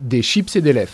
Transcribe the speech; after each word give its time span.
Des 0.00 0.20
chips 0.20 0.54
et 0.56 0.60
des 0.60 0.74
lèvres. 0.74 0.92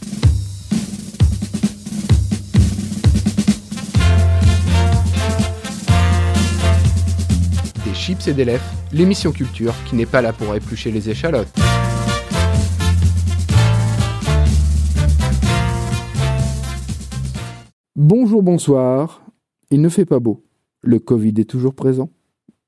Des 7.84 7.94
chips 7.94 8.28
et 8.28 8.32
des 8.32 8.44
lèvres, 8.44 8.62
l'émission 8.92 9.32
culture 9.32 9.74
qui 9.88 9.96
n'est 9.96 10.06
pas 10.06 10.22
là 10.22 10.32
pour 10.32 10.54
éplucher 10.54 10.92
les 10.92 11.10
échalotes. 11.10 11.48
Bonjour, 17.96 18.44
bonsoir. 18.44 19.22
Il 19.72 19.80
ne 19.80 19.88
fait 19.88 20.06
pas 20.06 20.20
beau. 20.20 20.44
Le 20.80 21.00
Covid 21.00 21.34
est 21.38 21.50
toujours 21.50 21.74
présent. 21.74 22.10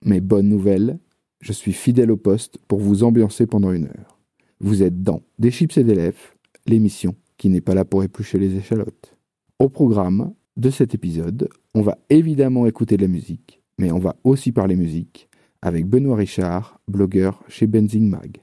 Mais 0.05 0.21
bonne 0.21 0.49
nouvelle, 0.49 0.99
je 1.41 1.53
suis 1.53 1.73
fidèle 1.73 2.11
au 2.11 2.17
poste 2.17 2.59
pour 2.67 2.81
vous 2.81 3.05
ambiancer 3.05 3.47
pendant 3.47 3.71
une 3.71 3.85
heure. 3.85 4.14
Vous 4.61 4.83
êtes 4.83 5.03
dans 5.03 5.23
Des 5.39 5.51
chips 5.51 5.77
et 5.79 5.85
des 5.85 5.95
lèvres, 5.95 6.35
l'émission 6.67 7.15
qui 7.37 7.49
n'est 7.49 7.61
pas 7.61 7.75
là 7.75 7.85
pour 7.85 8.03
éplucher 8.03 8.39
les 8.39 8.57
échalotes. 8.57 9.17
Au 9.59 9.69
programme 9.69 10.33
de 10.57 10.71
cet 10.71 10.95
épisode, 10.95 11.49
on 11.75 11.83
va 11.83 11.99
évidemment 12.11 12.67
écouter 12.67 12.97
de 12.97 13.03
la 13.03 13.09
musique, 13.09 13.61
mais 13.79 13.91
on 13.91 13.99
va 13.99 14.17
aussi 14.25 14.53
parler 14.53 14.77
musique 14.77 15.29
avec 15.63 15.87
Benoît 15.87 16.17
Richard, 16.17 16.81
blogueur 16.89 17.43
chez 17.49 17.67
Benzing 17.67 18.09
Mag. 18.09 18.39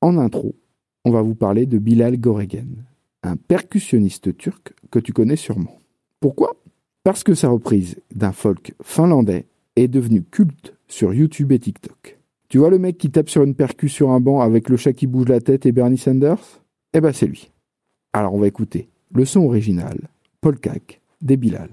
En 0.00 0.16
intro, 0.18 0.56
on 1.04 1.10
va 1.10 1.22
vous 1.22 1.34
parler 1.34 1.66
de 1.66 1.78
Bilal 1.78 2.18
Goregen, 2.18 2.84
un 3.22 3.36
percussionniste 3.36 4.36
turc 4.36 4.72
que 4.90 4.98
tu 4.98 5.12
connais 5.12 5.36
sûrement. 5.36 5.78
Pourquoi? 6.18 6.56
Parce 7.04 7.24
que 7.24 7.34
sa 7.34 7.48
reprise 7.48 7.96
d'un 8.14 8.32
folk 8.32 8.74
finlandais 8.82 9.46
est 9.76 9.88
devenue 9.88 10.22
culte 10.22 10.74
sur 10.88 11.14
YouTube 11.14 11.52
et 11.52 11.58
TikTok. 11.58 12.19
Tu 12.50 12.58
vois 12.58 12.70
le 12.70 12.80
mec 12.80 12.98
qui 12.98 13.12
tape 13.12 13.28
sur 13.28 13.44
une 13.44 13.54
percu 13.54 13.88
sur 13.88 14.10
un 14.10 14.18
banc 14.18 14.40
avec 14.40 14.68
le 14.68 14.76
chat 14.76 14.92
qui 14.92 15.06
bouge 15.06 15.28
la 15.28 15.40
tête 15.40 15.66
et 15.66 15.72
Bernie 15.72 15.96
Sanders? 15.96 16.64
Eh 16.92 17.00
ben 17.00 17.12
c'est 17.12 17.28
lui. 17.28 17.52
Alors 18.12 18.34
on 18.34 18.40
va 18.40 18.48
écouter 18.48 18.88
le 19.14 19.24
son 19.24 19.42
original, 19.42 20.08
Paul 20.40 20.58
Cac, 20.58 21.00
Bilal. 21.22 21.70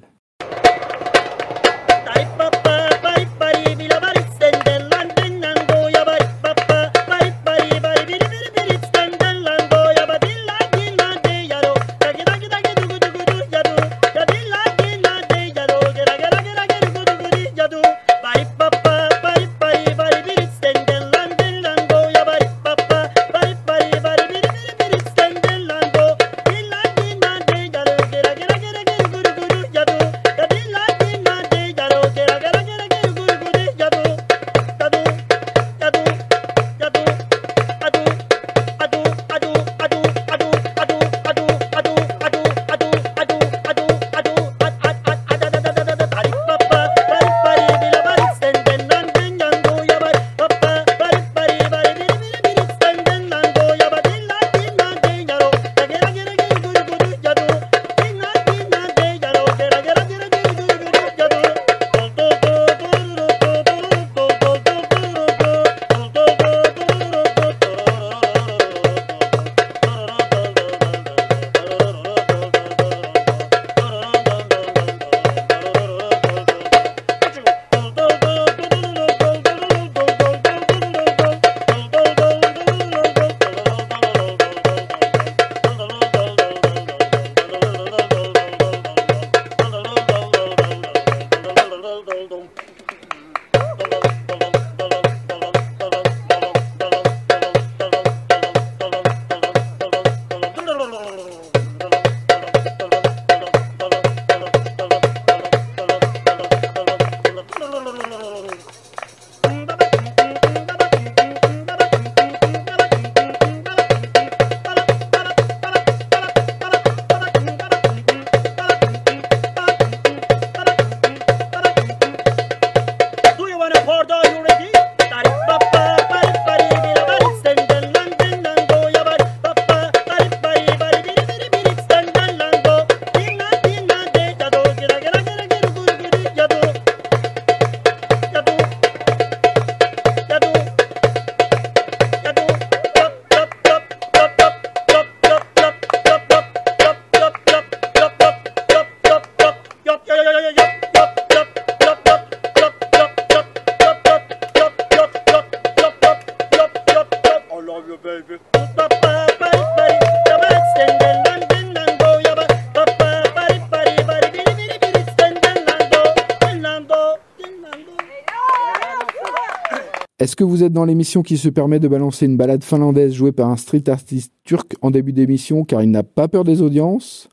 Êtes 170.68 170.74
dans 170.74 170.86
l'émission 170.86 171.24
qui 171.24 171.38
se 171.38 171.50
permet 171.50 171.80
de 171.80 171.88
balancer 171.88 172.26
une 172.26 172.38
balade 172.38 172.64
finlandaise 172.64 173.14
jouée 173.14 173.32
par 173.32 173.50
un 173.50 173.58
street 173.58 173.90
artiste 173.90 174.32
turc 174.44 174.76
en 174.82 174.92
début 174.92 175.14
d'émission 175.14 175.66
car 175.66 175.82
il 175.82 175.90
n'a 175.90 176.04
pas 176.04 176.28
peur 176.28 176.44
des 176.44 176.62
audiences 176.62 177.30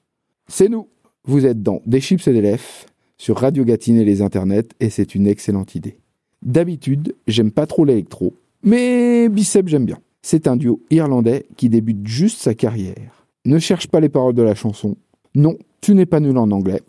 C'est 0.49 0.69
nous 0.69 0.89
Vous 1.25 1.45
êtes 1.45 1.63
dans 1.63 1.83
Des 1.85 2.01
chips 2.01 2.27
et 2.27 2.33
des 2.33 2.41
lèvres 2.41 2.63
sur 3.19 3.37
Radio 3.37 3.65
Gatine 3.65 3.99
et 3.99 4.05
les 4.05 4.23
internets 4.23 4.69
et 4.81 4.89
c'est 4.89 5.15
une 5.15 5.27
excellente 5.27 5.75
idée. 5.75 5.99
D'habitude, 6.43 7.15
j'aime 7.27 7.51
pas 7.51 7.67
trop 7.67 7.85
l'électro, 7.85 8.35
mais 8.63 9.29
Bicep 9.29 9.69
j'aime 9.69 9.85
bien. 9.85 9.99
C'est 10.23 10.47
un 10.47 10.57
duo 10.57 10.81
irlandais 10.91 11.45
qui 11.57 11.69
débute 11.69 12.07
juste 12.07 12.41
sa 12.41 12.55
carrière. 12.55 13.27
Ne 13.45 13.59
cherche 13.59 13.89
pas 13.89 14.01
les 14.01 14.09
paroles 14.09 14.35
de 14.35 14.43
la 14.43 14.55
chanson. 14.55 14.97
Non, 15.35 15.57
tu 15.81 15.95
n'es 15.95 16.07
pas 16.07 16.21
nul 16.21 16.39
en 16.39 16.51
anglais. 16.51 16.83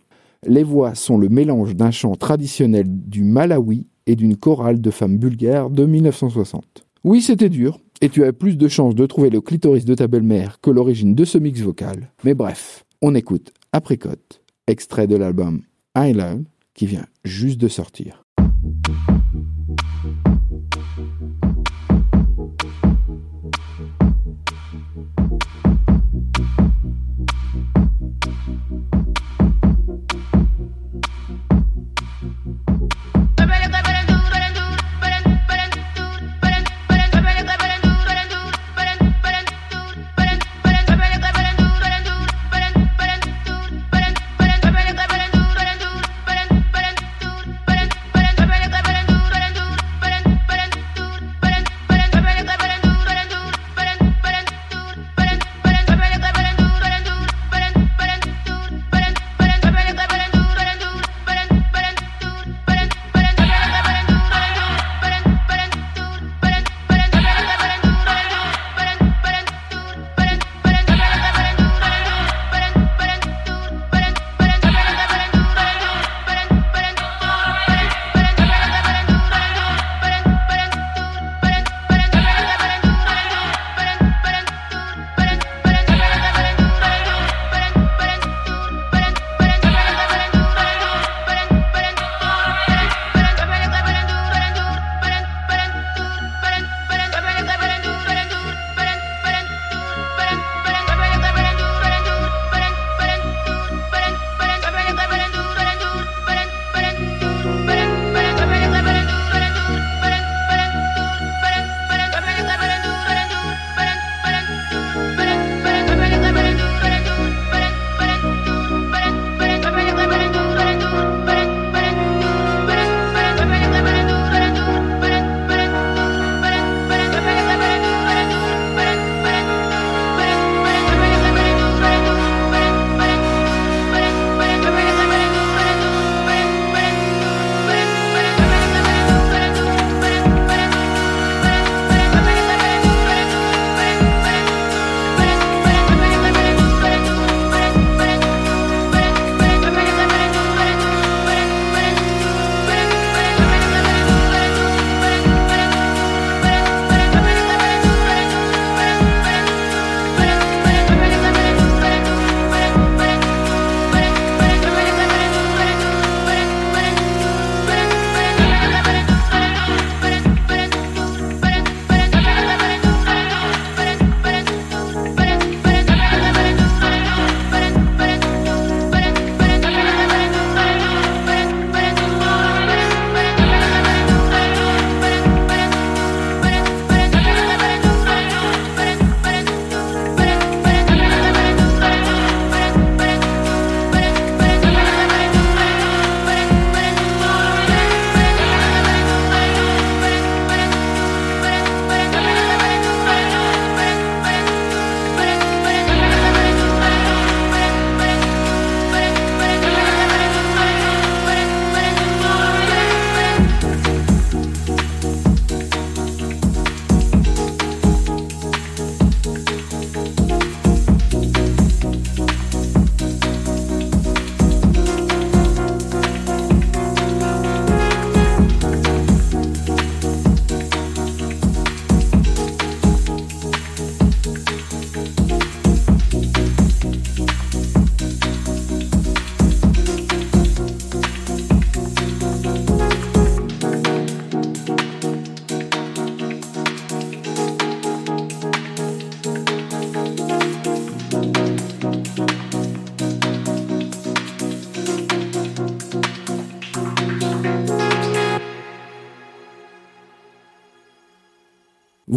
Les 0.47 0.63
voix 0.63 0.95
sont 0.95 1.17
le 1.17 1.27
mélange 1.27 1.75
d'un 1.75 1.91
chant 1.91 2.15
traditionnel 2.15 2.85
du 2.87 3.23
Malawi 3.23 3.87
et 4.07 4.15
d'une 4.15 4.37
chorale 4.37 4.81
de 4.81 4.91
femmes 4.91 5.17
bulgares 5.17 5.69
de 5.69 5.85
1960. 5.85 6.85
Oui, 7.03 7.21
c'était 7.21 7.49
dur, 7.49 7.79
et 8.01 8.09
tu 8.09 8.23
as 8.23 8.33
plus 8.33 8.57
de 8.57 8.67
chances 8.67 8.95
de 8.95 9.05
trouver 9.05 9.29
le 9.29 9.41
clitoris 9.41 9.85
de 9.85 9.95
ta 9.95 10.07
belle-mère 10.07 10.59
que 10.61 10.71
l'origine 10.71 11.15
de 11.15 11.25
ce 11.25 11.37
mix 11.37 11.61
vocal. 11.61 12.11
Mais 12.23 12.33
bref, 12.33 12.85
on 13.01 13.15
écoute 13.15 13.53
Apricot, 13.71 14.09
extrait 14.67 15.07
de 15.07 15.15
l'album 15.15 15.61
I 15.97 16.13
Love, 16.13 16.43
qui 16.73 16.85
vient 16.87 17.05
juste 17.23 17.59
de 17.59 17.67
sortir. 17.67 18.23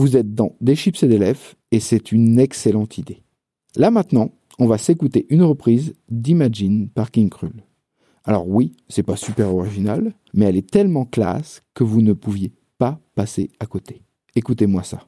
Vous 0.08 0.16
êtes 0.16 0.34
dans 0.34 0.56
Des 0.60 0.74
chips 0.74 1.02
et 1.02 1.08
des 1.08 1.18
lèvres 1.18 1.54
et 1.70 1.80
c'est 1.80 2.12
une 2.12 2.38
excellente 2.38 2.98
idée. 2.98 3.22
Là 3.76 3.90
maintenant, 3.90 4.30
on 4.58 4.66
va 4.66 4.78
s'écouter 4.78 5.26
une 5.28 5.42
reprise 5.42 5.94
d'Imagine 6.10 6.88
par 6.88 7.10
King 7.10 7.28
Krul. 7.28 7.62
Alors 8.24 8.48
oui, 8.48 8.72
c'est 8.88 9.02
pas 9.02 9.16
super 9.16 9.54
original, 9.54 10.12
mais 10.34 10.46
elle 10.46 10.56
est 10.56 10.70
tellement 10.70 11.04
classe 11.04 11.62
que 11.74 11.84
vous 11.84 12.02
ne 12.02 12.12
pouviez 12.12 12.52
pas 12.78 13.00
passer 13.14 13.50
à 13.60 13.66
côté. 13.66 14.02
Écoutez-moi 14.34 14.82
ça. 14.82 15.06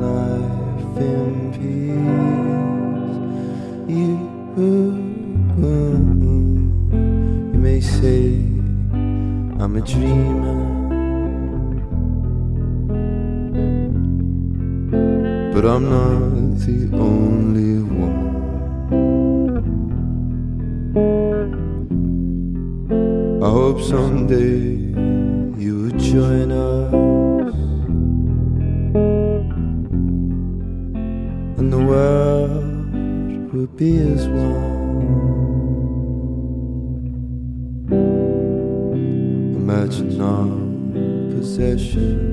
Life 0.00 0.96
in 0.98 1.50
peace. 1.54 3.18
You, 3.88 4.10
you 7.52 7.58
may 7.58 7.80
say 7.80 8.20
I'm 9.60 9.76
a 9.76 9.80
dreamer, 9.80 10.60
but 15.52 15.64
I'm 15.64 15.84
not 15.90 16.58
the 16.66 16.78
only 16.96 17.74
one. 18.04 18.28
I 23.42 23.48
hope 23.50 23.80
someday 23.80 24.58
you 25.62 25.72
would 25.82 25.98
join 25.98 26.52
us 26.52 26.67
world 31.88 33.52
would 33.54 33.74
be 33.76 33.96
as 33.96 34.28
one. 34.28 35.08
Imagine 39.56 40.20
our 40.20 41.34
possessions. 41.34 42.27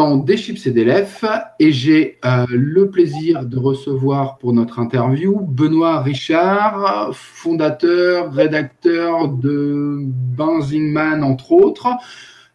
Dans 0.00 0.16
Des 0.16 0.38
chips 0.38 0.66
et 0.66 0.70
des 0.70 0.84
lèvres 0.84 1.42
et 1.58 1.72
j'ai 1.72 2.16
euh, 2.24 2.46
le 2.48 2.88
plaisir 2.88 3.44
de 3.44 3.58
recevoir 3.58 4.38
pour 4.38 4.54
notre 4.54 4.78
interview 4.78 5.38
Benoît 5.42 6.00
Richard, 6.00 7.14
fondateur, 7.14 8.32
rédacteur 8.32 9.28
de 9.28 9.98
Benzingman 10.38 11.22
entre 11.22 11.52
autres. 11.52 11.88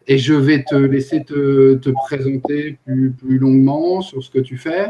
Et 0.08 0.18
je 0.18 0.34
vais 0.34 0.64
te 0.64 0.74
laisser 0.74 1.22
te, 1.22 1.74
te 1.74 1.90
présenter 1.90 2.78
plus, 2.84 3.12
plus 3.12 3.38
longuement 3.38 4.00
sur 4.00 4.24
ce 4.24 4.30
que 4.30 4.40
tu 4.40 4.56
fais. 4.56 4.88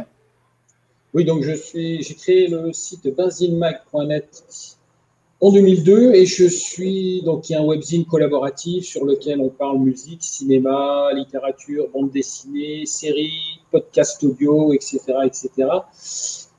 Oui, 1.13 1.27
donc 1.27 1.43
je 1.43 1.53
suis, 1.53 2.03
j'ai 2.03 2.15
créé 2.15 2.49
le 2.49 2.73
site 2.73 3.15
benzinemac.net 3.15 4.45
en 5.41 5.53
2002 5.53 6.15
et 6.15 6.25
je 6.25 6.47
suis 6.47 7.23
donc 7.23 7.49
il 7.49 7.53
y 7.53 7.57
a 7.57 7.61
un 7.61 7.65
webzine 7.65 8.07
collaboratif 8.07 8.87
sur 8.87 9.05
lequel 9.05 9.41
on 9.41 9.51
parle 9.51 9.79
musique, 9.79 10.23
cinéma, 10.23 11.11
littérature, 11.15 11.89
bande 11.93 12.11
dessinée, 12.11 12.87
séries, 12.87 13.61
podcast 13.71 14.23
audio, 14.25 14.73
etc., 14.73 14.99
etc. 15.25 15.51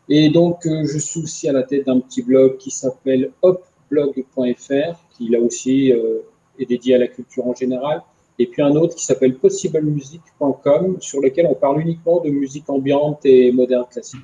Et 0.10 0.30
donc 0.30 0.66
euh, 0.68 0.86
je 0.86 1.00
suis 1.00 1.22
aussi 1.22 1.50
à 1.50 1.54
la 1.54 1.64
tête 1.64 1.88
d'un 1.88 2.00
petit 2.00 2.22
blog 2.22 2.58
qui 2.58 2.70
s'appelle 2.70 3.32
hopblog.fr 3.42 5.00
qui 5.18 5.30
là 5.30 5.40
aussi 5.40 5.92
euh, 5.92 6.20
est 6.60 6.66
dédié 6.66 6.96
à 6.96 6.98
la 7.00 7.08
culture 7.08 7.48
en 7.48 7.56
général. 7.56 8.04
Et 8.40 8.46
puis 8.46 8.62
un 8.62 8.76
autre 8.76 8.96
qui 8.96 9.04
s'appelle 9.04 9.36
possiblemusic.com 9.38 10.98
sur 11.00 11.22
lequel 11.22 11.48
on 11.50 11.56
parle 11.56 11.82
uniquement 11.82 12.22
de 12.22 12.30
musique 12.30 12.70
ambiante 12.70 13.26
et 13.26 13.52
moderne 13.52 13.86
classique. 13.90 14.22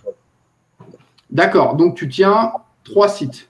D'accord, 1.32 1.76
donc 1.76 1.96
tu 1.96 2.08
tiens 2.08 2.54
trois 2.84 3.08
sites. 3.08 3.50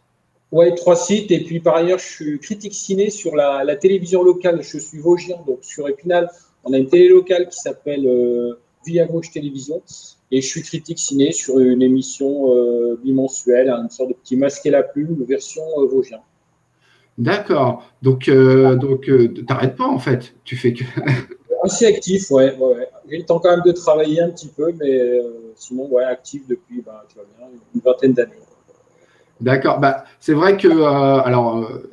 Ouais, 0.54 0.76
trois 0.76 0.96
sites. 0.96 1.32
Et 1.32 1.44
puis 1.44 1.60
par 1.60 1.76
ailleurs, 1.78 1.98
je 1.98 2.06
suis 2.06 2.40
critique 2.40 2.76
ciné 2.76 3.10
sur 3.10 3.36
la, 3.36 3.64
la 3.64 3.76
télévision 3.76 4.22
locale. 4.22 4.62
Je 4.62 4.78
suis 4.78 5.00
Vosgien, 5.00 5.38
donc 5.48 5.58
sur 5.64 5.90
Épinal, 5.90 6.30
on 6.64 6.74
a 6.74 6.78
une 6.78 6.88
télé 6.88 7.10
locale 7.10 7.50
qui 7.50 7.58
s'appelle 7.58 8.06
euh, 8.06 8.60
Via 8.86 9.08
Vosges 9.08 9.32
Télévision. 9.32 9.82
Et 10.30 10.42
je 10.42 10.48
suis 10.48 10.62
critique 10.62 11.00
ciné 11.00 11.32
sur 11.32 11.58
une 11.58 11.82
émission 11.82 12.56
euh, 12.56 13.00
bimensuelle, 13.04 13.68
une 13.72 13.90
sorte 13.90 14.10
de 14.10 14.14
petit 14.14 14.38
masque 14.38 14.64
et 14.68 14.70
la 14.70 14.84
plume, 14.84 15.26
version 15.28 15.64
euh, 15.80 15.88
Vosgien. 15.88 16.20
D'accord. 17.18 17.84
Donc, 18.04 18.28
euh, 18.28 18.76
donc 18.76 19.10
euh, 19.10 19.34
t'arrêtes 19.48 19.76
pas 19.76 19.88
en 19.88 19.98
fait. 19.98 20.36
Tu 20.44 20.56
fais 20.56 20.74
que. 20.74 20.84
Assez 21.64 21.88
actif, 21.88 22.30
ouais. 22.30 22.56
ouais, 22.58 22.88
J'ai 23.10 23.18
le 23.18 23.26
temps 23.26 23.40
quand 23.40 23.50
même 23.50 23.66
de 23.66 23.72
travailler 23.72 24.22
un 24.22 24.30
petit 24.30 24.50
peu, 24.50 24.72
mais 24.80 25.20
sinon, 25.56 25.88
ouais, 25.88 26.04
actif 26.04 26.46
depuis, 26.46 26.82
bah, 26.82 27.06
tu 27.08 27.16
vois 27.16 27.26
bien, 27.40 27.48
une 27.74 27.82
vingtaine 27.82 28.14
d'années. 28.14 28.34
D'accord. 29.44 29.80
Bah, 29.80 30.06
c'est 30.22 30.34
vrai 30.34 30.56
que, 30.56 30.70
euh, 30.70 31.22
alors, 31.22 31.58
euh, 31.58 31.92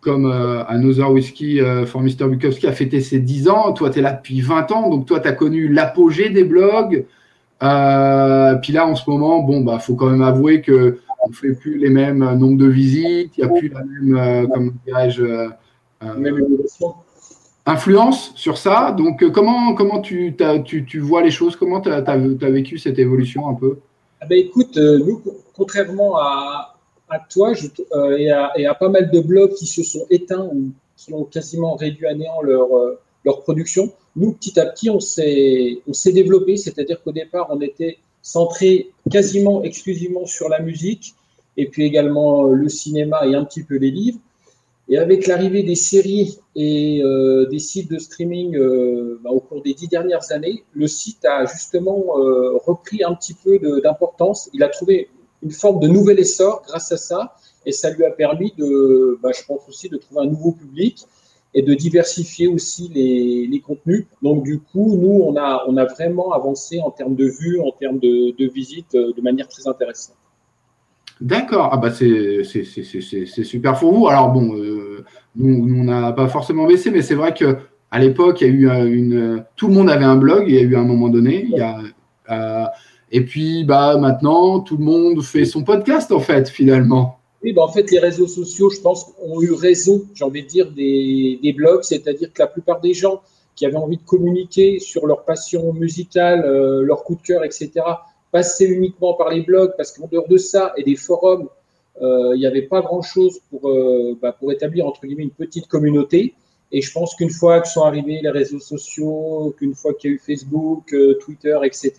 comme 0.00 0.26
euh, 0.26 0.64
Another 0.66 1.12
Whiskey 1.12 1.60
euh, 1.60 1.86
for 1.86 2.02
Mr. 2.02 2.26
Bukowski 2.28 2.66
a 2.66 2.72
fêté 2.72 3.00
ses 3.00 3.20
10 3.20 3.48
ans, 3.48 3.72
toi, 3.72 3.90
tu 3.90 4.00
es 4.00 4.02
là 4.02 4.12
depuis 4.12 4.40
20 4.40 4.72
ans, 4.72 4.90
donc 4.90 5.06
toi, 5.06 5.20
tu 5.20 5.28
as 5.28 5.32
connu 5.32 5.68
l'apogée 5.68 6.30
des 6.30 6.42
blogs. 6.42 7.06
Puis 7.60 8.72
là, 8.72 8.86
en 8.86 8.96
ce 8.96 9.08
moment, 9.08 9.38
bon, 9.38 9.60
bah, 9.60 9.78
faut 9.78 9.94
quand 9.94 10.10
même 10.10 10.22
avouer 10.22 10.62
que 10.62 10.98
on 11.22 11.30
fait 11.30 11.52
plus 11.52 11.78
les 11.78 11.90
mêmes 11.90 12.24
nombres 12.34 12.56
de 12.56 12.66
visites, 12.66 13.36
il 13.36 13.44
n'y 13.44 13.50
a 13.50 13.52
plus 13.52 13.68
la 13.68 13.84
même, 13.84 14.48
comment 14.48 14.72
dirais-je, 14.86 15.48
influence 17.66 18.32
sur 18.34 18.56
ça. 18.56 18.90
Donc, 18.90 19.30
comment, 19.30 19.74
comment 19.74 20.00
tu, 20.00 20.34
tu, 20.64 20.86
tu 20.86 20.98
vois 20.98 21.22
les 21.22 21.30
choses? 21.30 21.54
Comment 21.54 21.82
tu 21.82 21.90
as, 21.90 22.16
vécu 22.50 22.78
cette 22.78 22.98
évolution 22.98 23.48
un 23.48 23.54
peu? 23.54 23.78
Ah 24.22 24.26
ben, 24.26 24.38
écoute, 24.38 24.76
nous, 24.76 25.20
contrairement 25.54 26.16
à, 26.16 26.79
à 27.10 27.18
toi 27.18 27.52
euh, 27.92 28.16
et, 28.16 28.30
à, 28.30 28.74
pas 28.74 28.88
mal 28.88 29.10
de 29.10 29.20
blogs 29.20 29.54
qui 29.54 29.66
se 29.66 29.82
sont 29.82 30.06
éteints 30.10 30.48
ou 30.52 30.70
qui 30.96 31.12
ont 31.12 31.24
quasiment 31.24 31.74
réduit 31.74 32.06
à 32.06 32.14
néant 32.14 32.40
leur, 32.42 32.74
euh, 32.76 32.98
production, 33.24 33.92
nous, 34.16 34.32
petit 34.32 34.58
à 34.58 34.66
petit, 34.66 34.88
on 34.88 35.00
s'est 35.00 36.12
développé. 36.12 36.56
C'est-à-dire 36.56 37.02
qu'au 37.02 37.12
départ, 37.12 37.48
on 37.50 37.60
était 37.60 37.98
centré 38.22 38.90
quasiment 39.10 39.62
exclusivement 39.62 40.26
sur 40.26 40.48
la 40.48 40.60
musique 40.60 41.14
et 41.56 41.66
puis 41.66 41.84
également 41.84 42.46
euh, 42.46 42.54
le 42.54 42.68
cinéma 42.68 43.26
et 43.26 43.34
un 43.34 43.44
petit 43.44 43.62
peu 43.62 43.76
les 43.76 43.90
livres. 43.90 44.18
Et 44.88 44.98
avec 44.98 45.26
l'arrivée 45.26 45.62
des 45.62 45.76
séries 45.76 46.38
et 46.56 47.00
des 47.48 47.58
sites 47.60 47.88
de 47.88 47.98
streaming 47.98 48.58
bah, 49.22 49.30
au 49.30 49.38
cours 49.38 49.62
des 49.62 49.72
dix 49.72 49.86
dernières 49.86 50.32
années, 50.32 50.64
le 50.72 50.88
site 50.88 51.24
a 51.24 51.44
justement 51.44 52.06
repris 52.64 53.04
un 53.04 53.14
petit 53.14 53.34
peu 53.34 53.60
d'importance. 53.80 54.50
Il 54.52 54.64
a 54.64 54.68
trouvé 54.68 55.08
une 55.42 55.50
forme 55.50 55.80
de 55.80 55.88
nouvel 55.88 56.18
essor 56.18 56.62
grâce 56.66 56.92
à 56.92 56.96
ça, 56.96 57.34
et 57.66 57.72
ça 57.72 57.90
lui 57.90 58.04
a 58.04 58.10
permis 58.10 58.52
de, 58.56 59.18
bah, 59.22 59.30
je 59.38 59.44
pense 59.46 59.60
aussi, 59.68 59.88
de 59.88 59.96
trouver 59.96 60.22
un 60.22 60.26
nouveau 60.26 60.52
public 60.52 61.04
et 61.52 61.62
de 61.62 61.74
diversifier 61.74 62.46
aussi 62.46 62.90
les, 62.94 63.46
les 63.46 63.60
contenus. 63.60 64.06
Donc 64.22 64.44
du 64.44 64.60
coup, 64.60 64.96
nous, 64.96 65.22
on 65.24 65.36
a, 65.36 65.64
on 65.66 65.76
a 65.76 65.84
vraiment 65.84 66.32
avancé 66.32 66.80
en 66.80 66.90
termes 66.90 67.16
de 67.16 67.26
vues, 67.26 67.60
en 67.60 67.72
termes 67.72 67.98
de, 67.98 68.34
de 68.38 68.50
visites, 68.50 68.94
euh, 68.94 69.12
de 69.16 69.20
manière 69.20 69.48
très 69.48 69.66
intéressante. 69.66 70.16
D'accord, 71.20 71.68
ah 71.70 71.76
bah 71.76 71.90
c'est 71.90 72.44
super 72.44 73.78
pour 73.78 73.92
vous. 73.92 74.08
Alors 74.08 74.32
bon, 74.32 74.56
euh, 74.56 75.04
nous, 75.36 75.80
on 75.80 75.84
n'a 75.84 76.12
pas 76.12 76.28
forcément 76.28 76.66
baissé, 76.66 76.90
mais 76.90 77.02
c'est 77.02 77.14
vrai 77.14 77.34
que 77.34 77.58
à 77.90 77.98
l'époque, 77.98 78.40
il 78.40 78.46
y 78.46 78.50
a 78.50 78.52
eu 78.52 78.68
euh, 78.70 78.86
une, 78.86 79.44
tout 79.56 79.68
le 79.68 79.74
monde 79.74 79.90
avait 79.90 80.04
un 80.04 80.16
blog. 80.16 80.44
Il 80.48 80.54
y 80.54 80.58
a 80.58 80.62
eu 80.62 80.76
un 80.76 80.84
moment 80.84 81.08
donné. 81.10 81.44
Il 81.44 81.50
y 81.50 81.60
a, 81.60 82.72
et 83.10 83.24
puis 83.24 83.64
bah 83.64 83.96
maintenant, 83.96 84.60
tout 84.60 84.76
le 84.76 84.84
monde 84.84 85.22
fait 85.22 85.44
son 85.44 85.62
podcast 85.62 86.12
en 86.12 86.20
fait 86.20 86.48
finalement. 86.48 87.16
Oui, 87.42 87.52
ben 87.52 87.62
en 87.62 87.68
fait, 87.68 87.90
les 87.90 87.98
réseaux 87.98 88.26
sociaux, 88.26 88.68
je 88.68 88.80
pense, 88.80 89.06
ont 89.22 89.40
eu 89.40 89.52
raison, 89.52 90.02
j'ai 90.14 90.24
envie 90.24 90.42
de 90.42 90.48
dire, 90.48 90.70
des, 90.70 91.38
des 91.42 91.52
blogs. 91.54 91.82
C'est-à-dire 91.82 92.30
que 92.32 92.42
la 92.42 92.46
plupart 92.46 92.80
des 92.80 92.92
gens 92.92 93.22
qui 93.56 93.64
avaient 93.64 93.76
envie 93.76 93.96
de 93.96 94.02
communiquer 94.02 94.78
sur 94.78 95.06
leur 95.06 95.24
passion 95.24 95.72
musicale, 95.72 96.44
euh, 96.44 96.82
leur 96.82 97.02
coup 97.02 97.14
de 97.14 97.22
cœur, 97.22 97.44
etc., 97.44 97.70
passaient 98.30 98.66
uniquement 98.66 99.14
par 99.14 99.30
les 99.30 99.40
blogs 99.40 99.72
parce 99.76 99.92
qu'en 99.92 100.06
dehors 100.06 100.28
de 100.28 100.36
ça 100.36 100.72
et 100.76 100.84
des 100.84 100.96
forums, 100.96 101.48
euh, 102.02 102.32
il 102.34 102.38
n'y 102.38 102.46
avait 102.46 102.62
pas 102.62 102.80
grand-chose 102.80 103.40
pour, 103.50 103.68
euh, 103.68 104.16
bah, 104.20 104.32
pour 104.38 104.52
établir, 104.52 104.86
entre 104.86 105.06
guillemets, 105.06 105.24
une 105.24 105.30
petite 105.30 105.66
communauté. 105.66 106.34
Et 106.72 106.80
je 106.82 106.92
pense 106.92 107.14
qu'une 107.14 107.30
fois 107.30 107.60
que 107.60 107.68
sont 107.68 107.82
arrivés 107.82 108.20
les 108.22 108.30
réseaux 108.30 108.60
sociaux, 108.60 109.54
qu'une 109.58 109.74
fois 109.74 109.94
qu'il 109.94 110.10
y 110.10 110.12
a 110.12 110.16
eu 110.16 110.18
Facebook, 110.18 110.92
euh, 110.92 111.18
Twitter, 111.24 111.58
etc., 111.64 111.92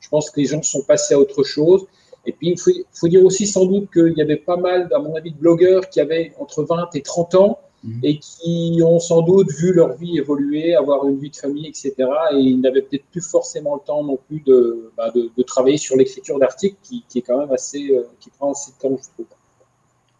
je 0.00 0.08
pense 0.08 0.30
que 0.30 0.40
les 0.40 0.46
gens 0.46 0.62
sont 0.62 0.82
passés 0.82 1.14
à 1.14 1.18
autre 1.18 1.42
chose. 1.42 1.86
Et 2.26 2.32
puis, 2.32 2.50
il 2.50 2.58
faut, 2.58 2.70
faut 2.92 3.08
dire 3.08 3.22
aussi 3.24 3.46
sans 3.46 3.66
doute 3.66 3.90
qu'il 3.92 4.14
y 4.16 4.22
avait 4.22 4.36
pas 4.36 4.56
mal, 4.56 4.88
à 4.94 4.98
mon 4.98 5.14
avis, 5.14 5.32
de 5.32 5.36
blogueurs 5.38 5.88
qui 5.90 6.00
avaient 6.00 6.32
entre 6.38 6.62
20 6.62 6.94
et 6.94 7.02
30 7.02 7.34
ans 7.34 7.58
Mhm. 7.84 8.00
et 8.02 8.18
qui 8.18 8.80
ont 8.82 8.98
sans 8.98 9.20
doute 9.20 9.50
vu 9.52 9.72
leur 9.74 9.94
vie 9.96 10.16
évoluer, 10.16 10.74
avoir 10.74 11.06
une 11.06 11.18
vie 11.18 11.28
de 11.28 11.36
famille, 11.36 11.66
etc. 11.66 11.92
Et 12.32 12.36
ils 12.36 12.60
n'avaient 12.60 12.80
peut-être 12.80 13.04
plus 13.12 13.20
forcément 13.20 13.74
le 13.74 13.82
temps 13.86 14.02
non 14.02 14.18
plus 14.26 14.40
de, 14.40 14.90
bah, 14.96 15.10
de, 15.14 15.30
de 15.36 15.42
travailler 15.42 15.76
sur 15.76 15.94
l'écriture 15.94 16.38
d'articles 16.38 16.78
qui, 16.82 17.04
qui 17.08 17.18
est 17.18 17.22
quand 17.22 17.38
même 17.38 17.52
assez, 17.52 17.90
euh, 17.90 18.04
qui 18.20 18.30
prend 18.30 18.52
assez 18.52 18.72
de 18.72 18.78
temps, 18.78 18.96
je 18.96 19.08
trouve. 19.12 19.26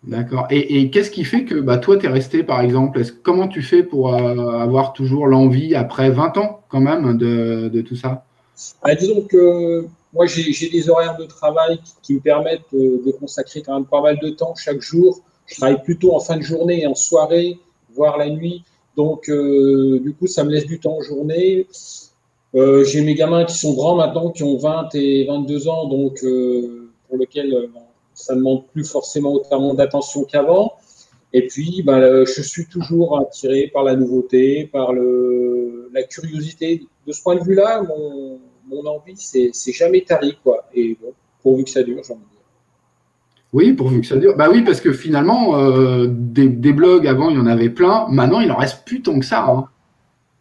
D'accord. 0.07 0.47
Et, 0.51 0.91
qu'est-ce 0.91 1.11
qui 1.11 1.25
fait 1.25 1.45
que 1.45 1.55
bah, 1.55 1.79
toi, 1.79 1.97
tu 1.97 2.07
es 2.07 2.09
resté, 2.09 2.43
par 2.43 2.61
exemple 2.61 3.03
Comment 3.23 3.49
tu 3.49 3.63
fais 3.63 3.83
pour 3.83 4.15
euh, 4.15 4.59
avoir 4.59 4.93
toujours 4.93 5.27
l'envie, 5.27 5.75
après 5.75 6.11
20 6.11 6.37
ans 6.37 6.61
quand 6.69 6.81
même, 6.81 7.17
de, 7.17 7.81
tout 7.81 7.97
ça? 7.97 8.25
Ah, 8.83 8.95
disons 8.95 9.23
que 9.23 9.87
moi, 10.13 10.27
j'ai 10.27 10.69
des 10.69 10.91
horaires 10.91 11.17
de 11.17 11.25
travail 11.25 11.81
qui, 12.03 12.15
me 12.15 12.21
permettent 12.21 12.73
de, 12.73 13.11
consacrer 13.19 13.63
quand 13.63 13.75
même 13.75 13.87
pas 13.87 14.03
mal 14.03 14.19
de 14.21 14.29
temps 14.31 14.55
chaque 14.55 14.81
jour. 14.81 15.21
Je 15.47 15.57
travaille 15.57 15.83
plutôt 15.83 16.15
en 16.15 16.21
fin 16.21 16.37
de 16.37 16.43
journée 16.43 16.83
et 16.83 16.87
en 16.87 16.95
soirée, 16.95 17.59
voire 17.95 18.19
la 18.19 18.29
nuit. 18.29 18.63
Donc, 18.97 19.29
euh, 19.29 20.01
du 20.01 20.13
coup, 20.15 20.27
ça 20.27 20.45
me 20.45 20.51
laisse 20.51 20.67
du 20.67 20.81
temps 20.81 20.99
en 20.99 21.03
journée. 21.03 21.67
Euh, 22.55 22.85
j'ai 22.85 23.01
mes 23.01 23.15
gamins 23.15 23.45
qui 23.45 23.57
sont 23.57 23.75
grands 23.75 23.97
maintenant, 23.97 24.31
qui 24.31 24.43
ont 24.43 24.57
20 24.57 24.95
et 24.95 25.25
22 25.27 25.69
ans, 25.69 25.89
donc 25.89 26.21
pour 27.09 27.19
lesquels 27.19 27.53
euh, 27.55 27.67
ça 28.15 28.35
ne 28.35 28.39
demande 28.39 28.67
plus 28.69 28.85
forcément 28.85 29.33
autant 29.33 29.75
d'attention 29.75 30.25
qu'avant. 30.25 30.75
Et 31.33 31.47
puis, 31.49 31.83
ben, 31.85 32.25
je 32.25 32.43
suis 32.43 32.67
toujours 32.67 33.19
attiré 33.19 33.69
par 33.73 33.83
la 33.83 33.97
nouveauté, 33.97 34.69
par 34.73 34.93
le, 34.93 35.91
la 35.93 36.03
curiosité. 36.05 36.87
De 37.07 37.13
ce 37.13 37.23
point 37.23 37.35
de 37.37 37.43
vue-là, 37.45 37.83
mon, 37.83 38.39
mon 38.69 38.87
envie, 38.87 39.17
c'est 39.17 39.51
c'est 39.53 39.73
jamais 39.73 40.03
tari, 40.03 40.39
quoi. 40.43 40.67
Et 40.75 40.97
bon, 41.01 41.13
pourvu 41.43 41.65
que 41.65 41.71
ça 41.71 41.83
dure, 41.83 42.01
j'ai 42.07 42.13
envie 42.13 42.23
de 42.23 42.29
dire. 42.31 42.41
Oui, 43.53 43.73
pourvu 43.73 44.01
que 44.01 44.07
ça 44.07 44.17
dure. 44.17 44.37
Bah 44.37 44.49
oui, 44.51 44.63
parce 44.63 44.81
que 44.81 44.93
finalement, 44.93 45.59
euh, 45.59 46.07
des, 46.09 46.49
des 46.49 46.73
blogs 46.73 47.07
avant, 47.07 47.31
il 47.31 47.37
y 47.37 47.41
en 47.41 47.47
avait 47.47 47.71
plein. 47.71 48.07
Maintenant, 48.11 48.41
il 48.41 48.51
en 48.53 48.57
reste 48.57 48.85
plus 48.85 49.03
tant 49.03 49.19
que 49.19 49.25
ça. 49.27 49.45
hein. 49.45 49.69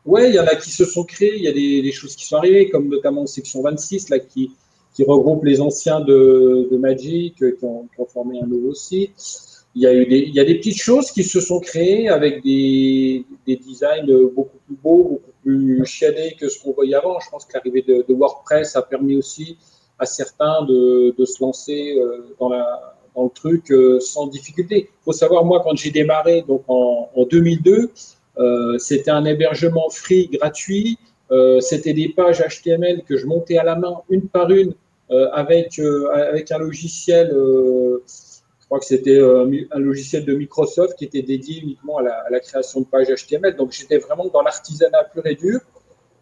Ouais, 0.05 0.29
il 0.29 0.35
y 0.35 0.39
en 0.39 0.45
a 0.47 0.55
qui 0.55 0.69
se 0.69 0.83
sont 0.85 1.03
créés, 1.05 1.37
il 1.37 1.43
y 1.43 1.47
a 1.47 1.53
des, 1.53 1.81
des 1.81 1.91
choses 1.91 2.15
qui 2.15 2.25
sont 2.25 2.35
arrivées, 2.37 2.69
comme 2.69 2.87
notamment 2.89 3.25
Section 3.25 3.61
26, 3.61 4.09
là, 4.09 4.19
qui, 4.19 4.51
qui 4.93 5.03
regroupe 5.03 5.43
les 5.43 5.59
anciens 5.61 6.01
de, 6.01 6.67
de 6.71 6.77
Magic, 6.77 7.41
euh, 7.41 7.55
qui 7.57 7.65
ont, 7.65 7.87
qui 7.93 8.01
ont 8.01 8.05
formé 8.05 8.39
un 8.41 8.47
nouveau 8.47 8.73
site. 8.73 9.49
Il 9.75 9.81
y, 9.81 9.87
a 9.87 9.93
eu 9.93 10.05
des, 10.05 10.19
il 10.19 10.35
y 10.35 10.39
a 10.39 10.45
des 10.45 10.55
petites 10.55 10.79
choses 10.79 11.09
qui 11.11 11.23
se 11.23 11.41
sont 11.41 11.59
créées 11.59 12.07
avec 12.07 12.43
des, 12.43 13.25
des 13.47 13.55
designs 13.55 14.05
beaucoup 14.35 14.59
plus 14.67 14.75
beaux, 14.83 15.03
beaucoup 15.03 15.31
plus 15.41 15.83
chiadés 15.85 16.35
que 16.39 16.47
ce 16.47 16.61
qu'on 16.61 16.73
voyait 16.73 16.93
avant. 16.93 17.19
Je 17.19 17.27
pense 17.31 17.45
que 17.45 17.53
l'arrivée 17.55 17.81
de, 17.81 18.05
de 18.07 18.13
WordPress 18.13 18.75
a 18.75 18.83
permis 18.83 19.15
aussi 19.15 19.57
à 19.97 20.05
certains 20.05 20.63
de, 20.65 21.15
de 21.17 21.25
se 21.25 21.43
lancer 21.43 21.95
euh, 21.97 22.35
dans, 22.39 22.49
la, 22.49 22.95
dans 23.15 23.23
le 23.23 23.29
truc 23.29 23.71
euh, 23.71 23.99
sans 23.99 24.27
difficulté. 24.27 24.89
Il 24.91 25.03
faut 25.03 25.11
savoir, 25.11 25.45
moi, 25.45 25.61
quand 25.63 25.75
j'ai 25.75 25.91
démarré 25.91 26.43
donc 26.47 26.63
en, 26.67 27.09
en 27.15 27.25
2002, 27.25 27.91
euh, 28.37 28.77
c'était 28.77 29.11
un 29.11 29.25
hébergement 29.25 29.89
free 29.89 30.27
gratuit. 30.27 30.97
Euh, 31.31 31.59
c'était 31.61 31.93
des 31.93 32.09
pages 32.09 32.41
HTML 32.41 33.03
que 33.03 33.17
je 33.17 33.25
montais 33.25 33.57
à 33.57 33.63
la 33.63 33.75
main 33.75 34.01
une 34.09 34.27
par 34.27 34.49
une 34.51 34.73
euh, 35.11 35.29
avec, 35.31 35.79
euh, 35.79 36.09
avec 36.11 36.51
un 36.51 36.57
logiciel, 36.57 37.31
je 37.33 38.65
crois 38.65 38.79
que 38.79 38.85
c'était 38.85 39.19
un 39.19 39.79
logiciel 39.79 40.25
de 40.25 40.33
Microsoft 40.33 40.97
qui 40.97 41.05
était 41.05 41.21
dédié 41.21 41.61
uniquement 41.61 41.97
à 41.97 42.29
la, 42.29 42.39
création 42.39 42.81
de 42.81 42.85
pages 42.85 43.07
HTML. 43.07 43.55
Donc 43.55 43.71
j'étais 43.71 43.97
vraiment 43.97 44.25
dans 44.27 44.41
l'artisanat 44.41 45.03
pur 45.13 45.25
et 45.25 45.35
dur. 45.35 45.59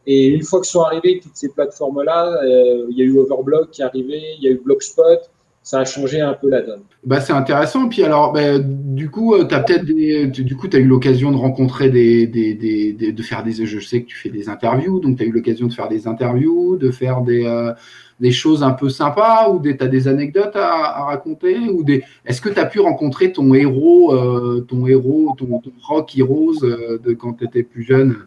Et 0.08 0.28
une 0.28 0.44
fois 0.44 0.60
que 0.60 0.68
sont 0.68 0.82
arrivées 0.82 1.20
toutes 1.22 1.36
ces 1.36 1.50
plateformes-là, 1.50 2.42
il 2.90 2.98
y 2.98 3.02
a 3.02 3.06
eu 3.06 3.18
Overblog 3.20 3.70
qui 3.70 3.82
est 3.82 3.86
arrivé, 3.86 4.20
il 4.38 4.44
y 4.44 4.48
a 4.48 4.52
eu 4.52 4.58
Blogspot, 4.58 5.30
ça 5.63 5.80
a 5.80 5.86
changé 5.86 6.19
un 6.19 6.34
peu 6.34 6.50
la 6.50 6.62
donne. 6.62 6.82
Bah, 7.04 7.21
c'est 7.21 7.34
intéressant. 7.34 7.88
Puis 7.88 8.04
alors, 8.04 8.34
bah, 8.34 8.58
du 8.60 9.10
coup, 9.10 9.36
tu 9.45 9.54
as 9.54 9.60
peut-être 9.60 9.86
des, 9.86 10.28
du 10.28 10.56
coup, 10.56 10.67
as 10.74 10.78
eu 10.78 10.86
l'occasion 10.86 11.32
de 11.32 11.38
rencontrer 11.38 11.89
des, 11.89 12.28
des, 12.28 12.54
des, 12.56 12.93
des- 12.93 13.12
de 13.12 13.24
faire 13.24 13.43
des, 13.43 13.54
je 13.54 13.80
sais 13.80 14.02
que 14.02 14.08
tu 14.08 14.15
fais 14.15 14.30
des 14.30 14.50
interviews, 14.50 15.00
donc 15.00 15.17
tu 15.17 15.24
as 15.24 15.26
eu 15.28 15.32
l'occasion 15.32 15.67
de 15.67 15.74
faire 15.74 15.88
des 15.88 16.08
interviews, 16.08 16.78
de 16.78 16.89
faire 16.91 17.21
des, 17.21 17.45
euh, 17.45 17.74
des 18.19 18.32
choses 18.32 18.63
un 18.63 18.71
peu 18.71 18.89
sympas 18.89 19.50
ou 19.50 19.60
des, 19.60 19.78
tu 19.78 19.84
as 19.84 19.88
des 19.88 20.08
anecdotes 20.08 20.56
à, 20.56 20.97
à 21.00 21.06
raconter 21.06 21.58
ou 21.69 21.84
des, 21.84 22.04
est-ce 22.26 22.41
que 22.41 22.50
tu 22.50 22.60
as 22.60 22.65
pu 22.65 22.80
rencontrer 22.80 23.32
ton 23.32 23.54
héros, 23.54 24.13
euh, 24.13 24.65
ton 24.67 24.88
héros, 24.88 25.36
ton, 25.38 25.60
ton 25.60 25.71
rock 25.88 26.17
heroes 26.17 26.63
euh, 26.63 27.00
de 27.04 27.13
quand 27.13 27.34
tu 27.34 27.45
étais 27.45 27.63
plus 27.63 27.84
jeune? 27.84 28.17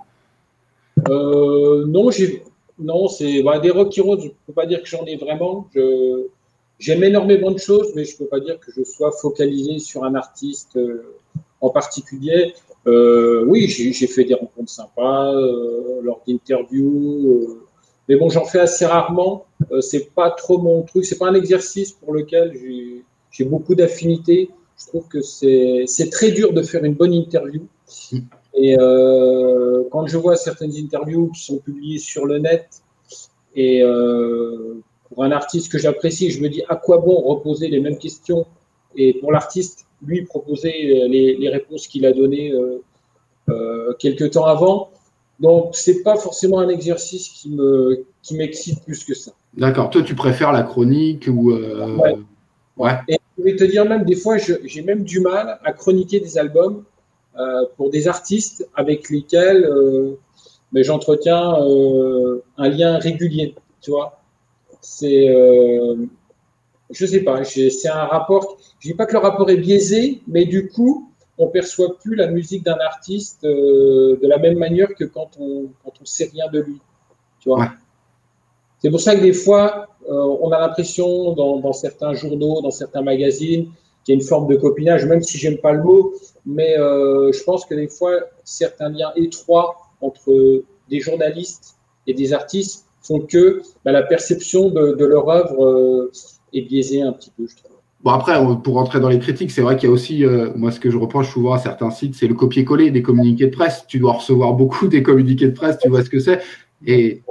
Euh, 1.09 1.85
non, 1.87 2.11
j'ai, 2.11 2.43
non, 2.79 3.09
c'est 3.09 3.43
bah, 3.43 3.59
des 3.59 3.71
Rock 3.71 3.97
Heroes. 3.99 4.21
Je 4.21 4.29
peux 4.47 4.53
pas 4.53 4.67
dire 4.67 4.81
que 4.83 4.89
j'en 4.89 5.05
ai 5.05 5.17
vraiment. 5.17 5.69
Je, 5.75 6.27
j'aime 6.79 7.05
énormément 7.05 7.51
de 7.51 7.59
choses, 7.59 7.93
mais 7.95 8.05
je 8.05 8.17
peux 8.17 8.27
pas 8.27 8.41
dire 8.41 8.59
que 8.61 8.71
je 8.73 8.83
sois 8.85 9.13
focalisé 9.13 9.79
sur 9.79 10.05
un 10.05 10.15
artiste 10.15 10.77
euh, 10.77 11.15
en 11.61 11.71
particulier. 11.71 12.55
Euh, 12.87 13.45
oui, 13.47 13.69
j'ai, 13.69 14.07
fait 14.07 14.25
des 14.25 14.35
rencontres 14.35 14.71
sympas 14.71 15.33
euh, 15.33 16.01
lors 16.03 16.21
d'interviews, 16.27 17.59
mais 18.09 18.17
bon, 18.17 18.29
j'en 18.29 18.45
fais 18.45 18.61
assez 18.61 18.85
rarement. 18.85 19.47
C'est 19.81 20.13
pas 20.15 20.31
trop 20.31 20.59
mon 20.59 20.83
truc. 20.83 21.07
C'est 21.07 21.17
pas 21.19 21.29
un 21.29 21.35
exercice 21.35 21.93
pour 21.93 22.13
lequel 22.13 22.53
j'ai, 23.31 23.45
beaucoup 23.45 23.75
d'affinités. 23.75 24.51
Je 24.79 24.87
trouve 24.89 25.09
que 25.09 25.23
c'est, 25.23 25.87
très 26.11 26.33
dur 26.33 26.53
de 26.53 26.63
faire 26.63 26.85
une 26.85 26.95
bonne 26.95 27.15
interview. 27.15 27.63
Et 28.53 28.77
quand 28.77 30.07
je 30.07 30.19
vois 30.19 30.37
certaines 30.37 30.77
interviews 30.77 31.31
qui 31.31 31.43
sont 31.43 31.57
publiées 31.57 31.99
sur 31.99 32.27
le 32.27 32.39
net, 32.39 32.69
et 33.57 33.83
pour 35.09 35.25
un 35.25 35.33
artiste 35.33 35.71
que 35.71 35.79
j'apprécie, 35.79 36.31
je 36.31 36.41
me 36.43 36.49
dis 36.49 36.63
à 36.69 36.77
quoi 36.77 36.99
bon 36.99 37.21
reposer 37.21 37.69
les 37.69 37.81
mêmes 37.81 37.99
questions? 37.99 38.47
Et 38.97 39.15
pour 39.15 39.33
l'artiste, 39.33 39.87
lui, 40.05 40.23
proposer 40.23 40.73
les, 41.09 41.37
les 41.37 41.49
réponses 41.49 41.87
qu'il 41.87 42.07
a 42.07 42.13
données 42.13 42.53
euh, 42.53 42.83
euh, 43.49 43.93
quelques 43.99 44.33
temps 44.33 44.47
avant. 44.47 44.91
Donc, 45.41 45.75
c'est 45.75 46.03
pas 46.03 46.17
forcément 46.17 46.61
un 46.61 46.69
exercice 46.69 47.29
qui 47.29 47.51
me 47.51 48.05
qui 48.23 48.37
m'excite 48.37 48.83
plus 48.85 49.05
que 49.05 49.15
ça. 49.15 49.33
D'accord. 49.55 49.91
Toi, 49.91 50.03
tu 50.03 50.15
préfères 50.15 50.53
la 50.53 50.63
chronique 50.63 51.29
ou 51.29 51.51
euh, 51.51 51.97
Ouais. 51.97 52.15
ouais. 52.77 52.99
Et 53.09 53.19
je 53.37 53.43
vais 53.45 53.57
te 53.57 53.65
dire 53.65 53.85
même 53.85 54.05
des 54.05 54.17
fois, 54.17 54.37
j'ai 54.39 54.83
même 54.83 55.03
du 55.05 55.21
mal 55.21 55.59
à 55.65 55.73
chroniquer 55.73 56.21
des 56.21 56.39
albums 56.39 56.85
euh, 57.39 57.67
pour 57.77 57.91
des 57.91 58.07
artistes 58.07 58.69
avec 58.75 59.11
lesquels 59.11 59.65
euh, 59.65 60.17
mais 60.73 60.83
j'entretiens 60.83 61.61
euh, 61.63 62.43
un 62.57 62.69
lien 62.69 62.99
régulier. 62.99 63.55
Tu 63.81 63.91
vois, 63.91 64.21
c'est 64.85 65.29
euh, 65.29 65.97
je 66.91 67.07
sais 67.07 67.21
pas, 67.21 67.43
c'est 67.45 67.89
un 67.89 68.05
rapport. 68.05 68.59
Je 68.79 68.89
dis 68.89 68.95
pas 68.95 69.07
que 69.07 69.15
le 69.15 69.19
rapport 69.19 69.49
est 69.51 69.57
biaisé, 69.57 70.21
mais 70.29 70.45
du 70.45 70.69
coup, 70.69 71.11
on 71.39 71.49
perçoit 71.49 71.99
plus 71.99 72.15
la 72.15 72.29
musique 72.29 72.65
d'un 72.65 72.79
artiste 72.79 73.45
euh, 73.45 74.19
de 74.23 74.29
la 74.29 74.39
même 74.39 74.59
manière 74.59 74.95
que 74.95 75.05
quand 75.05 75.31
on 75.41 75.69
quand 75.83 75.93
on 76.01 76.05
sait 76.05 76.31
rien 76.33 76.49
de 76.53 76.61
lui. 76.61 76.81
Tu 77.41 77.49
vois. 77.49 77.61
Ouais. 77.61 77.69
C'est 78.81 78.91
pour 78.91 79.01
ça 79.01 79.17
que 79.17 79.23
des 79.23 79.33
fois, 79.33 79.89
euh, 80.09 80.37
on 80.43 80.51
a 80.53 80.61
l'impression 80.61 81.33
dans, 81.33 81.59
dans 81.59 81.73
certains 81.73 82.13
journaux, 82.13 82.61
dans 82.61 82.71
certains 82.71 83.01
magazines, 83.01 83.71
qu'il 84.05 84.15
y 84.15 84.19
a 84.19 84.21
une 84.21 84.27
forme 84.27 84.47
de 84.47 84.57
copinage, 84.57 85.07
même 85.07 85.23
si 85.23 85.39
j'aime 85.39 85.57
pas 85.57 85.73
le 85.73 85.83
mot, 85.83 86.13
mais 86.45 86.79
euh, 86.79 87.33
je 87.33 87.43
pense 87.45 87.65
que 87.65 87.75
des 87.75 87.89
fois, 87.89 88.13
certains 88.45 88.91
liens 88.91 89.13
étroits 89.17 89.77
entre 90.03 90.63
des 90.91 91.01
journalistes 91.01 91.77
et 92.07 92.13
des 92.13 92.35
artistes 92.35 92.85
font 93.07 93.21
que 93.21 93.61
bah, 93.85 93.93
la 93.93 94.03
perception 94.03 94.71
de, 94.71 94.93
de 94.95 95.05
leur 95.05 95.29
œuvre 95.29 95.65
euh, 95.65 96.11
est 96.53 96.63
biaisée 96.63 97.03
un 97.03 97.13
petit 97.13 97.31
peu, 97.37 97.47
je 97.49 97.57
trouve. 97.57 97.71
Bon, 98.03 98.11
après, 98.11 98.35
pour 98.63 98.75
rentrer 98.75 99.01
dans 99.01 99.09
les 99.09 99.19
critiques, 99.19 99.51
c'est 99.51 99.63
vrai 99.63 99.77
qu'il 99.77 99.89
y 99.89 99.91
a 99.91 99.95
aussi, 99.95 100.27
euh, 100.27 100.51
moi, 100.57 100.71
ce 100.71 100.79
que 100.79 100.91
je 100.91 100.99
reproche 100.99 101.31
souvent 101.33 101.55
à 101.55 101.59
certains 101.59 101.91
sites, 101.91 102.15
c'est 102.15 102.27
le 102.27 102.35
copier-coller 102.35 102.91
des 102.91 103.01
communiqués 103.03 103.47
de 103.47 103.51
presse. 103.57 103.85
Tu 103.89 103.99
dois 103.99 104.13
recevoir 104.15 104.53
beaucoup 104.53 104.89
des 104.89 105.03
communiqués 105.03 105.47
de 105.47 105.53
presse, 105.55 105.79
tu 105.79 105.89
vois 105.89 106.05
ce 106.05 106.11
que 106.11 106.19
c'est. 106.19 106.41
Et 106.87 107.23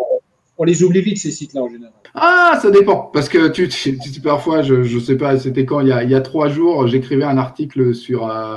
On 0.57 0.63
les 0.63 0.83
oublie 0.83 1.01
vite, 1.01 1.19
ces 1.19 1.29
sites-là, 1.31 1.61
en 1.61 1.69
général. 1.69 1.93
ah, 2.15 2.57
ça 2.61 2.71
dépend. 2.71 3.09
Parce 3.13 3.29
que 3.29 3.49
tu, 3.49 3.69
tu, 3.69 3.99
tu- 3.99 4.21
parfois, 4.21 4.63
je, 4.63 4.81
je 4.83 4.97
sais 4.99 5.15
pas, 5.17 5.37
c'était 5.37 5.65
quand, 5.65 5.79
il 5.81 5.89
y 5.89 5.91
a, 5.91 6.03
il 6.03 6.09
y 6.09 6.15
a 6.15 6.21
trois 6.21 6.47
jours, 6.49 6.87
j'écrivais 6.87 7.23
un 7.25 7.37
article 7.37 7.93
sur, 7.93 8.27
euh, 8.29 8.55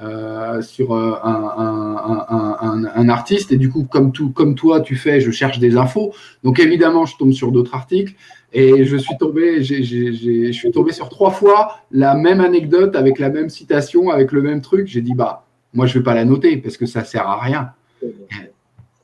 euh, 0.00 0.60
sur 0.60 0.92
euh, 0.94 1.14
un, 1.24 3.08
artiste. 3.08 3.52
Et 3.52 3.56
du 3.56 3.70
coup, 3.70 3.84
comme, 3.84 4.12
toi, 4.54 4.80
tu 4.80 4.96
fais, 4.96 5.20
je 5.20 5.30
cherche 5.30 5.58
des 5.58 5.76
infos. 5.76 6.12
Donc, 6.44 6.58
évidemment, 6.58 7.06
je 7.06 7.16
tombe 7.16 7.32
sur 7.32 7.52
d'autres 7.52 7.74
articles. 7.74 8.14
Et 8.52 8.84
je 8.84 8.96
suis 8.96 9.16
tombé, 9.18 9.62
je 9.62 10.52
suis 10.52 10.70
tombé 10.70 10.92
sur 10.92 11.08
trois 11.08 11.30
fois 11.30 11.78
la 11.90 12.14
même 12.14 12.40
anecdote 12.40 12.94
avec 12.96 13.18
la 13.18 13.30
même 13.30 13.48
citation, 13.48 14.10
avec 14.10 14.32
le 14.32 14.42
même 14.42 14.60
truc. 14.60 14.86
J'ai 14.86 15.00
dit, 15.00 15.14
bah, 15.14 15.46
moi, 15.72 15.86
je 15.86 15.98
vais 15.98 16.04
pas 16.04 16.14
la 16.14 16.24
noter 16.24 16.56
parce 16.58 16.76
que 16.76 16.86
ça 16.86 17.04
sert 17.04 17.26
à 17.26 17.40
rien. 17.40 17.70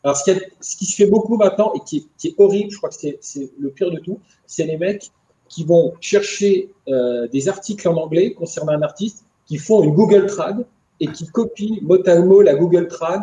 Alors, 0.05 0.17
ce 0.17 0.77
qui, 0.77 0.85
se 0.85 0.97
fait 0.97 1.07
beaucoup 1.07 1.37
maintenant 1.37 1.73
et 1.75 1.81
qui 1.81 2.09
est, 2.25 2.35
horrible, 2.39 2.71
je 2.71 2.77
crois 2.77 2.91
que 2.91 2.97
c'est 2.97 3.51
le 3.59 3.71
pire 3.71 3.91
de 3.91 3.99
tout, 3.99 4.21
c'est 4.47 4.67
les 4.67 4.77
mecs 4.77 5.11
qui 5.49 5.65
vont 5.65 5.95
chercher 6.01 6.71
euh, 6.89 7.29
des 7.29 7.49
articles 7.49 7.87
en 7.87 7.97
anglais 7.97 8.33
concernant 8.33 8.73
un 8.73 8.83
artiste, 8.83 9.25
qui 9.47 9.59
font 9.59 9.83
une 9.83 9.93
Google 9.93 10.27
Trad 10.27 10.65
et 11.03 11.09
qui 11.09 11.27
copient 11.27 11.79
mot 11.83 11.99
à 12.09 12.21
mot 12.21 12.41
la 12.43 12.55
Google 12.55 12.87
Trad. 12.87 13.23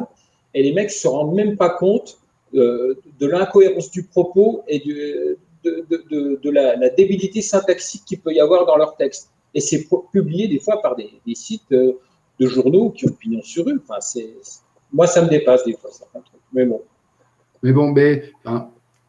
Et 0.54 0.62
les 0.62 0.74
mecs 0.74 0.92
se 0.92 1.08
rendent 1.08 1.34
même 1.34 1.56
pas 1.56 1.70
compte 1.70 2.20
euh, 2.54 2.96
de 3.20 3.26
l'incohérence 3.26 3.90
du 3.90 4.04
propos 4.04 4.64
et 4.68 4.80
de, 4.80 6.50
la, 6.50 6.90
débilité 6.90 7.42
syntaxique 7.42 8.04
qu'il 8.06 8.20
peut 8.20 8.34
y 8.34 8.42
avoir 8.42 8.66
dans 8.66 8.76
leur 8.76 8.98
texte. 8.98 9.32
Et 9.54 9.62
c'est 9.62 9.88
publié 10.12 10.48
des 10.48 10.60
fois 10.60 10.82
par 10.82 10.96
des, 10.96 11.36
sites 11.36 11.72
euh, 11.72 11.94
de 12.40 12.48
journaux 12.48 12.90
qui 12.90 13.06
ont 13.08 13.14
pignon 13.14 13.42
sur 13.42 13.66
c'est, 14.02 14.34
moi, 14.92 15.08
ça 15.08 15.22
me 15.22 15.30
dépasse 15.30 15.64
des 15.64 15.74
fois, 15.74 15.90
certains 15.92 16.20
trucs. 16.20 16.42
Mais 16.52 16.66
bon. 16.66 16.82
Mais 17.64 17.72
bon, 17.72 17.92
mais, 17.92 18.32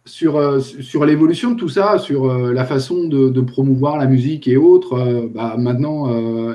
sur, 0.04 0.36
euh, 0.36 0.60
sur 0.60 1.04
l'évolution 1.04 1.52
de 1.52 1.56
tout 1.56 1.68
ça, 1.68 1.98
sur 1.98 2.30
euh, 2.30 2.52
la 2.52 2.64
façon 2.64 3.04
de, 3.04 3.40
promouvoir 3.40 3.98
la 3.98 4.06
musique 4.06 4.48
et 4.48 4.56
autres, 4.56 4.94
euh, 4.94 5.28
bah, 5.32 5.56
maintenant, 5.58 6.08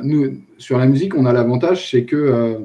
nous, 0.03 0.37
sur 0.57 0.77
la 0.77 0.85
musique, 0.85 1.15
on 1.15 1.25
a 1.25 1.33
l'avantage, 1.33 1.89
c'est 1.91 2.05
que, 2.05 2.59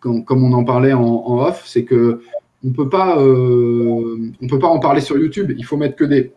comme, 0.00 0.24
on 0.28 0.52
en 0.52 0.64
parlait 0.64 0.92
en, 0.92 1.38
off, 1.38 1.62
c'est 1.66 1.84
que 1.84 2.20
on 2.66 2.70
peut 2.70 2.88
pas, 2.88 3.16
peut 3.16 4.58
pas 4.58 4.68
en 4.68 4.78
parler 4.78 5.00
sur 5.00 5.18
YouTube. 5.18 5.52
Il 5.56 5.64
faut 5.64 5.76
mettre 5.76 5.96
que 5.96 6.04
des, 6.04 6.32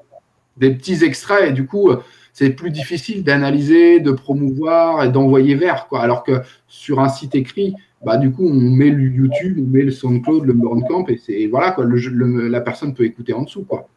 petits 0.59 1.03
extraits 1.03 1.49
et 1.49 1.53
du 1.53 1.65
coup, 1.65 1.91
c'est 2.33 2.49
plus 2.49 2.69
difficile 2.69 3.23
d'analyser, 3.23 3.99
de 3.99 4.11
promouvoir 4.11 5.03
et 5.03 5.09
d'envoyer 5.09 5.55
vers. 5.55 5.87
Quoi. 5.87 6.01
Alors 6.01 6.23
que 6.23 6.41
sur 6.67 6.99
un 6.99 7.09
site 7.09 7.35
écrit, 7.35 7.75
bah, 8.07 8.15
du 8.15 8.31
coup, 8.31 8.47
on 8.47 8.53
met 8.53 8.89
le 8.89 9.03
YouTube, 9.03 9.57
on 9.59 9.69
met 9.69 9.81
le 9.81 9.91
SoundCloud, 9.91 10.45
le 10.45 10.53
Bandcamp, 10.53 11.07
et 11.09 11.17
c'est 11.17 11.47
voilà, 11.47 11.71
quoi, 11.71 11.83
le, 11.83 11.97
le, 11.97 12.47
la 12.47 12.61
personne 12.61 12.93
peut 12.93 13.03
écouter 13.03 13.33
en 13.33 13.41
dessous. 13.41 13.65
Quoi. 13.65 13.89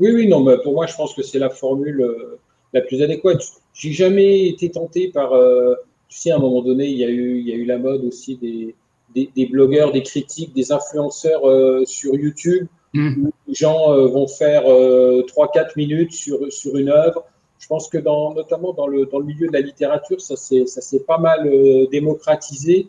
Oui, 0.00 0.10
oui, 0.12 0.26
non, 0.26 0.42
mais 0.42 0.56
pour 0.64 0.74
moi, 0.74 0.86
je 0.86 0.96
pense 0.96 1.14
que 1.14 1.22
c'est 1.22 1.38
la 1.38 1.48
formule 1.48 2.00
euh, 2.00 2.40
la 2.72 2.80
plus 2.80 3.00
adéquate. 3.02 3.40
J'ai 3.72 3.92
jamais 3.92 4.48
été 4.48 4.68
tenté 4.68 5.12
par, 5.12 5.32
euh, 5.32 5.76
tu 6.08 6.18
sais, 6.18 6.32
à 6.32 6.36
un 6.36 6.40
moment 6.40 6.60
donné, 6.60 6.86
il 6.88 6.98
y 6.98 7.04
a 7.04 7.08
eu, 7.08 7.38
il 7.38 7.48
y 7.48 7.52
a 7.52 7.54
eu 7.54 7.64
la 7.64 7.78
mode 7.78 8.04
aussi 8.04 8.36
des, 8.36 8.74
des, 9.14 9.30
des 9.36 9.46
blogueurs, 9.46 9.92
des 9.92 10.02
critiques, 10.02 10.52
des 10.52 10.72
influenceurs 10.72 11.48
euh, 11.48 11.84
sur 11.86 12.16
YouTube. 12.16 12.66
Mm. 12.94 13.26
Où 13.26 13.32
les 13.46 13.54
gens 13.54 13.94
vont 14.08 14.26
faire 14.26 14.64
euh, 14.66 15.22
3-4 15.22 15.74
minutes 15.76 16.12
sur, 16.12 16.52
sur 16.52 16.76
une 16.76 16.88
œuvre. 16.88 17.24
Je 17.64 17.68
pense 17.68 17.88
que 17.88 17.96
dans, 17.96 18.34
notamment 18.34 18.74
dans 18.74 18.86
le, 18.86 19.06
dans 19.06 19.18
le 19.20 19.24
milieu 19.24 19.46
de 19.48 19.52
la 19.54 19.62
littérature, 19.62 20.20
ça 20.20 20.36
s'est 20.36 21.04
pas 21.06 21.16
mal 21.16 21.46
euh, 21.46 21.86
démocratisé. 21.90 22.88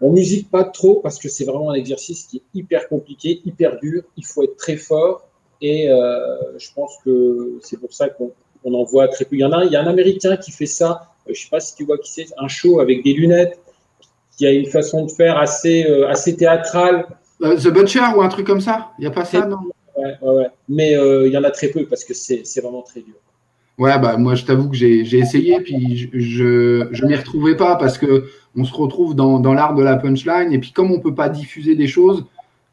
En 0.00 0.08
musique, 0.08 0.50
pas 0.50 0.64
trop, 0.64 0.94
parce 0.94 1.18
que 1.18 1.28
c'est 1.28 1.44
vraiment 1.44 1.72
un 1.72 1.74
exercice 1.74 2.24
qui 2.24 2.38
est 2.38 2.42
hyper 2.54 2.88
compliqué, 2.88 3.42
hyper 3.44 3.78
dur. 3.78 4.04
Il 4.16 4.24
faut 4.24 4.42
être 4.44 4.56
très 4.56 4.78
fort. 4.78 5.28
Et 5.60 5.90
euh, 5.90 6.38
je 6.56 6.68
pense 6.74 6.96
que 7.04 7.58
c'est 7.62 7.78
pour 7.78 7.92
ça 7.92 8.08
qu'on 8.08 8.32
on 8.64 8.72
en 8.72 8.84
voit 8.84 9.08
très 9.08 9.26
peu. 9.26 9.36
Il 9.36 9.40
y 9.40 9.44
en 9.44 9.52
a, 9.52 9.58
un- 9.58 9.64
il 9.64 9.72
y 9.72 9.76
a 9.76 9.82
un 9.82 9.86
Américain 9.86 10.38
qui 10.38 10.52
fait 10.52 10.64
ça. 10.64 11.02
Euh, 11.28 11.34
je 11.34 11.42
sais 11.42 11.50
pas 11.50 11.60
si 11.60 11.74
tu 11.74 11.84
vois 11.84 11.98
qui 11.98 12.10
c'est, 12.10 12.28
un 12.38 12.48
show 12.48 12.80
avec 12.80 13.04
des 13.04 13.12
lunettes, 13.12 13.60
qui 14.38 14.46
a 14.46 14.52
une 14.52 14.70
façon 14.70 15.04
de 15.04 15.10
faire 15.10 15.36
assez, 15.36 15.84
euh, 15.84 16.08
assez 16.08 16.34
théâtrale. 16.34 17.04
The 17.42 17.68
Butcher 17.68 18.06
ou 18.16 18.22
un 18.22 18.28
truc 18.28 18.46
comme 18.46 18.62
ça? 18.62 18.92
Il 18.98 19.02
n'y 19.02 19.06
a 19.08 19.10
pas 19.10 19.26
ça, 19.26 19.44
non? 19.44 19.58
Ouais, 19.98 20.14
ouais, 20.22 20.34
ouais. 20.34 20.50
Mais 20.66 20.92
il 20.92 21.30
y 21.30 21.36
en 21.36 21.44
a 21.44 21.50
très 21.50 21.68
peu 21.68 21.84
parce 21.84 22.04
que 22.04 22.14
c'est 22.14 22.60
vraiment 22.62 22.80
très 22.80 23.00
dur. 23.02 23.16
Ouais, 23.78 23.96
bah 24.00 24.16
moi 24.16 24.34
je 24.34 24.44
t'avoue 24.44 24.68
que 24.68 24.76
j'ai 24.76 25.18
essayé, 25.18 25.60
puis 25.60 26.10
je 26.12 26.88
je 26.90 27.06
m'y 27.06 27.14
retrouvais 27.14 27.56
pas 27.56 27.76
parce 27.76 27.96
que 27.96 28.24
on 28.56 28.64
se 28.64 28.74
retrouve 28.74 29.14
dans, 29.14 29.38
dans 29.38 29.54
l'art 29.54 29.74
de 29.76 29.84
la 29.84 29.96
punchline, 29.96 30.52
et 30.52 30.58
puis 30.58 30.72
comme 30.72 30.90
on 30.90 30.98
peut 30.98 31.14
pas 31.14 31.28
diffuser 31.28 31.76
des 31.76 31.86
choses, 31.86 32.26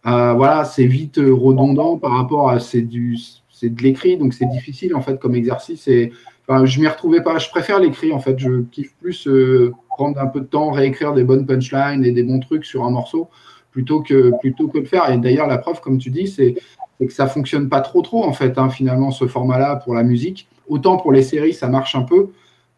euh, 0.07 0.33
voilà, 0.33 0.65
c'est 0.65 0.85
vite 0.87 1.17
redondant 1.17 1.97
par 1.97 2.13
rapport 2.13 2.49
à 2.49 2.59
c'est 2.59 2.81
du 2.81 3.17
c'est 3.51 3.69
de 3.69 3.81
l'écrit, 3.83 4.17
donc 4.17 4.33
c'est 4.33 4.47
difficile 4.47 4.95
en 4.95 5.01
fait 5.01 5.19
comme 5.19 5.35
exercice. 5.35 5.87
Et 5.87 6.11
enfin, 6.47 6.65
je 6.65 6.79
m'y 6.81 6.87
retrouvais 6.87 7.21
pas. 7.21 7.37
Je 7.37 7.49
préfère 7.49 7.79
l'écrit 7.79 8.11
en 8.11 8.19
fait. 8.19 8.37
Je 8.39 8.63
kiffe 8.71 8.93
plus 8.99 9.27
euh, 9.27 9.73
prendre 9.89 10.19
un 10.19 10.27
peu 10.27 10.41
de 10.41 10.45
temps, 10.45 10.71
réécrire 10.71 11.13
des 11.13 11.23
bonnes 11.23 11.45
punchlines 11.45 12.03
et 12.03 12.11
des 12.11 12.23
bons 12.23 12.39
trucs 12.39 12.65
sur 12.65 12.83
un 12.83 12.89
morceau 12.89 13.29
plutôt 13.71 14.01
que 14.01 14.31
plutôt 14.39 14.67
que 14.67 14.79
de 14.79 14.85
faire. 14.85 15.09
Et 15.11 15.17
d'ailleurs 15.17 15.47
la 15.47 15.57
preuve, 15.59 15.81
comme 15.81 15.99
tu 15.99 16.09
dis, 16.09 16.27
c'est 16.27 16.55
c'est 16.99 17.07
que 17.07 17.13
ça 17.13 17.27
fonctionne 17.27 17.69
pas 17.69 17.81
trop 17.81 18.01
trop 18.01 18.23
en 18.23 18.33
fait 18.33 18.57
hein, 18.57 18.69
finalement 18.69 19.11
ce 19.11 19.27
format-là 19.27 19.77
pour 19.77 19.93
la 19.93 20.03
musique. 20.03 20.47
Autant 20.67 20.97
pour 20.97 21.11
les 21.11 21.23
séries 21.23 21.53
ça 21.53 21.67
marche 21.67 21.95
un 21.95 22.03
peu 22.03 22.29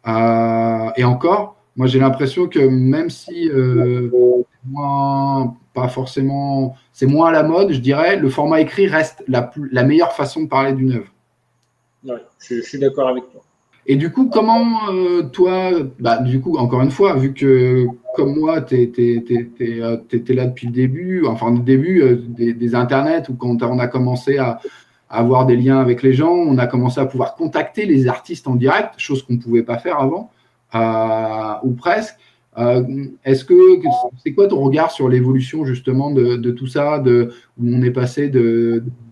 Euh, 0.06 0.90
et 0.96 1.04
encore, 1.04 1.56
moi 1.76 1.86
j'ai 1.86 1.98
l'impression 1.98 2.46
que 2.48 2.60
même 2.60 3.10
si 3.10 3.50
euh, 3.50 4.08
c'est 4.50 4.70
moins 4.70 5.56
pas 5.74 5.88
forcément 5.88 6.76
c'est 6.92 7.06
moins 7.06 7.28
à 7.28 7.32
la 7.32 7.42
mode, 7.42 7.72
je 7.72 7.80
dirais, 7.80 8.16
le 8.16 8.30
format 8.30 8.60
écrit 8.60 8.86
reste 8.86 9.24
la 9.26 9.42
plus 9.42 9.68
la 9.72 9.82
meilleure 9.82 10.12
façon 10.12 10.44
de 10.44 10.48
parler 10.48 10.72
d'une 10.72 10.92
œuvre. 10.92 11.12
Ouais, 12.04 12.22
je, 12.38 12.54
je 12.56 12.62
suis 12.62 12.78
d'accord 12.78 13.08
avec 13.08 13.24
toi. 13.32 13.42
Et 13.90 13.96
du 13.96 14.12
coup, 14.12 14.28
comment 14.28 14.90
euh, 14.92 15.22
toi, 15.22 15.70
bah, 15.98 16.18
du 16.18 16.40
coup, 16.42 16.58
encore 16.58 16.82
une 16.82 16.90
fois, 16.90 17.14
vu 17.14 17.32
que 17.32 17.86
comme 18.14 18.38
moi, 18.38 18.60
tu 18.60 18.74
étais 18.82 20.34
là 20.34 20.44
depuis 20.46 20.66
le 20.66 20.72
début, 20.72 21.24
enfin 21.26 21.50
le 21.50 21.60
début 21.60 22.02
euh, 22.02 22.16
des, 22.16 22.52
des 22.52 22.74
internets, 22.74 23.30
ou 23.30 23.34
quand 23.34 23.62
on 23.62 23.78
a 23.78 23.88
commencé 23.88 24.36
à, 24.36 24.60
avoir 25.10 25.46
des 25.46 25.56
liens 25.56 25.80
avec 25.80 26.02
les 26.02 26.12
gens, 26.12 26.32
on 26.32 26.58
a 26.58 26.66
commencé 26.66 27.00
à 27.00 27.06
pouvoir 27.06 27.34
contacter 27.34 27.86
les 27.86 28.08
artistes 28.08 28.46
en 28.46 28.56
direct, 28.56 28.94
chose 28.98 29.22
qu'on 29.22 29.34
ne 29.34 29.38
pouvait 29.38 29.62
pas 29.62 29.78
faire 29.78 29.98
avant, 29.98 30.30
euh, 30.74 31.54
ou 31.62 31.72
presque. 31.72 32.16
Euh, 32.56 32.82
est-ce 33.24 33.44
que 33.44 33.54
c'est 34.24 34.32
quoi 34.32 34.48
ton 34.48 34.60
regard 34.60 34.90
sur 34.90 35.08
l'évolution 35.08 35.64
justement 35.64 36.10
de, 36.10 36.50
tout 36.50 36.66
ça, 36.66 36.98
de, 36.98 37.30
où 37.56 37.68
on 37.68 37.82
est 37.82 37.92
passé 37.92 38.28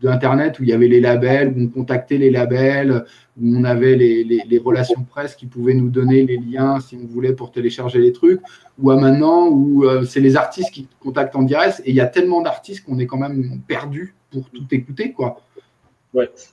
d'internet 0.03 0.59
où 0.59 0.65
il 0.65 0.71
y 0.71 0.73
avait 0.73 0.89
les 0.89 1.01
labels, 1.01 1.55
où 1.57 1.63
on 1.63 1.69
contactait 1.69 2.19
les 2.19 2.31
labels, 2.31 3.05
où 3.41 3.57
on 3.57 3.63
avait 3.63 3.95
les, 3.95 4.59
relations 4.59 5.05
presse 5.05 5.37
qui 5.37 5.47
pouvaient 5.47 5.75
nous 5.75 5.91
donner 5.91 6.25
les 6.25 6.39
liens 6.39 6.81
si 6.81 6.97
on 6.97 7.07
voulait 7.07 7.35
pour 7.35 7.53
télécharger 7.53 8.01
les 8.01 8.13
trucs, 8.13 8.41
ou 8.81 8.91
à 8.91 8.97
maintenant 8.97 9.47
où 9.47 9.85
euh, 9.85 10.03
c'est 10.03 10.21
les 10.21 10.35
artistes 10.35 10.73
qui 10.73 10.89
contactent 10.99 11.37
en 11.37 11.43
direct 11.43 11.81
et 11.85 11.91
il 11.91 11.97
y 11.97 12.01
a 12.01 12.07
tellement 12.07 12.43
d'artistes 12.43 12.85
qu'on 12.85 12.99
est 12.99 13.07
quand 13.07 13.19
même 13.19 13.61
perdu 13.69 14.15
pour 14.33 14.51
tout 14.51 14.67
écouter 14.73 15.13
quoi. 15.13 15.41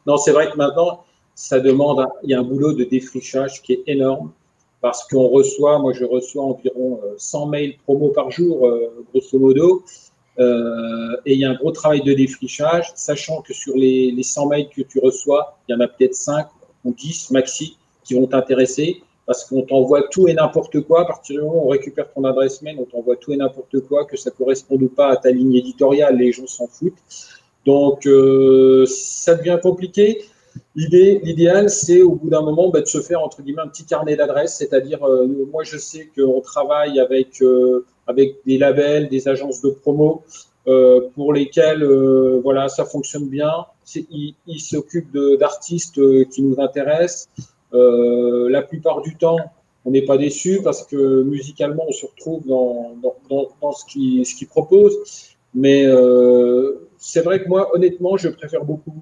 Non 0.06 0.17
c'est 0.17 0.32
vrai 0.32 0.52
que 0.52 0.58
maintenant 0.58 1.04
ça 1.36 1.60
demande, 1.60 2.06
il 2.23 2.30
y 2.30 2.34
a 2.34 2.39
un 2.39 2.43
boulot 2.43 2.73
de 2.73 2.84
défrichage 2.84 3.62
qui 3.62 3.73
est 3.73 3.84
énorme 3.88 4.32
parce 4.82 5.08
qu'on 5.08 5.28
reçoit, 5.28 5.80
moi 5.80 5.93
je 5.93 6.04
reçois 6.04 6.43
environ 6.43 6.99
100 7.17 7.47
euh, 7.47 7.49
mails 7.49 7.78
promo 7.86 8.10
par 8.10 8.30
jour, 8.32 8.67
euh, 8.67 9.06
grosso 9.13 9.39
modo, 9.39 9.84
euh, 10.39 11.15
et 11.26 11.34
il 11.34 11.39
y 11.39 11.45
a 11.45 11.52
un 11.52 11.56
gros 11.56 11.71
travail 11.71 12.02
de 12.02 12.13
défrichage, 12.13 12.91
sachant 12.95 13.41
que 13.41 13.54
sur 13.54 13.76
les, 13.78 14.13
100 14.21 14.47
mails 14.47 14.69
que 14.69 14.82
tu 14.82 14.99
reçois, 14.99 15.58
il 15.67 15.73
y 15.73 15.76
en 15.76 15.80
a 15.80 15.88
peut-être 15.88 16.15
5 16.15 16.47
ou 16.84 16.93
10 16.93 17.32
maxi 17.32 17.78
qui 18.04 18.15
vont 18.15 18.28
t'intéresser, 18.28 19.02
parce 19.26 19.45
qu'on 19.45 19.62
t'envoie 19.62 20.04
tout 20.10 20.28
et 20.28 20.34
n'importe 20.34 20.82
quoi. 20.82 21.04
À 21.04 21.06
partir 21.06 21.38
du 21.38 21.41
moment 21.41 21.63
où 21.63 21.67
on 21.67 21.69
récupère 21.69 22.12
ton 22.12 22.26
adresse 22.26 22.62
mail, 22.62 22.76
on 22.78 22.84
t'envoie 22.84 23.15
tout 23.15 23.32
et 23.32 23.38
n'importe 23.38 23.80
quoi, 23.88 24.04
que 24.04 24.17
ça 24.17 24.32
corresponde 24.32 24.84
ou 24.84 24.89
pas 24.89 25.12
à 25.12 25.15
ta 25.15 25.32
ligne 25.32 25.56
éditoriale, 25.56 26.17
les 26.17 26.34
gens 26.34 26.47
s'en 26.47 26.67
foutent. 26.67 26.99
Donc, 27.65 28.08
ça 28.88 29.36
devient 29.36 29.60
compliqué. 29.62 30.26
L'idée, 30.76 31.19
l'idéal, 31.23 31.69
c'est 31.69 32.02
au 32.02 32.15
bout 32.15 32.30
d'un 32.30 32.41
moment 32.41 32.69
bah, 32.69 32.82
de 32.82 32.88
se 32.88 32.99
faire 32.99 33.21
entre 33.21 33.41
guillemets 33.41 33.62
un 33.62 33.67
petit 33.67 33.86
carnet 33.86 34.15
d'adresses, 34.15 34.56
c'est-à-dire 34.56 35.04
euh, 35.04 35.28
moi 35.52 35.63
je 35.63 35.78
sais 35.78 36.10
qu'on 36.15 36.41
travaille 36.41 36.99
avec 36.99 37.41
euh, 37.41 37.86
avec 38.08 38.38
des 38.45 38.58
labels, 38.58 39.08
des 39.08 39.28
agences 39.28 39.62
de 39.62 39.69
promo 39.69 40.23
euh, 40.67 41.10
pour 41.13 41.32
lesquels 41.34 41.84
voilà 42.43 42.69
ça 42.69 42.86
fonctionne 42.86 43.28
bien. 43.30 43.52
Ils, 43.95 44.36
ils 44.47 44.60
s'occupent 44.60 45.17
d'artistes 45.39 45.99
qui 46.30 46.41
nous 46.41 46.60
intéressent. 46.60 47.30
la 47.71 48.62
plupart 48.63 49.02
du 49.02 49.15
temps, 49.15 49.38
on 49.86 49.91
n'est 49.91 50.06
pas 50.06 50.17
déçu 50.17 50.62
parce 50.63 50.84
que 50.88 51.21
musicalement 51.23 51.86
on 51.88 51.91
se 51.91 52.06
retrouve 52.06 52.47
dans, 52.47 52.95
dans, 53.04 53.47
dans, 53.62 53.71
ce 53.73 53.86
qu'ils 53.86 54.26
ce 54.26 54.34
qu'ils 54.36 54.47
proposent. 54.47 54.97
Mais 55.54 55.86
c'est 57.06 57.22
vrai 57.22 57.44
que 57.44 57.50
moi, 57.50 57.70
honnêtement, 57.76 58.16
je 58.16 58.30
préfère 58.30 58.63
beaucoup, 58.63 58.94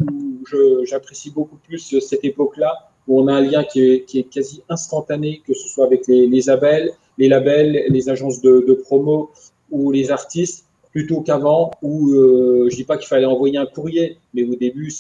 j'apprécie 0.86 1.30
beaucoup 1.30 1.58
plus 1.58 2.00
cette 2.00 2.26
époque-là 2.26 2.74
où 3.08 3.22
on 3.22 3.28
a 3.28 3.36
un 3.36 3.42
lien 3.42 3.64
qui 3.64 3.80
est, 3.82 4.24
quasi 4.24 4.64
instantané, 4.70 5.44
que 5.46 5.54
ce 5.54 5.70
soit 5.70 5.86
avec 5.86 6.08
les, 6.08 6.42
labels, 6.42 6.90
les 7.20 7.30
labels, 7.30 7.86
les 7.90 8.10
agences 8.10 8.42
de, 8.42 8.74
promo 8.86 9.30
ou 9.70 9.92
les 9.92 10.10
artistes, 10.10 10.66
plutôt 10.92 11.22
qu'avant 11.22 11.70
où 11.84 12.14
euh, 12.14 12.68
je 12.72 12.76
dis 12.76 12.84
pas 12.86 12.98
qu'il 12.98 13.08
fallait 13.08 13.26
envoyer 13.26 13.60
un 13.60 13.68
courrier, 13.68 14.18
mais 14.34 14.44
au 14.46 14.56
début, 14.56 14.92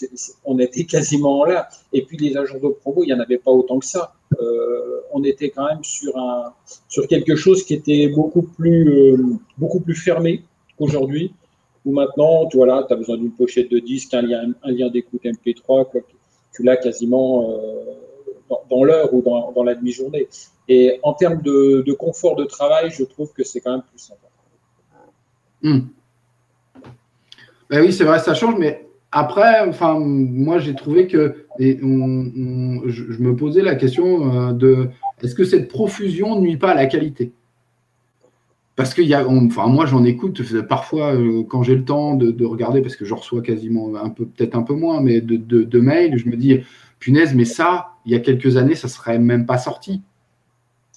on 0.45 0.59
était 0.59 0.83
quasiment 0.83 1.43
là. 1.43 1.69
Et 1.93 2.03
puis 2.03 2.17
les 2.17 2.37
agences 2.37 2.61
de 2.61 2.67
promo, 2.67 3.03
il 3.03 3.07
n'y 3.07 3.13
en 3.13 3.19
avait 3.19 3.39
pas 3.39 3.51
autant 3.51 3.79
que 3.79 3.85
ça. 3.85 4.13
Euh, 4.39 5.01
on 5.11 5.23
était 5.23 5.49
quand 5.49 5.67
même 5.67 5.83
sur 5.83 6.15
un 6.17 6.53
sur 6.87 7.07
quelque 7.07 7.35
chose 7.35 7.63
qui 7.63 7.73
était 7.73 8.07
beaucoup 8.09 8.43
plus 8.43 9.13
euh, 9.13 9.17
beaucoup 9.57 9.81
plus 9.81 9.95
fermé 9.95 10.43
qu'aujourd'hui 10.77 11.33
ou 11.85 11.93
maintenant, 11.93 12.47
tu 12.47 12.57
voilà, 12.57 12.85
as 12.89 12.95
besoin 12.95 13.17
d'une 13.17 13.31
pochette 13.31 13.71
de 13.71 13.79
disque, 13.79 14.13
un 14.13 14.21
lien, 14.21 14.53
un 14.63 14.71
lien 14.71 14.89
d'écoute 14.89 15.23
MP3, 15.23 15.89
quoi, 15.89 16.01
tu 16.53 16.63
l'as 16.63 16.77
quasiment 16.77 17.51
euh, 17.51 18.55
dans, 18.69 18.83
l'heure 18.83 19.13
ou 19.13 19.21
dans, 19.21 19.63
la 19.63 19.75
demi-journée. 19.75 20.27
Et 20.67 20.99
en 21.03 21.13
termes 21.13 21.41
de, 21.41 21.91
confort 21.93 22.35
de 22.35 22.45
travail, 22.45 22.91
je 22.91 23.03
trouve 23.03 23.31
que 23.33 23.43
c'est 23.43 23.61
quand 23.61 23.71
même 23.71 23.83
plus 23.89 23.99
sympa. 23.99 24.27
Hmm. 25.63 25.79
Ben 27.69 27.81
oui, 27.81 27.93
c'est 27.93 28.03
vrai, 28.03 28.19
ça 28.19 28.33
change, 28.33 28.55
mais 28.57 28.85
après, 29.11 29.61
enfin, 29.67 29.97
moi 29.99 30.59
j'ai 30.59 30.75
trouvé 30.75 31.07
que 31.07 31.45
et 31.59 31.77
je, 31.79 31.85
me 31.85 33.35
posais 33.35 33.61
la 33.61 33.75
question 33.75 34.49
euh, 34.49 34.53
de 34.53 34.89
est-ce 35.21 35.35
que 35.35 35.43
cette 35.43 35.67
profusion 35.67 36.39
nuit 36.39 36.57
pas 36.57 36.71
à 36.71 36.75
la 36.75 36.85
qualité? 36.85 37.31
Parce 38.81 38.95
que 38.95 39.03
y 39.03 39.13
a, 39.13 39.27
enfin, 39.27 39.67
moi, 39.67 39.85
j'en 39.85 40.03
écoute 40.03 40.41
parfois 40.63 41.13
euh, 41.13 41.43
quand 41.43 41.61
j'ai 41.61 41.75
le 41.75 41.85
temps 41.85 42.15
de, 42.15 42.45
regarder, 42.45 42.81
parce 42.81 42.95
que 42.95 43.05
je 43.05 43.13
reçois 43.13 43.43
quasiment 43.43 43.95
un 43.95 44.09
peu, 44.09 44.25
peut-être 44.25 44.55
un 44.55 44.63
peu 44.63 44.73
moins, 44.73 45.01
mais 45.01 45.21
de, 45.21 45.79
mails, 45.79 46.17
je 46.17 46.27
me 46.27 46.35
dis, 46.35 46.61
punaise, 46.97 47.35
mais 47.35 47.45
ça, 47.45 47.89
il 48.07 48.11
y 48.11 48.15
a 48.15 48.19
quelques 48.19 48.57
années, 48.57 48.73
ça 48.73 48.87
serait 48.87 49.19
même 49.19 49.45
pas 49.45 49.59
sorti. 49.59 50.01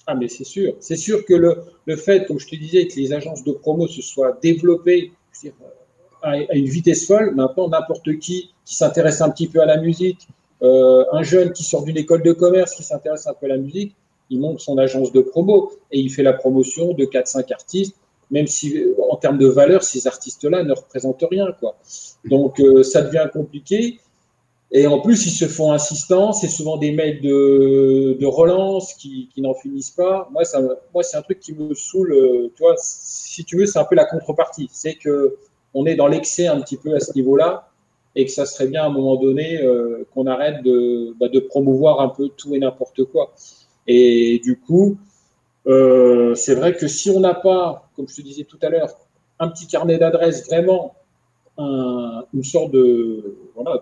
Ah, 0.07 0.15
mais 0.15 0.27
c'est 0.29 0.45
sûr. 0.45 0.73
C'est 0.79 0.95
sûr 0.95 1.25
que 1.25 1.35
le, 1.35 1.57
le, 1.85 1.95
fait, 1.95 2.25
comme 2.25 2.39
je 2.39 2.47
te 2.47 2.55
disais, 2.55 2.87
que 2.87 2.95
les 2.95 3.13
agences 3.13 3.43
de 3.43 3.51
promo 3.51 3.87
se 3.87 4.01
soient 4.01 4.35
développées 4.41 5.11
à, 6.23 6.55
une 6.55 6.65
vitesse 6.65 7.05
folle, 7.05 7.35
maintenant, 7.35 7.69
n'importe 7.69 8.17
qui 8.17 8.49
qui 8.65 8.75
s'intéresse 8.75 9.21
un 9.21 9.29
petit 9.29 9.47
peu 9.47 9.61
à 9.61 9.67
la 9.67 9.79
musique, 9.79 10.27
euh, 10.63 11.03
un 11.11 11.21
jeune 11.21 11.53
qui 11.53 11.63
sort 11.63 11.83
d'une 11.83 11.97
école 11.97 12.23
de 12.23 12.31
commerce 12.31 12.73
qui 12.73 12.81
s'intéresse 12.81 13.27
un 13.27 13.35
peu 13.35 13.45
à 13.45 13.49
la 13.49 13.57
musique, 13.57 13.95
il 14.29 14.39
monte 14.39 14.59
son 14.59 14.77
agence 14.77 15.11
de 15.11 15.21
promo 15.21 15.71
et 15.91 15.99
il 15.99 16.09
fait 16.09 16.23
la 16.23 16.33
promotion 16.33 16.93
de 16.93 17.05
4-5 17.05 17.53
artistes, 17.53 17.95
même 18.31 18.47
si 18.47 18.83
en 19.09 19.15
termes 19.17 19.37
de 19.37 19.47
valeur, 19.47 19.83
ces 19.83 20.07
artistes-là 20.07 20.63
ne 20.63 20.73
représentent 20.73 21.25
rien. 21.29 21.47
Quoi. 21.59 21.75
Donc 22.25 22.59
euh, 22.59 22.83
ça 22.83 23.01
devient 23.01 23.27
compliqué. 23.31 23.99
Et 24.71 24.87
en 24.87 24.99
plus, 24.99 25.25
ils 25.25 25.31
se 25.31 25.45
font 25.45 25.71
insistants. 25.71 26.33
C'est 26.33 26.47
souvent 26.47 26.77
des 26.77 26.91
mails 26.91 27.21
de, 27.21 28.25
relance 28.25 28.93
qui, 28.95 29.29
n'en 29.37 29.53
finissent 29.53 29.91
pas. 29.91 30.27
Moi, 30.31 30.43
ça, 30.43 30.59
moi, 30.93 31.03
c'est 31.03 31.17
un 31.17 31.21
truc 31.21 31.39
qui 31.39 31.53
me 31.53 31.73
saoule. 31.73 32.11
Euh, 32.11 32.51
tu 32.55 32.63
vois, 32.63 32.75
si 32.77 33.45
tu 33.45 33.57
veux, 33.57 33.67
c'est 33.67 33.79
un 33.79 33.85
peu 33.85 33.95
la 33.95 34.05
contrepartie. 34.05 34.67
C'est 34.71 34.95
que 34.95 35.37
on 35.73 35.85
est 35.85 35.95
dans 35.95 36.07
l'excès 36.07 36.47
un 36.47 36.59
petit 36.61 36.77
peu 36.77 36.95
à 36.95 36.99
ce 36.99 37.13
niveau-là 37.13 37.69
et 38.15 38.25
que 38.25 38.31
ça 38.31 38.45
serait 38.45 38.67
bien 38.67 38.83
à 38.83 38.85
un 38.87 38.89
moment 38.89 39.17
donné 39.17 39.61
euh, 39.61 40.07
qu'on 40.13 40.25
arrête 40.25 40.63
de, 40.63 41.13
bah, 41.19 41.27
de 41.27 41.39
promouvoir 41.39 41.99
un 41.99 42.09
peu 42.09 42.29
tout 42.29 42.55
et 42.55 42.59
n'importe 42.59 43.03
quoi. 43.05 43.33
Et 43.87 44.39
du 44.43 44.59
coup, 44.59 44.97
euh, 45.67 46.35
c'est 46.35 46.55
vrai 46.55 46.75
que 46.75 46.87
si 46.87 47.09
on 47.09 47.19
n'a 47.19 47.33
pas, 47.33 47.89
comme 47.95 48.07
je 48.07 48.15
te 48.15 48.21
disais 48.21 48.43
tout 48.43 48.59
à 48.61 48.69
l'heure, 48.69 48.89
un 49.39 49.49
petit 49.49 49.67
carnet 49.67 49.97
d'adresses, 49.97 50.45
vraiment 50.47 50.95
une 51.57 52.43
sorte 52.43 52.71
de, 52.71 53.37
voilà, 53.55 53.79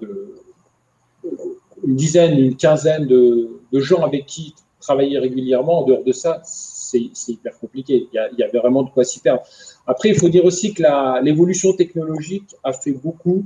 une 1.86 1.96
dizaine, 1.96 2.38
une 2.38 2.56
quinzaine 2.56 3.08
de, 3.08 3.50
gens 3.74 4.04
avec 4.04 4.28
qui 4.28 4.54
travailler 4.80 5.18
régulièrement, 5.18 5.80
en 5.80 5.86
dehors 5.86 6.04
de 6.04 6.12
ça, 6.12 6.42
c'est 6.44 7.10
hyper 7.28 7.58
compliqué. 7.58 8.08
Il 8.12 8.16
y, 8.16 8.20
a, 8.20 8.30
il 8.32 8.38
y, 8.38 8.44
a, 8.44 8.60
vraiment 8.60 8.84
de 8.84 8.90
quoi 8.90 9.04
s'y 9.04 9.20
perdre. 9.20 9.42
Après, 9.88 10.10
il 10.10 10.16
faut 10.16 10.30
dire 10.30 10.46
aussi 10.46 10.74
que 10.74 10.84
l'évolution 11.24 11.74
technologique 11.74 12.56
a 12.64 12.74
fait 12.74 12.92
beaucoup 12.92 13.46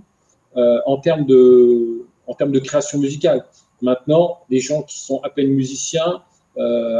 euh, 0.57 0.79
en, 0.85 0.97
termes 0.97 1.25
de, 1.25 2.05
en 2.25 2.33
termes 2.33 2.51
de 2.51 2.59
création 2.59 2.99
musicale. 2.99 3.45
Maintenant, 3.81 4.39
les 4.49 4.59
gens 4.59 4.81
qui 4.81 4.99
sont 4.99 5.19
à 5.23 5.29
peine 5.29 5.49
musiciens, 5.49 6.23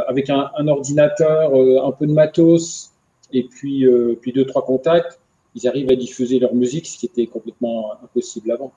avec 0.06 0.30
un, 0.30 0.68
ordinateur, 0.68 1.54
euh, 1.54 1.84
un 1.84 1.92
peu 1.92 2.06
de 2.06 2.12
matos 2.12 2.92
et 3.32 3.44
puis, 3.44 3.86
euh, 3.86 4.16
puis 4.20 4.32
deux, 4.32 4.46
trois 4.46 4.64
contacts, 4.64 5.20
ils 5.54 5.66
arrivent 5.66 5.90
à 5.90 5.96
diffuser 5.96 6.38
leur 6.38 6.54
musique, 6.54 6.86
ce 6.86 6.98
qui 6.98 7.06
était 7.06 7.26
complètement 7.26 7.92
impossible 8.02 8.50
avant. 8.52 8.72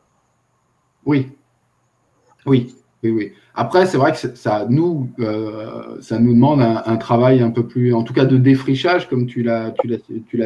Oui, 1.05 1.27
oui, 2.45 2.73
oui. 3.03 3.31
Après, 3.53 3.85
c'est 3.85 3.97
vrai 3.97 4.13
que 4.13 4.35
ça 4.35 4.65
nous, 4.69 5.09
ça 6.01 6.19
nous 6.19 6.33
demande 6.33 6.61
un, 6.61 6.97
travail 6.97 7.41
un 7.41 7.51
peu 7.51 7.67
plus, 7.67 7.93
en 7.93 8.03
tout 8.03 8.13
cas 8.13 8.25
de 8.25 8.37
défrichage, 8.37 9.09
comme 9.09 9.25
tu 9.25 9.43
l'as 9.43 9.73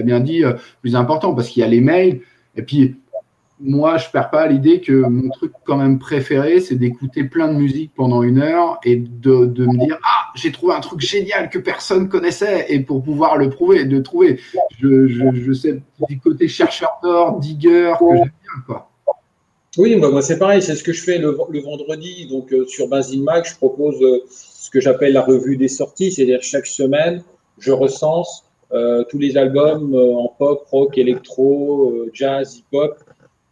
bien 0.04 0.20
dit, 0.20 0.44
plus 0.82 0.96
important, 0.96 1.34
parce 1.34 1.50
qu'il 1.50 1.62
y 1.62 1.64
a 1.64 1.70
les 1.70 1.82
mails, 1.82 2.22
et 2.56 2.64
puis 2.64 2.96
moi, 3.60 3.98
je 3.98 4.10
perds 4.10 4.30
pas 4.32 4.48
l'idée 4.48 4.82
que 4.82 4.92
mon 4.92 5.30
truc 5.30 5.54
quand 5.64 5.78
même 5.78 5.98
préféré, 5.98 6.60
c'est 6.60 6.76
d'écouter 6.76 7.24
plein 7.24 7.48
de 7.48 7.58
musique 7.58 7.92
pendant 7.96 8.22
une 8.22 8.40
heure 8.40 8.80
et 8.84 8.98
de, 8.98 9.46
me 9.46 9.86
dire 9.86 9.98
ah 10.04 10.32
j'ai 10.36 10.52
trouvé 10.52 10.74
un 10.74 10.82
truc 10.82 11.00
génial 11.00 11.50
que 11.50 11.58
personne 11.58 12.10
connaissait 12.10 12.66
et 12.70 12.82
pour 12.82 13.02
pouvoir 13.02 13.38
le 13.38 13.50
prouver, 13.50 13.86
de 13.86 14.00
trouver. 14.02 14.40
Je, 14.80 15.08
je, 15.08 15.24
je 15.34 15.54
sais 15.54 15.82
du 16.10 16.20
côté 16.20 16.50
chercheur 16.50 17.00
d'or, 17.02 17.40
digger 17.40 17.94
que 17.98 18.06
j'aime 18.10 18.24
bien 18.24 18.64
quoi. 18.66 18.90
Oui, 19.78 19.96
moi 19.96 20.22
c'est 20.22 20.40
pareil, 20.40 20.62
c'est 20.62 20.76
ce 20.76 20.84
que 20.84 20.94
je 20.94 21.04
fais 21.04 21.18
le, 21.18 21.38
le 21.50 21.60
vendredi. 21.62 22.28
Donc 22.28 22.54
euh, 22.54 22.66
sur 22.66 22.88
Benzine 22.90 23.24
Mag, 23.24 23.46
je 23.46 23.56
propose 23.56 24.02
euh, 24.02 24.24
ce 24.30 24.70
que 24.70 24.82
j'appelle 24.82 25.14
la 25.14 25.22
revue 25.22 25.56
des 25.56 25.68
sorties, 25.70 26.12
c'est-à-dire 26.12 26.42
chaque 26.42 26.66
semaine, 26.66 27.24
je 27.60 27.72
recense 27.72 28.46
euh, 28.74 29.04
tous 29.10 29.18
les 29.18 29.38
albums 29.38 29.96
en 29.96 30.28
pop, 30.28 30.66
rock, 30.72 30.98
électro, 30.98 32.06
jazz, 32.14 32.58
hip-hop 32.58 33.05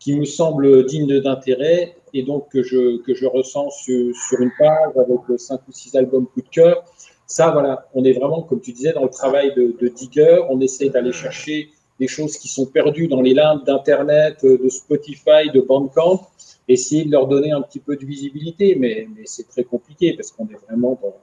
qui 0.04 0.13
me 0.16 0.26
semble 0.26 0.86
digne 0.86 1.22
d'intérêt 1.22 1.96
et 2.13 2.24
donc 2.24 2.50
que 2.52 2.62
je, 2.62 2.98
que 3.04 3.13
je 3.13 3.26
ressens 3.26 3.70
sur, 3.70 4.13
sur, 4.13 4.42
une 4.42 4.52
page 4.60 4.92
avec 4.98 5.39
cinq 5.39 5.62
ou 5.66 5.72
six 5.72 5.96
albums 5.96 6.28
coup 6.28 6.42
de 6.42 6.50
cœur. 6.50 6.84
Ça, 7.26 7.52
voilà, 7.52 7.88
on 7.94 8.04
est 8.04 8.12
vraiment, 8.12 8.42
comme 8.42 8.60
tu 8.60 8.74
disais, 8.74 8.92
dans 8.92 9.04
le 9.04 9.10
travail 9.10 9.54
de, 9.56 9.88
digger. 9.88 10.42
On 10.50 10.60
essaie 10.60 10.89
d'aller 10.89 11.13
chercher 11.13 11.70
des 12.02 12.08
choses 12.08 12.38
qui 12.38 12.50
sont 12.50 12.66
perdues 12.66 13.08
dans 13.08 13.22
les 13.22 13.34
limbes 13.34 13.63
d'Internet, 13.63 14.44
de 14.44 14.68
Spotify, 14.68 15.50
de 15.54 15.62
Bandcamp, 15.62 16.28
essayer 16.68 17.06
de 17.06 17.12
leur 17.12 17.28
donner 17.28 17.52
un 17.52 17.62
petit 17.62 17.80
peu 17.80 17.96
de 17.96 18.06
visibilité. 18.06 18.76
Mais, 18.76 19.08
mais 19.16 19.24
c'est 19.24 19.48
très 19.48 19.63
compliqué 19.63 20.13
parce 20.18 20.32
qu'on 20.34 20.48
est 20.48 20.60
vraiment 20.68 21.00
dans, 21.02 21.16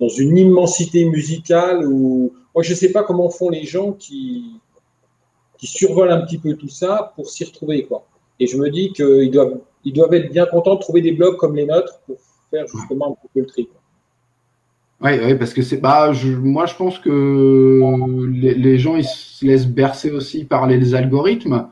dans 0.00 0.08
une 0.10 0.36
immensité 0.36 1.06
musicale 1.06 1.86
où, 1.86 2.34
moi, 2.54 2.62
je 2.62 2.72
ne 2.72 2.76
sais 2.76 2.92
pas 2.92 3.04
comment 3.04 3.30
font 3.30 3.48
les 3.48 3.64
gens 3.64 3.92
qui, 3.92 4.60
qui 5.62 5.68
survolent 5.68 6.10
un 6.10 6.22
petit 6.22 6.38
peu 6.38 6.54
tout 6.54 6.68
ça 6.68 7.12
pour 7.14 7.30
s'y 7.30 7.44
retrouver. 7.44 7.84
Quoi. 7.84 8.04
Et 8.40 8.48
je 8.48 8.56
me 8.56 8.68
dis 8.68 8.92
qu'ils 8.92 9.30
doivent, 9.30 9.60
ils 9.84 9.92
doivent 9.92 10.12
être 10.12 10.32
bien 10.32 10.44
contents 10.44 10.74
de 10.74 10.80
trouver 10.80 11.02
des 11.02 11.12
blogs 11.12 11.36
comme 11.36 11.54
les 11.54 11.66
nôtres 11.66 12.00
pour 12.04 12.16
faire 12.50 12.66
justement 12.66 13.12
un 13.12 13.28
peu 13.32 13.40
le 13.40 13.46
tri. 13.46 13.68
Oui, 15.00 15.12
ouais, 15.12 15.36
parce 15.36 15.54
que 15.54 15.62
c'est 15.62 15.76
bah, 15.76 16.12
je, 16.12 16.32
moi 16.32 16.66
je 16.66 16.74
pense 16.74 16.98
que 16.98 18.26
les, 18.28 18.54
les, 18.54 18.78
gens 18.78 18.96
ils 18.96 19.04
se 19.04 19.46
laissent 19.46 19.68
bercer 19.68 20.10
aussi 20.10 20.44
par 20.44 20.66
les 20.66 20.96
algorithmes. 20.96 21.68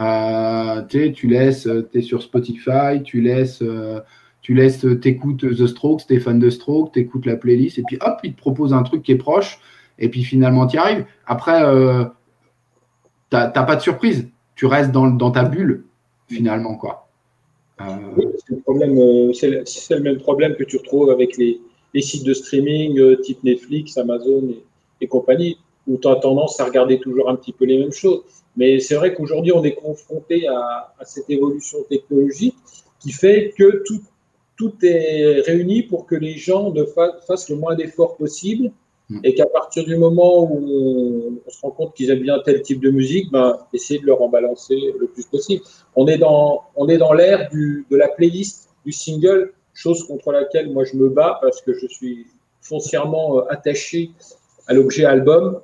Euh, 0.00 0.82
tu 0.82 1.28
laisses, 1.28 1.68
es 1.94 2.02
sur 2.02 2.22
Spotify, 2.22 3.04
tu 3.04 3.20
laisses, 3.20 3.62
euh, 3.62 4.00
tu 4.42 4.52
laisses, 4.52 4.84
t'écoutes 5.00 5.42
The 5.42 5.66
Strokes, 5.68 6.06
t'es 6.08 6.18
fan 6.18 6.40
de 6.40 6.50
Strokes, 6.50 6.92
t'écoutes 6.92 7.26
la 7.26 7.36
playlist, 7.36 7.78
et 7.78 7.82
puis 7.86 7.98
hop, 8.00 8.18
il 8.24 8.34
te 8.34 8.38
propose 8.38 8.72
un 8.72 8.82
truc 8.82 9.02
qui 9.04 9.12
est 9.12 9.16
proche, 9.16 9.60
et 10.00 10.08
puis 10.08 10.24
finalement 10.24 10.66
tu 10.66 10.76
y 10.76 10.80
arrives. 10.80 11.04
Après, 11.26 11.62
euh, 11.62 12.04
t'as 13.30 13.48
pas 13.50 13.76
de 13.76 13.80
surprise, 13.80 14.28
tu 14.54 14.66
restes 14.66 14.90
dans, 14.90 15.06
dans 15.06 15.30
ta 15.30 15.44
bulle 15.44 15.84
finalement 16.28 16.76
quoi. 16.76 17.08
Euh, 17.80 17.84
euh, 18.68 19.32
c'est 19.32 19.94
le 19.94 20.00
même 20.00 20.18
problème 20.18 20.56
que 20.56 20.64
tu 20.64 20.76
retrouves 20.78 21.10
avec 21.10 21.36
les, 21.36 21.60
les 21.94 22.02
sites 22.02 22.24
de 22.24 22.34
streaming 22.34 22.98
euh, 22.98 23.16
type 23.20 23.42
Netflix, 23.44 23.96
Amazon 23.96 24.54
et, 25.00 25.06
compagnie, 25.06 25.58
où 25.86 25.96
tu 25.96 26.08
as 26.08 26.16
tendance 26.16 26.58
à 26.60 26.64
regarder 26.64 26.98
toujours 26.98 27.28
un 27.30 27.36
petit 27.36 27.52
peu 27.52 27.64
les 27.64 27.78
mêmes 27.78 27.92
choses. 27.92 28.22
Mais 28.56 28.80
c'est 28.80 28.96
vrai 28.96 29.14
qu'aujourd'hui, 29.14 29.52
on 29.52 29.62
est 29.62 29.74
confronté 29.74 30.48
à, 30.48 30.92
à, 30.98 31.04
cette 31.04 31.30
évolution 31.30 31.78
technologique 31.88 32.56
qui 32.98 33.12
fait 33.12 33.54
que 33.56 33.84
tout, 33.86 34.00
tout 34.56 34.72
est 34.82 35.40
réuni 35.42 35.84
pour 35.84 36.06
que 36.06 36.16
les 36.16 36.36
gens 36.36 36.72
ne 36.72 36.84
fassent 37.26 37.48
le 37.48 37.56
moins 37.56 37.76
d'efforts 37.76 38.16
possible. 38.16 38.72
Et 39.24 39.34
qu'à 39.34 39.46
partir 39.46 39.84
du 39.84 39.96
moment 39.96 40.44
où 40.44 40.58
on, 40.70 41.40
on 41.46 41.50
se 41.50 41.60
rend 41.62 41.70
compte 41.70 41.94
qu'ils 41.94 42.10
aiment 42.10 42.20
bien 42.20 42.38
tel 42.44 42.60
type 42.60 42.80
de 42.80 42.90
musique, 42.90 43.30
ben, 43.32 43.58
essayer 43.72 44.00
de 44.00 44.06
leur 44.06 44.20
en 44.20 44.28
balancer 44.28 44.76
le 44.98 45.06
plus 45.06 45.24
possible. 45.24 45.62
On 45.96 46.06
est 46.06 46.18
dans, 46.18 46.64
on 46.76 46.88
est 46.88 46.98
dans 46.98 47.14
l'ère 47.14 47.48
de 47.50 47.96
la 47.96 48.08
playlist, 48.08 48.68
du 48.84 48.92
single, 48.92 49.52
chose 49.72 50.04
contre 50.04 50.32
laquelle 50.32 50.70
moi 50.72 50.84
je 50.84 50.96
me 50.96 51.08
bats 51.08 51.38
parce 51.40 51.62
que 51.62 51.72
je 51.72 51.86
suis 51.86 52.26
foncièrement 52.60 53.38
euh, 53.38 53.42
attaché 53.48 54.10
à 54.66 54.74
l'objet 54.74 55.04
album. 55.04 55.60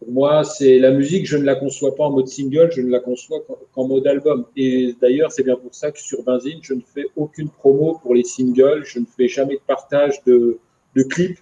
Pour 0.00 0.10
moi, 0.10 0.42
c'est 0.42 0.80
la 0.80 0.90
musique, 0.90 1.26
je 1.26 1.36
ne 1.36 1.44
la 1.44 1.54
conçois 1.54 1.94
pas 1.94 2.04
en 2.04 2.10
mode 2.10 2.26
single, 2.26 2.70
je 2.72 2.80
ne 2.80 2.90
la 2.90 2.98
conçois 2.98 3.38
qu'en 3.72 3.86
mode 3.86 4.04
album. 4.08 4.46
Et 4.56 4.96
d'ailleurs, 5.00 5.30
c'est 5.30 5.44
bien 5.44 5.54
pour 5.54 5.72
ça 5.72 5.92
que 5.92 6.00
sur 6.00 6.24
Benzine, 6.24 6.58
je 6.62 6.74
ne 6.74 6.80
fais 6.80 7.04
aucune 7.14 7.48
promo 7.48 8.00
pour 8.02 8.12
les 8.16 8.24
singles, 8.24 8.82
je 8.84 8.98
ne 8.98 9.04
fais 9.04 9.28
jamais 9.28 9.54
de 9.54 9.60
partage 9.64 10.24
de, 10.24 10.58
de 10.96 11.02
clips 11.04 11.38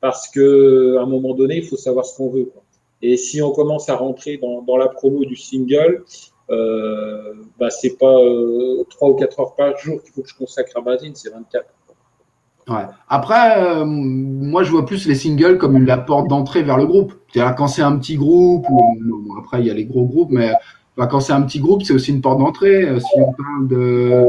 parce 0.00 0.28
que 0.28 0.96
à 0.98 1.02
un 1.02 1.06
moment 1.06 1.34
donné, 1.34 1.56
il 1.56 1.64
faut 1.64 1.76
savoir 1.76 2.04
ce 2.04 2.16
qu'on 2.16 2.30
veut. 2.30 2.50
Et 3.02 3.16
si 3.16 3.40
on 3.42 3.50
commence 3.50 3.88
à 3.88 3.96
rentrer 3.96 4.38
dans, 4.38 4.76
la 4.76 4.88
promo 4.88 5.24
du 5.24 5.36
single, 5.36 6.04
euh, 6.50 7.34
bah, 7.58 7.70
c'est 7.70 7.96
pas 7.98 8.14
euh, 8.18 8.84
3 8.90 9.10
ou 9.10 9.14
4 9.14 9.40
heures 9.40 9.54
par 9.54 9.76
jour 9.78 10.02
qu'il 10.02 10.12
faut 10.12 10.22
que 10.22 10.28
je 10.28 10.36
consacre 10.36 10.76
à 10.76 10.80
Benzine, 10.80 11.14
c'est 11.14 11.30
24. 11.30 11.64
Ouais. 12.68 12.76
Après, 13.08 13.58
euh, 13.58 13.84
moi, 13.84 14.62
je 14.62 14.70
vois 14.70 14.84
plus 14.84 15.06
les 15.06 15.14
singles 15.14 15.58
comme 15.58 15.84
la 15.86 15.96
porte 15.96 16.28
d'entrée 16.28 16.62
vers 16.62 16.76
le 16.76 16.86
groupe. 16.86 17.14
C'est-à-dire 17.32 17.56
quand 17.56 17.68
c'est 17.68 17.82
un 17.82 17.96
petit 17.96 18.16
groupe, 18.16 18.66
ou 18.68 19.34
après 19.38 19.60
il 19.60 19.66
y 19.66 19.70
a 19.70 19.74
les 19.74 19.86
gros 19.86 20.04
groupes, 20.04 20.30
mais 20.30 20.52
quand 20.96 21.20
c'est 21.20 21.32
un 21.32 21.42
petit 21.42 21.60
groupe, 21.60 21.82
c'est 21.82 21.92
aussi 21.92 22.10
une 22.10 22.20
porte 22.20 22.38
d'entrée. 22.38 22.84
Euh, 22.84 23.00
si 23.00 23.06
on 23.16 23.32
parle 23.32 23.68
de, 23.68 24.24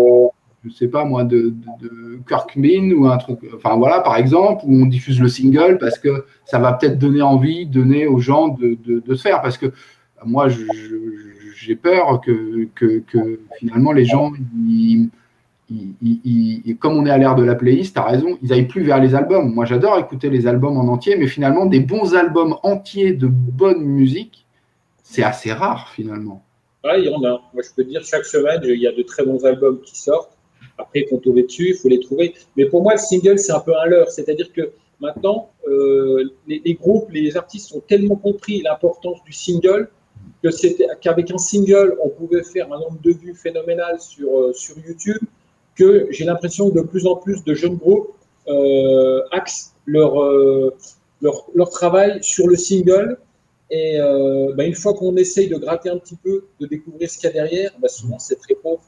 je 0.64 0.70
sais 0.72 0.88
pas 0.88 1.06
moi, 1.06 1.24
de, 1.24 1.54
de, 1.82 2.20
Kirkman 2.28 2.94
ou 2.94 3.08
un 3.08 3.18
truc, 3.18 3.40
enfin 3.56 3.76
voilà, 3.78 4.00
par 4.02 4.16
exemple, 4.16 4.64
où 4.66 4.84
on 4.84 4.86
diffuse 4.86 5.20
le 5.20 5.28
single 5.28 5.78
parce 5.80 5.98
que 5.98 6.26
ça 6.46 6.60
va 6.60 6.74
peut-être 6.74 7.00
donner 7.00 7.22
envie, 7.22 7.66
donner 7.66 8.06
aux 8.06 8.20
gens 8.20 8.50
de, 8.50 8.78
de, 8.84 9.16
se 9.16 9.22
faire. 9.22 9.42
Parce 9.42 9.58
que 9.58 9.68
moi, 10.24 10.48
j'ai 11.56 11.76
peur 11.76 12.22
que, 12.22 12.68
que, 12.76 13.00
que, 13.00 13.40
finalement 13.58 13.92
les 13.92 14.06
gens, 14.06 14.34
ils, 14.68 15.10
ils, 15.70 16.62
ils, 16.66 16.78
comme 16.78 16.94
on 16.94 17.06
est 17.06 17.12
à 17.12 17.18
l'ère 17.18 17.36
de 17.36 17.44
la 17.44 17.56
playlist, 17.56 17.96
tu 17.96 18.00
as 18.00 18.06
raison, 18.06 18.38
ils 18.44 18.50
n'aillent 18.50 18.68
plus 18.68 18.84
vers 18.84 19.00
les 19.00 19.16
albums. 19.16 19.52
Moi, 19.52 19.66
j'adore 19.66 19.98
écouter 19.98 20.30
les 20.30 20.46
albums 20.46 20.78
en 20.78 20.88
entier, 20.92 21.16
mais 21.18 21.28
finalement, 21.28 21.66
des 21.66 21.80
bons 21.80 22.14
albums 22.14 22.56
entiers 22.62 23.14
de 23.14 23.28
bonne 23.28 23.84
musique, 23.84 24.46
c'est 25.04 25.24
assez 25.24 25.52
rare 25.52 25.90
finalement. 25.90 26.44
Ah, 26.84 26.98
il 26.98 27.06
y 27.06 27.14
en 27.14 27.24
a. 27.24 27.42
Moi, 27.54 27.64
je 27.64 27.70
peux 27.76 27.84
te 27.84 27.90
dire, 27.90 28.04
chaque 28.04 28.26
semaine, 28.26 28.62
il 28.64 28.80
y 28.80 28.88
a 28.88 28.92
de 28.92 29.04
très 29.04 29.24
bons 29.24 29.44
albums 29.46 29.82
qui 29.82 29.98
sortent. 29.98 30.38
Après, 30.78 31.02
il 31.02 31.08
faut 31.08 31.18
tomber 31.18 31.44
dessus, 31.44 31.70
il 31.70 31.76
faut 31.76 31.90
les 31.90 32.00
trouver. 32.00 32.34
Mais 32.56 32.66
pour 32.66 32.82
moi, 32.82 32.94
le 32.94 33.00
single, 33.00 33.40
c'est 33.40 33.52
un 33.52 33.60
peu 33.60 33.74
un 33.78 33.86
leurre. 33.86 34.10
C'est-à-dire 34.10 34.52
que 34.54 34.72
maintenant, 35.00 35.50
euh, 35.68 36.24
les, 36.48 36.74
groupes, 36.76 37.10
les 37.12 37.36
artistes 37.36 37.74
ont 37.74 37.82
tellement 37.82 38.16
compris 38.16 38.62
l'importance 38.62 39.24
du 39.24 39.34
single 39.34 39.90
que 40.44 40.52
c'était 40.52 40.88
qu'avec 41.02 41.32
un 41.32 41.38
single, 41.38 41.98
on 42.04 42.10
pouvait 42.10 42.44
faire 42.44 42.72
un 42.72 42.80
nombre 42.80 43.00
de 43.04 43.12
vues 43.12 43.36
phénoménal 43.36 44.00
sur, 44.00 44.40
euh, 44.40 44.54
sur 44.54 44.78
YouTube 44.78 45.22
que 45.76 46.08
j'ai 46.12 46.26
l'impression 46.26 46.70
que 46.70 46.76
de 46.76 46.82
plus 46.82 47.08
en 47.08 47.16
plus 47.16 47.44
de 47.44 47.54
jeunes 47.54 47.78
groupes 47.78 48.14
euh, 48.48 49.22
axent 49.32 49.74
leur, 49.86 50.14
leur, 51.22 51.70
travail 51.70 52.24
sur 52.24 52.48
le 52.48 52.56
single. 52.56 53.18
Et 53.70 53.98
bah, 54.56 54.66
une 54.66 54.76
fois 54.76 54.94
qu'on 54.94 55.16
essaye 55.16 55.48
de 55.48 55.58
gratter 55.58 55.90
un 55.90 55.98
petit 55.98 56.18
peu, 56.18 56.46
de 56.60 56.68
découvrir 56.68 57.10
ce 57.10 57.18
qu'il 57.18 57.28
y 57.28 57.30
a 57.30 57.34
derrière, 57.34 57.72
bah, 57.80 57.88
souvent 57.88 58.20
c'est 58.20 58.36
très 58.36 58.56
pauvre. 58.56 58.82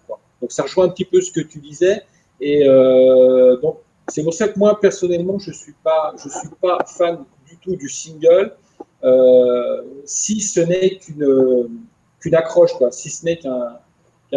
Donc 0.43 0.51
ça 0.51 0.63
rejoint 0.63 0.87
un 0.87 0.89
petit 0.89 1.05
peu 1.05 1.21
ce 1.21 1.31
que 1.31 1.39
tu 1.39 1.59
disais. 1.59 2.01
Et 2.41 2.67
euh, 2.67 3.55
donc 3.61 3.77
c'est 4.09 4.23
pour 4.25 4.33
ça 4.33 4.49
que 4.49 4.59
moi 4.59 4.77
personnellement, 4.77 5.39
je 5.39 5.51
suis 5.53 5.73
pas, 5.81 6.13
je 6.21 6.27
suis 6.27 6.49
pas 6.61 6.79
fan 6.85 7.23
du 7.47 7.55
tout 7.59 7.77
du 7.77 7.87
single, 7.87 8.53
euh, 9.05 9.81
si 10.03 10.41
ce 10.41 10.59
n'est 10.59 10.97
qu'une 10.97 11.69
qu'une 12.19 12.35
accroche, 12.35 12.73
quoi. 12.73 12.91
Si 12.91 13.09
ce 13.09 13.23
n'est 13.23 13.37
qu'un 13.37 13.79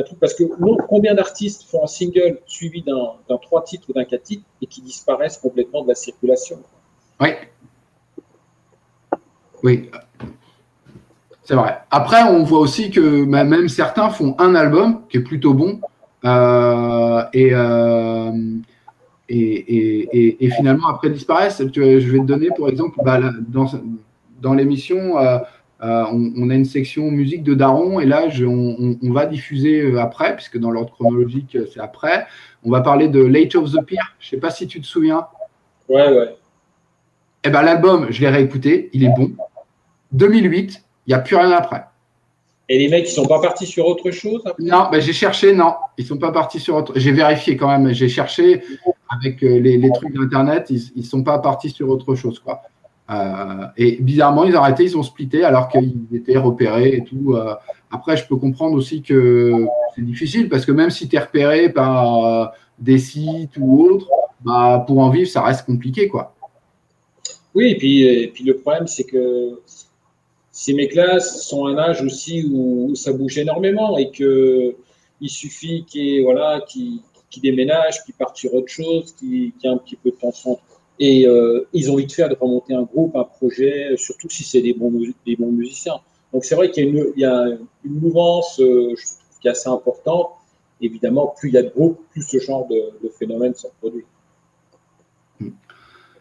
truc 0.05 0.21
parce 0.21 0.35
que 0.35 0.45
combien 0.87 1.13
d'artistes 1.13 1.65
font 1.65 1.83
un 1.83 1.89
single 1.89 2.39
suivi 2.47 2.85
d'un 2.85 3.39
trois 3.43 3.65
titres 3.65 3.91
ou 3.91 3.93
d'un 3.93 4.05
quatre 4.05 4.23
titres 4.23 4.45
et 4.63 4.67
qui 4.67 4.83
disparaissent 4.83 5.39
complètement 5.39 5.83
de 5.83 5.89
la 5.89 5.97
circulation 5.97 6.61
Oui. 7.21 7.31
Oui. 9.65 9.91
C'est 11.43 11.55
vrai. 11.55 11.79
Après, 11.91 12.23
on 12.23 12.45
voit 12.45 12.61
aussi 12.61 12.93
que 12.93 13.25
même 13.25 13.69
certains 13.69 14.11
font 14.11 14.37
un 14.39 14.55
album 14.55 15.03
qui 15.09 15.17
est 15.17 15.23
plutôt 15.23 15.53
bon 15.53 15.81
et, 16.27 17.51
euh, 17.53 18.33
et, 19.29 19.37
et, 19.37 20.45
et, 20.45 20.51
finalement 20.51 20.89
après 20.89 21.11
disparaissent. 21.11 21.63
Je 21.73 22.11
vais 22.11 22.19
te 22.19 22.25
donner, 22.25 22.49
pour 22.57 22.69
exemple, 22.69 22.99
bah, 23.05 23.21
dans, 23.49 23.67
dans 24.41 24.55
l'émission, 24.55 25.19
euh, 25.19 25.39
euh, 25.83 26.05
on, 26.11 26.33
on, 26.37 26.51
a 26.51 26.55
une 26.55 26.65
section 26.65 27.11
musique 27.11 27.43
de 27.43 27.55
Daron 27.55 28.01
et 28.01 28.07
là, 28.07 28.29
je, 28.29 28.45
on, 28.45 28.99
on, 29.03 29.13
va 29.13 29.27
diffuser 29.27 29.83
euh, 29.83 30.01
après, 30.01 30.35
puisque 30.35 30.59
dans 30.59 30.71
l'ordre 30.71 30.93
chronologique, 30.93 31.57
c'est 31.73 31.81
après. 31.81 32.27
On 32.65 32.71
va 32.71 32.81
parler 32.81 33.09
de 33.09 33.23
Late 33.23 33.55
of 33.57 33.73
the 33.73 33.85
Pier. 33.85 33.99
Je 34.19 34.29
sais 34.29 34.39
pas 34.39 34.51
si 34.51 34.67
tu 34.67 34.81
te 34.81 34.87
souviens. 34.87 35.27
Ouais, 35.89 36.09
ouais. 36.09 36.37
Eh 37.45 37.51
ben, 37.51 37.63
l'album, 37.63 38.07
je 38.11 38.21
l'ai 38.21 38.29
réécouté, 38.29 38.91
il 38.93 39.05
est 39.05 39.15
bon. 39.17 39.33
2008, 40.13 40.83
il 41.07 41.11
n'y 41.11 41.15
a 41.15 41.19
plus 41.19 41.37
rien 41.37 41.51
après. 41.53 41.85
Et 42.69 42.79
les 42.79 42.89
mecs, 42.89 43.09
ils 43.09 43.13
sont 43.13 43.27
pas 43.27 43.41
partis 43.41 43.67
sur 43.67 43.87
autre 43.87 44.11
chose 44.11 44.43
après? 44.45 44.63
Non, 44.63 44.89
j'ai 44.99 45.13
cherché, 45.13 45.53
non. 45.53 45.75
Ils 45.99 46.05
sont 46.05 46.19
pas 46.19 46.33
partis 46.33 46.59
sur 46.59 46.75
autre 46.75 46.93
J'ai 46.97 47.13
vérifié 47.13 47.57
quand 47.57 47.69
même, 47.69 47.93
j'ai 47.93 48.09
cherché 48.09 48.63
avec 49.09 49.41
les, 49.41 49.79
les 49.79 49.91
trucs 49.93 50.13
d'Internet, 50.13 50.67
ils 50.71 50.83
ne 50.97 51.03
sont 51.03 51.23
pas 51.23 51.39
partis 51.39 51.71
sur 51.71 51.89
autre 51.89 52.15
chose. 52.17 52.41
Quoi. 52.41 52.63
Euh, 53.09 53.67
et 53.77 53.99
bizarrement, 54.01 54.45
ils 54.45 54.57
ont 54.57 54.61
arrêté, 54.61 54.85
ils 54.85 54.97
ont 54.97 55.03
splitté 55.03 55.45
alors 55.45 55.69
qu'ils 55.69 55.95
étaient 56.13 56.37
repérés 56.37 56.97
et 56.97 57.05
tout. 57.05 57.35
Euh, 57.35 57.55
après, 57.91 58.17
je 58.17 58.27
peux 58.27 58.37
comprendre 58.37 58.75
aussi 58.77 59.03
que 59.03 59.67
c'est 59.95 60.05
difficile 60.05 60.49
parce 60.49 60.67
que 60.67 60.73
même 60.73 60.91
si 60.91 61.09
tu 61.09 61.17
es 61.17 61.19
repéré 61.21 61.69
par 61.69 62.25
euh, 62.25 62.47
des 62.79 62.99
sites 62.99 63.57
ou 63.59 63.83
autres, 63.83 64.11
bah, 64.45 64.85
pour 64.87 64.99
en 64.99 65.11
vivre, 65.11 65.29
ça 65.29 65.43
reste 65.43 65.67
compliqué. 65.67 66.09
quoi. 66.09 66.35
Oui, 67.55 67.71
et 67.71 67.77
puis, 67.77 68.03
et 68.03 68.29
puis 68.29 68.45
le 68.45 68.57
problème, 68.57 68.87
c'est 68.87 69.05
que 69.05 69.61
ces 70.57 70.73
mecs-là 70.73 71.21
sont 71.21 71.67
à 71.67 71.73
un 71.73 71.77
âge 71.77 72.03
aussi 72.03 72.49
où, 72.51 72.95
ça 72.95 73.13
bouge 73.13 73.37
énormément 73.37 73.99
et 73.99 74.11
que 74.11 74.75
il 75.21 75.29
suffit 75.29 75.85
qu'ils 75.85 76.23
voilà, 76.23 76.65
qu 76.67 77.03
déménagent, 77.43 78.03
qu'ils 78.05 78.15
partent 78.15 78.39
sur 78.39 78.55
autre 78.55 78.69
chose, 78.69 79.13
qu'il 79.13 79.53
qu 79.53 79.65
y 79.65 79.67
ait 79.67 79.69
un 79.69 79.77
petit 79.77 79.97
peu 79.97 80.11
de 80.11 80.17
tension 80.17 80.59
et 80.99 81.27
euh, 81.27 81.69
ils 81.75 81.91
ont 81.91 81.95
envie 81.95 82.07
de 82.07 82.13
faire, 82.13 82.31
de 82.31 82.37
remonter 82.41 82.73
un 82.73 82.85
groupe, 82.85 83.15
un 83.17 83.25
projet, 83.25 83.99
surtout 83.99 84.31
si 84.31 84.45
c'est 84.45 84.63
des 84.63 84.73
bons, 84.73 84.91
musiciens. 84.91 86.01
Donc 86.33 86.47
c'est 86.47 86.55
vrai 86.55 86.71
qu'il 86.71 87.13
y 87.17 87.25
a 87.27 87.45
une, 87.85 88.01
mouvance 88.01 88.59
euh, 88.61 88.95
qui 89.43 89.49
est 89.49 89.51
assez 89.51 89.69
importante. 89.69 90.31
Évidemment, 90.81 91.35
plus 91.39 91.51
il 91.51 91.55
y 91.57 91.59
a 91.59 91.65
de 91.65 91.69
groupes, 91.69 92.01
plus 92.13 92.23
ce 92.23 92.39
genre 92.39 92.67
de, 92.67 92.81
de 93.03 93.11
phénomène 93.11 93.55
se 93.55 93.67
produit. 93.79 94.07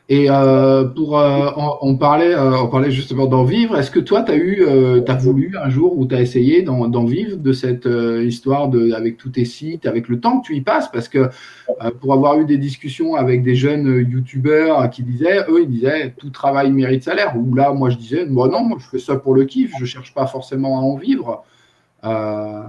Et 0.08 0.30
euh, 0.30 0.84
pour, 0.84 1.18
euh, 1.18 1.50
on, 1.58 1.78
on 1.82 1.96
parlait, 1.98 2.36
euh, 2.36 2.62
on 2.62 2.68
parlait 2.68 2.92
justement 2.92 3.26
d'en 3.26 3.44
vivre. 3.44 3.76
Est-ce 3.76 3.90
que 3.90 4.00
toi, 4.00 4.22
tu 4.22 4.32
as 4.34 4.36
eu, 4.36 4.64
euh, 4.64 5.02
voulu 5.20 5.58
un 5.58 5.70
jour 5.72 5.98
ou 5.98 6.06
tu 6.06 6.14
as 6.14 6.22
essayé 6.22 6.62
d'en 6.62 7.06
vivre 7.06 7.38
de 7.38 7.54
cette 7.54 7.88
euh, 7.88 8.24
histoire 8.24 8.70
de, 8.70 8.92
avec 8.92 9.18
tous 9.18 9.30
tes 9.30 9.46
sites, 9.46 9.88
avec 9.88 10.08
le 10.08 10.20
temps 10.20 10.42
que 10.42 10.46
tu 10.46 10.56
y 10.56 10.62
passes? 10.62 10.90
Parce 10.92 11.10
que 11.10 11.18
euh, 11.18 11.92
pour 12.00 12.14
avoir 12.14 12.40
eu 12.40 12.46
des 12.46 12.60
discussions 12.60 13.16
avec 13.16 13.42
des 13.42 13.56
jeunes 13.56 13.88
euh, 13.88 14.04
youtubeurs 14.04 14.88
qui 14.92 15.02
disaient, 15.02 15.40
eux, 15.50 15.64
ils 15.64 15.70
disaient 15.70 16.14
tout 16.16 16.30
travail 16.30 16.72
mérite 16.72 17.04
salaire. 17.04 17.34
Ou 17.36 17.56
là, 17.56 17.74
moi, 17.74 17.90
je 17.90 17.98
disais, 17.98 18.28
moi 18.28 18.48
non, 18.48 18.62
moi, 18.64 18.78
je 18.80 18.86
fais 18.86 19.00
ça 19.00 19.16
pour 19.16 19.34
le 19.34 19.46
kiff, 19.46 19.72
je 19.80 19.86
cherche 19.86 20.14
pas 20.14 20.28
forcément 20.28 20.78
à 20.78 20.82
en 20.82 20.98
vivre. 20.98 21.44
Euh, 22.04 22.62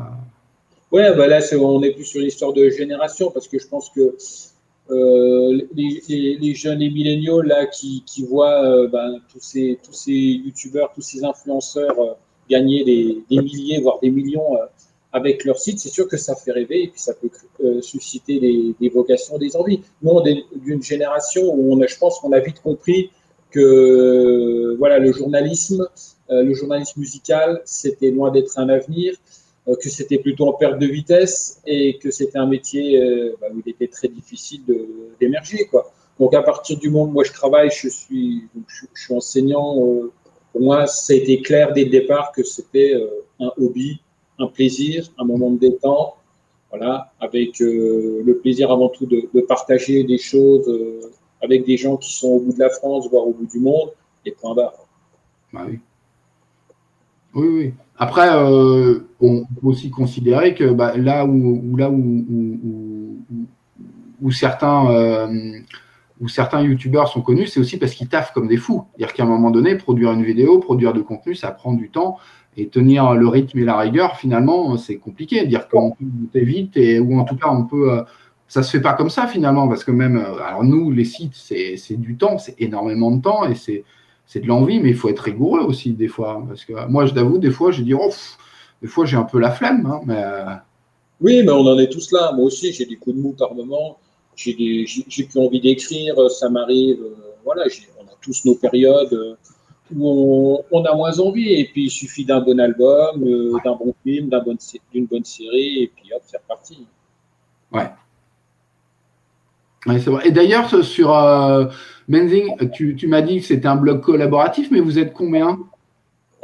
Ouais, 0.93 1.15
bah 1.17 1.27
là, 1.27 1.41
c'est- 1.41 1.57
on 1.57 1.83
est 1.83 1.91
plus 1.93 2.05
sur 2.05 2.21
l'histoire 2.21 2.53
de 2.53 2.71
génération 2.71 3.31
parce 3.31 3.49
que 3.49 3.59
je 3.59 3.67
pense 3.67 3.91
que 3.91 4.15
euh, 4.91 5.61
les, 5.75 6.03
les- 6.09 6.37
les 6.39 6.55
jeunes, 6.55 6.79
les 6.79 6.91
milléniaux 6.91 7.41
là, 7.43 7.67
qui, 7.67 8.03
qui 8.07 8.25
voient 8.25 8.63
euh, 8.65 8.89
ben, 8.89 9.19
tous 9.33 9.41
ces 9.41 9.79
tous 9.85 9.93
ces 9.93 10.13
youtubeurs, 10.13 10.93
tous 10.95 11.03
ces 11.03 11.25
influenceurs 11.25 11.99
euh, 12.01 12.13
gagner 12.49 12.85
des, 12.85 13.19
des 13.31 13.41
milliers 13.43 13.81
voire 13.81 13.99
des 14.01 14.11
millions 14.11 14.55
euh, 14.57 14.67
avec 15.13 15.45
leur 15.45 15.59
site, 15.59 15.79
c'est 15.81 15.89
sûr 15.89 16.07
que 16.09 16.17
ça 16.17 16.35
fait 16.37 16.53
rêver 16.53 16.85
et 16.85 16.89
puis 16.89 17.01
ça 17.01 17.15
peut 17.15 17.31
susciter 17.81 18.39
des, 18.39 18.75
des 18.81 18.89
vocations, 18.91 19.39
des 19.39 19.57
envies. 19.57 19.81
Nous, 20.03 20.11
on 20.11 20.25
est 20.27 20.45
d'une 20.65 20.83
génération 20.83 21.43
où 21.55 21.73
on 21.73 21.81
a, 21.81 21.87
je 21.87 21.97
pense 21.97 22.19
qu'on 22.21 22.33
a 22.33 22.41
vite 22.41 22.61
compris 22.61 23.11
que 23.51 24.75
voilà 24.79 24.99
le 24.99 25.13
journalisme, 25.13 25.89
le 26.29 26.53
journalisme 26.55 27.01
musical, 27.01 27.63
c'était 27.65 28.11
loin 28.11 28.31
d'être 28.31 28.59
un 28.59 28.69
avenir 28.69 29.15
que 29.75 29.91
c'était 29.91 30.19
plutôt 30.19 30.47
en 30.47 30.53
perte 30.53 30.79
de 30.79 30.87
vitesse 30.87 31.61
et 31.67 31.99
que 31.99 32.11
c'était 32.11 32.39
un 32.39 32.47
métier 32.47 33.03
euh, 33.03 33.35
bah, 33.41 33.49
où 33.53 33.61
il 33.65 33.71
était 33.71 33.89
très 33.89 34.09
difficile 34.09 34.63
d'émerger. 35.19 35.69
Donc 36.21 36.35
à 36.35 36.43
partir 36.43 36.79
du 36.79 36.89
moment 36.89 37.05
où 37.05 37.13
moi 37.13 37.25
je 37.25 37.33
travaille, 37.33 37.71
je 37.71 37.89
suis, 37.89 38.45
je, 38.69 38.87
suis 38.95 39.15
enseignant, 39.15 39.85
euh, 39.85 40.13
pour 40.53 40.63
moi 40.63 40.87
ça 40.87 41.13
a 41.13 41.17
été 41.17 41.43
clair 41.43 41.73
dès 41.73 41.85
le 41.85 41.91
départ 41.91 42.33
que 42.33 42.45
c'était 42.45 42.95
euh, 42.95 43.25
un 43.41 43.51
hobby, 43.59 44.01
un 44.39 44.47
plaisir, 44.47 45.11
un 45.19 45.25
moment 45.25 45.51
de 45.51 45.59
détente, 45.59 46.15
voilà, 46.71 47.13
avec 47.21 47.61
euh, 47.61 48.23
le 48.25 48.39
plaisir 48.39 48.71
avant 48.71 48.89
tout 48.89 49.07
de, 49.07 49.41
partager 49.43 50.05
des 50.05 50.19
choses 50.19 50.69
euh, 50.69 51.01
avec 51.43 51.65
des 51.65 51.77
gens 51.77 51.97
qui 51.97 52.13
sont 52.15 52.29
au 52.29 52.41
bout 52.41 52.53
de 52.53 52.59
la 52.59 52.71
France, 52.71 53.09
voire 53.11 53.27
au 53.27 53.33
bout 53.33 53.47
du 53.47 53.59
monde, 53.59 53.91
et 54.25 54.33
point 54.33 54.55
barre. 54.55 54.87
Bah. 55.53 55.67
Oui, 57.35 57.49
oui. 57.49 57.75
Après, 57.99 58.29
euh, 58.31 59.01
on 59.21 59.45
peut 59.45 59.67
aussi 59.69 59.91
considérer 59.91 60.55
que 60.55 60.71
bah, 60.71 60.97
là 60.97 61.25
où, 61.25 61.81
certains 64.31 64.91
euh, 64.91 66.63
youtubeurs 66.63 67.09
sont 67.09 67.23
connus, 67.23 67.47
c'est 67.47 67.61
aussi 67.61 67.79
parce 67.79 67.93
qu'ils 67.93 68.09
taffent 68.09 68.33
comme 68.33 68.49
des 68.49 68.59
fous. 68.59 68.85
C'est-à-dire 68.97 69.15
qu'à 69.15 69.23
un 69.23 69.27
moment 69.27 69.51
donné, 69.51 69.77
produire 69.77 70.13
une 70.13 70.25
vidéo, 70.25 70.59
produire 70.59 70.93
du 70.93 71.03
contenu, 71.05 71.35
ça 71.35 71.51
prend 71.51 71.73
du 71.73 71.89
temps. 71.91 72.19
Et 72.59 72.69
tenir 72.69 73.15
le 73.15 73.29
rythme 73.29 73.59
et 73.59 73.65
la 73.65 73.77
rigueur, 73.77 74.17
finalement, 74.17 74.79
c'est 74.79 74.97
compliqué. 74.97 75.47
Dire 75.47 75.69
qu'on 75.69 75.91
peut 75.91 76.05
monter 76.05 76.43
vite, 76.45 76.77
et, 76.77 76.99
ou 76.99 77.19
en 77.19 77.25
tout 77.25 77.37
cas, 77.37 77.49
on 77.51 77.65
peut. 77.65 77.93
euh, 77.93 78.03
ça 78.49 78.63
se 78.63 78.71
fait 78.71 78.81
pas 78.81 78.95
comme 78.95 79.11
ça, 79.11 79.27
finalement, 79.27 79.69
parce 79.69 79.85
que 79.85 79.91
même. 79.91 80.17
euh, 80.17 80.43
alors, 80.43 80.65
nous, 80.65 80.91
les 80.91 81.05
sites, 81.05 81.35
c'est 81.35 81.77
du 82.01 82.17
temps, 82.17 82.39
c'est 82.39 82.55
énormément 82.59 83.11
de 83.11 83.21
temps, 83.21 83.45
et 83.45 83.55
c'est 83.55 83.85
c'est 84.27 84.41
de 84.41 84.47
l'envie, 84.47 84.81
mais 84.81 84.91
il 84.91 84.97
faut 84.97 85.09
être 85.09 85.21
rigoureux 85.21 85.61
aussi 85.61 85.93
des 85.93 86.09
fois. 86.09 86.43
Parce 86.49 86.65
que 86.65 86.87
moi, 86.89 87.07
je 87.07 87.15
t'avoue, 87.15 87.39
des 87.39 87.51
fois, 87.51 87.71
je 87.71 87.83
dis, 87.83 87.95
oh, 87.95 88.09
pff, 88.09 88.37
des 88.83 88.89
fois, 88.89 89.07
j'ai 89.07 89.17
un 89.17 89.23
peu 89.25 89.39
la 89.39 89.51
flemme, 89.51 89.87
hein, 89.87 90.01
mais 90.05 90.23
euh, 90.23 90.45
Oui, 91.21 91.43
mais 91.45 91.53
on 91.53 91.67
en 91.67 91.79
est 91.79 91.89
tous 91.89 92.13
là. 92.13 92.33
Moi 92.33 92.45
aussi, 92.47 92.73
j'ai 92.73 92.85
des 92.87 92.97
coups 92.97 93.17
de 93.17 93.23
mou 93.23 93.33
par 93.33 93.55
moment. 93.55 93.99
J'ai 94.35 94.53
des- 94.55 94.85
j'ai 94.87 95.05
j'ai 95.09 95.25
plus 95.25 95.41
envie 95.41 95.61
d'écrire. 95.61 96.15
Ça 96.31 96.51
m'arrive. 96.51 97.01
euh, 97.01 97.15
voilà, 97.45 97.69
j'ai- 97.69 97.89
on 97.99 98.05
a 98.05 98.15
tous 98.21 98.45
nos 98.45 98.55
périodes 98.57 99.13
euh, 99.15 99.35
où 99.95 100.65
on, 100.71 100.79
on 100.79 100.85
a 100.85 100.95
moins 100.95 101.19
envie. 101.21 101.53
Et 101.55 101.65
puis, 101.73 101.85
il 101.85 101.91
suffit 101.91 102.25
d'un 102.25 102.41
bon 102.41 102.59
album, 102.61 103.23
euh, 103.25 103.53
d'un 103.65 103.77
bon 103.77 103.95
film, 104.05 104.29
bonne 104.29 104.59
d'une 104.93 105.07
bonne 105.07 105.25
série, 105.25 105.85
et 105.85 105.93
puis 105.95 106.13
hop, 106.13 106.23
c'est 106.27 106.37
reparti. 106.39 106.87
ouais, 107.73 107.89
c'est 109.87 110.11
vrai. 110.11 110.29
Et 110.29 110.31
d'ailleurs, 110.33 110.69
sur 110.85 111.17
euh, 111.17 111.67
Menzing, 112.09 112.71
tu, 112.73 112.97
tu 112.97 113.07
m'as 113.07 113.23
dit 113.23 113.41
que 113.41 113.47
c'était 113.47 113.69
un 113.69 113.77
blog 113.77 114.01
collaboratif, 114.01 114.71
mais 114.71 114.81
vous 114.81 114.99
êtes 114.99 115.13
combien? 115.13 115.59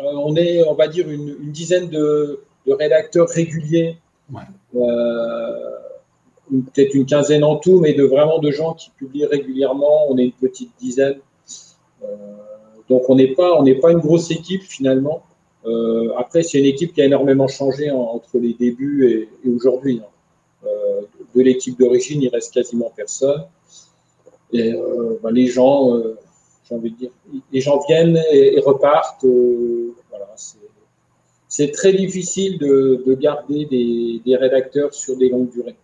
Euh, 0.01 0.05
on 0.25 0.35
est, 0.37 0.63
on 0.67 0.75
va 0.75 0.89
dire, 0.89 1.09
une, 1.09 1.37
une 1.43 1.53
dizaine 1.53 1.89
de, 1.89 2.41
de 2.67 2.73
rédacteurs 2.73 3.29
réguliers. 3.29 3.97
Ouais. 4.33 4.43
Euh, 4.77 5.57
Peut-être 6.75 6.95
une 6.95 7.07
quinzaine 7.07 7.45
en 7.45 7.57
tout, 7.57 7.81
mais 7.81 7.95
de 7.95 8.03
vraiment 8.03 8.39
de 8.39 8.51
gens 8.51 8.75
qui 8.75 8.91
publient 8.91 9.25
régulièrement. 9.25 10.11
On 10.11 10.19
est 10.19 10.25
une 10.25 10.33
petite 10.33 10.71
dizaine. 10.79 11.17
Donc 12.91 13.09
on 13.09 13.15
n'est 13.15 13.29
pas, 13.35 13.59
on 13.59 13.63
n'est 13.63 13.77
pas 13.77 13.91
une 13.91 14.01
grosse 14.01 14.31
équipe 14.31 14.61
finalement. 14.63 15.23
Après, 16.19 16.43
c'est 16.43 16.59
une 16.59 16.67
équipe 16.67 16.93
qui 16.93 17.01
a 17.01 17.07
énormément 17.07 17.49
changé 17.49 17.91
en- 17.91 18.01
entre 18.01 18.39
les 18.39 18.53
débuts 18.53 19.07
et, 19.09 19.49
et 19.49 19.51
aujourd'hui. 19.51 20.03
hein. 20.03 20.09
De 21.35 21.41
l'équipe 21.43 21.79
d'origine, 21.79 22.23
il 22.23 22.29
reste 22.29 22.53
quasiment 22.53 22.93
personne. 22.95 23.45
Et 24.53 24.73
euh, 24.75 25.19
ben, 25.23 25.31
les 25.31 25.47
gens, 25.47 25.97
euh, 25.97 26.19
les 27.53 27.61
gens 27.61 27.81
viennent 27.87 28.21
et, 28.33 28.61
repartent. 28.61 29.25
euh, 29.25 29.95
c'est- 31.49 31.71
très 31.73 31.93
difficile 31.93 32.59
de, 32.59 33.03
de 33.07 33.15
garder 33.15 33.67
des, 33.67 34.37
rédacteurs 34.37 34.93
sur 34.95 35.17
des 35.17 35.29
longues 35.29 35.51
durées. 35.51 35.77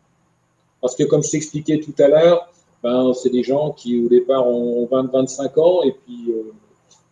Parce 0.80 0.94
que 0.94 1.04
comme 1.04 1.22
je 1.22 1.30
t'expliquais 1.30 1.80
tout 1.80 1.94
à 1.98 2.08
l'heure, 2.08 2.52
ben, 2.82 3.12
c'est 3.12 3.30
des 3.30 3.42
gens 3.42 3.72
qui 3.72 4.02
au 4.04 4.08
départ 4.08 4.46
ont 4.46 4.86
20-25 4.86 5.58
ans 5.60 5.82
et 5.82 5.92
puis 5.92 6.32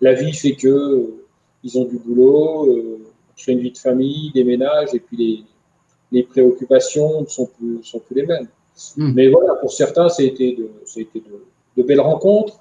la 0.01 0.15
vie 0.15 0.33
fait 0.33 0.55
que 0.55 1.13
ils 1.65 1.79
ont 1.79 1.85
du 1.85 1.99
boulot, 1.99 2.99
créent 3.37 3.53
une 3.53 3.61
vie 3.61 3.73
de 3.73 3.79
famille, 3.79 4.31
des 4.33 4.45
ménages 4.45 4.95
et 4.95 5.01
puis 5.01 5.17
les, 5.17 5.43
les 6.13 6.23
préoccupations 6.23 7.23
ne 7.23 7.27
sont 7.27 7.47
plus, 7.47 7.83
sont 7.85 7.99
plus 8.01 8.17
les 8.17 8.27
mêmes. 8.27 8.49
Mm. 8.97 9.13
Mais 9.15 9.29
voilà, 9.29 9.55
pour 9.55 9.73
certains, 9.73 10.09
ça 10.09 10.23
a 10.23 10.27
été 10.27 10.55
de, 10.55 10.69
ça 10.85 11.01
a 11.01 11.03
été 11.03 11.21
de, 11.21 11.45
de 11.77 11.83
belles 11.83 12.01
rencontres. 12.01 12.59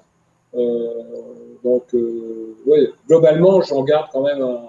Euh, 0.54 0.88
donc, 1.62 1.84
euh, 1.94 2.56
ouais, 2.66 2.88
globalement, 3.08 3.60
j'en 3.62 3.82
garde 3.84 4.08
quand 4.12 4.22
même 4.22 4.40
un, 4.40 4.64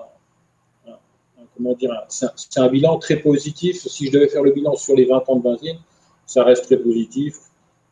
un- 0.88 0.92
un- 0.92 1.46
comment 1.56 1.74
dire, 1.74 1.92
un- 1.92 2.06
c'est 2.36 2.60
un, 2.60 2.68
bilan 2.68 2.98
très 3.00 3.18
positif. 3.18 3.88
Si 3.88 4.08
je 4.08 4.12
devais 4.12 4.28
faire 4.28 4.44
le 4.44 4.52
bilan 4.52 4.76
sur 4.76 4.96
les 4.96 5.06
20 5.06 5.24
ans 5.30 5.38
de 5.38 5.44
benzine, 5.44 5.78
ça 6.26 6.44
reste 6.44 6.66
très 6.66 6.78
positif. 6.78 7.38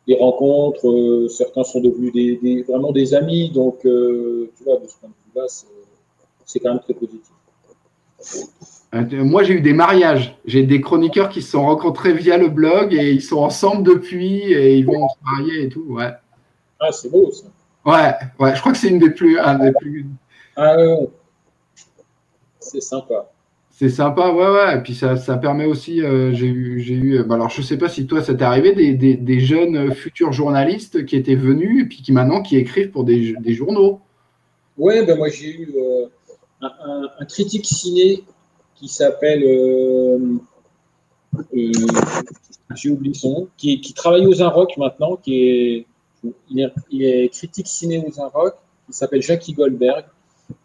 Les 0.06 0.16
rencontres, 0.16 0.88
euh, 0.88 1.28
certains 1.28 1.64
sont 1.64 1.80
devenus 1.80 2.12
des, 2.12 2.36
des- 2.36 2.62
vraiment 2.62 2.92
des 2.92 3.14
amis. 3.14 3.50
Donc, 3.50 3.80
tu 3.82 4.64
vois, 4.64 4.76
de 4.78 4.86
ce 4.86 4.96
point 4.98 5.08
de 5.08 5.14
vue-là, 5.34 5.46
c'est 6.44 6.60
quand 6.60 6.70
même 6.70 6.80
très 6.80 6.94
positif. 6.94 7.32
Moi, 8.92 9.42
j'ai 9.42 9.54
eu 9.54 9.60
des 9.60 9.72
mariages. 9.74 10.38
J'ai 10.46 10.62
des 10.64 10.80
chroniqueurs 10.80 11.28
qui 11.28 11.42
se 11.42 11.50
sont 11.52 11.64
rencontrés 11.66 12.14
via 12.14 12.38
le 12.38 12.48
blog 12.48 12.94
et 12.94 13.10
ils 13.12 13.22
sont 13.22 13.38
ensemble 13.38 13.82
depuis 13.82 14.42
et 14.52 14.76
ils 14.78 14.86
vont 14.86 15.08
se 15.08 15.16
marier 15.24 15.64
et 15.64 15.68
tout. 15.68 15.84
Ouais, 15.88 16.12
Ah, 16.80 16.90
c'est 16.92 17.10
beau 17.10 17.30
ça. 17.30 17.46
ouais, 17.84 18.14
ouais. 18.38 18.54
Je 18.54 18.60
crois 18.60 18.72
que 18.72 18.78
c'est 18.78 18.88
une 18.88 18.98
des 18.98 19.10
plus, 19.10 19.38
un 19.38 19.58
des 19.58 19.72
plus 19.72 20.06
Ah, 20.56 20.76
ouais, 20.76 21.08
c'est 22.60 22.80
sympa. 22.82 23.32
C'est 23.70 23.90
sympa, 23.90 24.30
ouais, 24.30 24.48
ouais. 24.48 24.78
Et 24.78 24.82
puis 24.82 24.94
ça, 24.94 25.16
ça 25.16 25.36
permet 25.36 25.66
aussi, 25.66 26.02
euh, 26.02 26.32
j'ai 26.32 26.46
eu, 26.46 26.80
j'ai 26.80 26.94
eu, 26.94 27.22
bah 27.24 27.34
alors 27.34 27.50
je 27.50 27.60
sais 27.62 27.76
pas 27.76 27.88
si 27.90 28.06
toi 28.06 28.22
ça 28.22 28.34
t'est 28.34 28.44
arrivé, 28.44 28.72
des, 28.74 28.94
des, 28.94 29.16
des 29.16 29.40
jeunes 29.40 29.92
futurs 29.92 30.32
journalistes 30.32 31.04
qui 31.04 31.14
étaient 31.16 31.34
venus 31.34 31.84
et 31.84 31.86
puis 31.88 32.00
qui 32.02 32.12
maintenant 32.12 32.42
qui 32.42 32.56
écrivent 32.56 32.90
pour 32.90 33.04
des, 33.04 33.34
des 33.38 33.52
journaux. 33.54 34.00
Ouais, 34.76 35.04
ben 35.04 35.16
moi 35.16 35.28
j'ai 35.28 35.50
eu 35.54 35.68
euh, 35.76 36.06
un, 36.60 36.72
un- 36.84 37.10
un 37.20 37.24
critique 37.26 37.66
ciné 37.66 38.24
qui 38.74 38.88
s'appelle, 38.88 39.42
euh, 39.44 40.18
euh, 41.54 41.72
j'ai 42.74 42.90
oublié 42.90 43.14
son 43.14 43.30
nom, 43.30 43.48
qui, 43.56 43.80
qui 43.80 43.92
travaille 43.94 44.26
aux 44.26 44.42
Inrock 44.42 44.76
maintenant, 44.76 45.16
qui 45.16 45.34
est 45.48 45.86
il, 46.50 46.60
est, 46.60 46.72
il 46.90 47.04
est 47.04 47.28
critique 47.28 47.68
ciné 47.68 47.98
aux 48.06 48.20
Inrock, 48.20 48.54
il 48.88 48.94
s'appelle 48.94 49.22
Jackie 49.22 49.52
Goldberg 49.52 50.04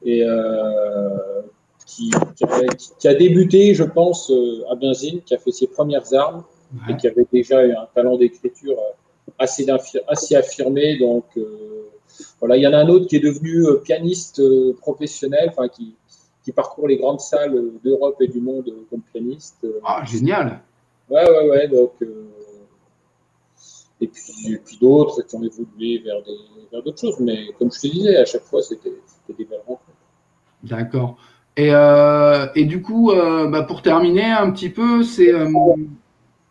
et 0.04 0.24
euh, 0.24 1.42
qui, 1.86 2.10
qui, 2.36 2.44
a, 2.44 2.68
qui 3.00 3.08
a 3.08 3.14
débuté, 3.14 3.74
je 3.76 3.84
pense, 3.84 4.32
à 4.72 4.76
Benzine, 4.76 5.22
qui 5.22 5.34
a 5.36 5.38
fait 5.38 5.52
ses 5.52 5.68
premières 5.68 6.14
armes 6.14 6.44
et 6.90 6.96
qui 6.96 7.08
avait 7.08 7.28
déjà 7.32 7.60
un 7.60 7.88
talent 7.94 8.18
d'écriture 8.18 8.78
assez, 9.38 9.66
affirmé. 10.36 10.98
Donc, 10.98 11.26
euh, 11.38 11.90
voilà, 12.40 12.58
il 12.58 12.62
y 12.64 12.68
en 12.68 12.74
a 12.74 12.78
un 12.78 12.90
autre 12.90 13.08
qui 13.08 13.16
est 13.18 13.20
devenu 13.20 13.66
euh, 13.66 13.76
pianiste 13.78 14.40
euh, 14.40 14.74
professionnel, 14.80 15.48
enfin, 15.50 15.68
qui, 15.68 15.96
qui 16.44 16.52
parcourt 16.52 16.88
les 16.88 16.98
grandes 16.98 17.20
salles 17.20 17.56
euh, 17.56 17.74
d'Europe 17.84 18.18
et 18.22 18.28
du 18.28 18.40
monde 18.42 18.72
comme 18.90 19.02
pianiste. 19.02 19.66
Ah, 19.84 20.04
génial. 20.06 20.62
Ouais, 21.10 21.30
ouais, 21.30 21.50
ouais. 21.50 21.68
Donc, 21.68 21.94
euh, 22.02 22.26
et 24.00 24.08
puis, 24.08 24.54
et 24.54 24.58
puis 24.58 24.78
d'autres 24.82 25.22
qui 25.22 25.36
ont 25.36 25.44
évolué 25.44 26.00
vers 26.00 26.22
des- 26.24 26.68
vers 26.72 26.82
d'autres 26.84 27.00
choses. 27.00 27.20
Mais 27.20 27.48
comme 27.60 27.72
je 27.72 27.80
te 27.80 27.88
disais, 27.88 28.18
à 28.18 28.26
chaque 28.26 28.44
fois, 28.44 28.62
c'était 28.64 28.94
c'était 29.06 29.38
des 29.38 29.46
belles 29.46 29.60
rencontres. 29.68 29.82
D'accord. 30.64 31.18
Et, 31.58 31.70
euh, 31.74 32.48
et 32.56 32.66
du 32.66 32.82
coup, 32.82 33.12
euh, 33.12 33.48
bah, 33.48 33.64
pour 33.64 33.82
terminer 33.82 34.24
un 34.32 34.52
petit 34.52 34.70
peu, 34.70 35.04
c'est 35.04 35.32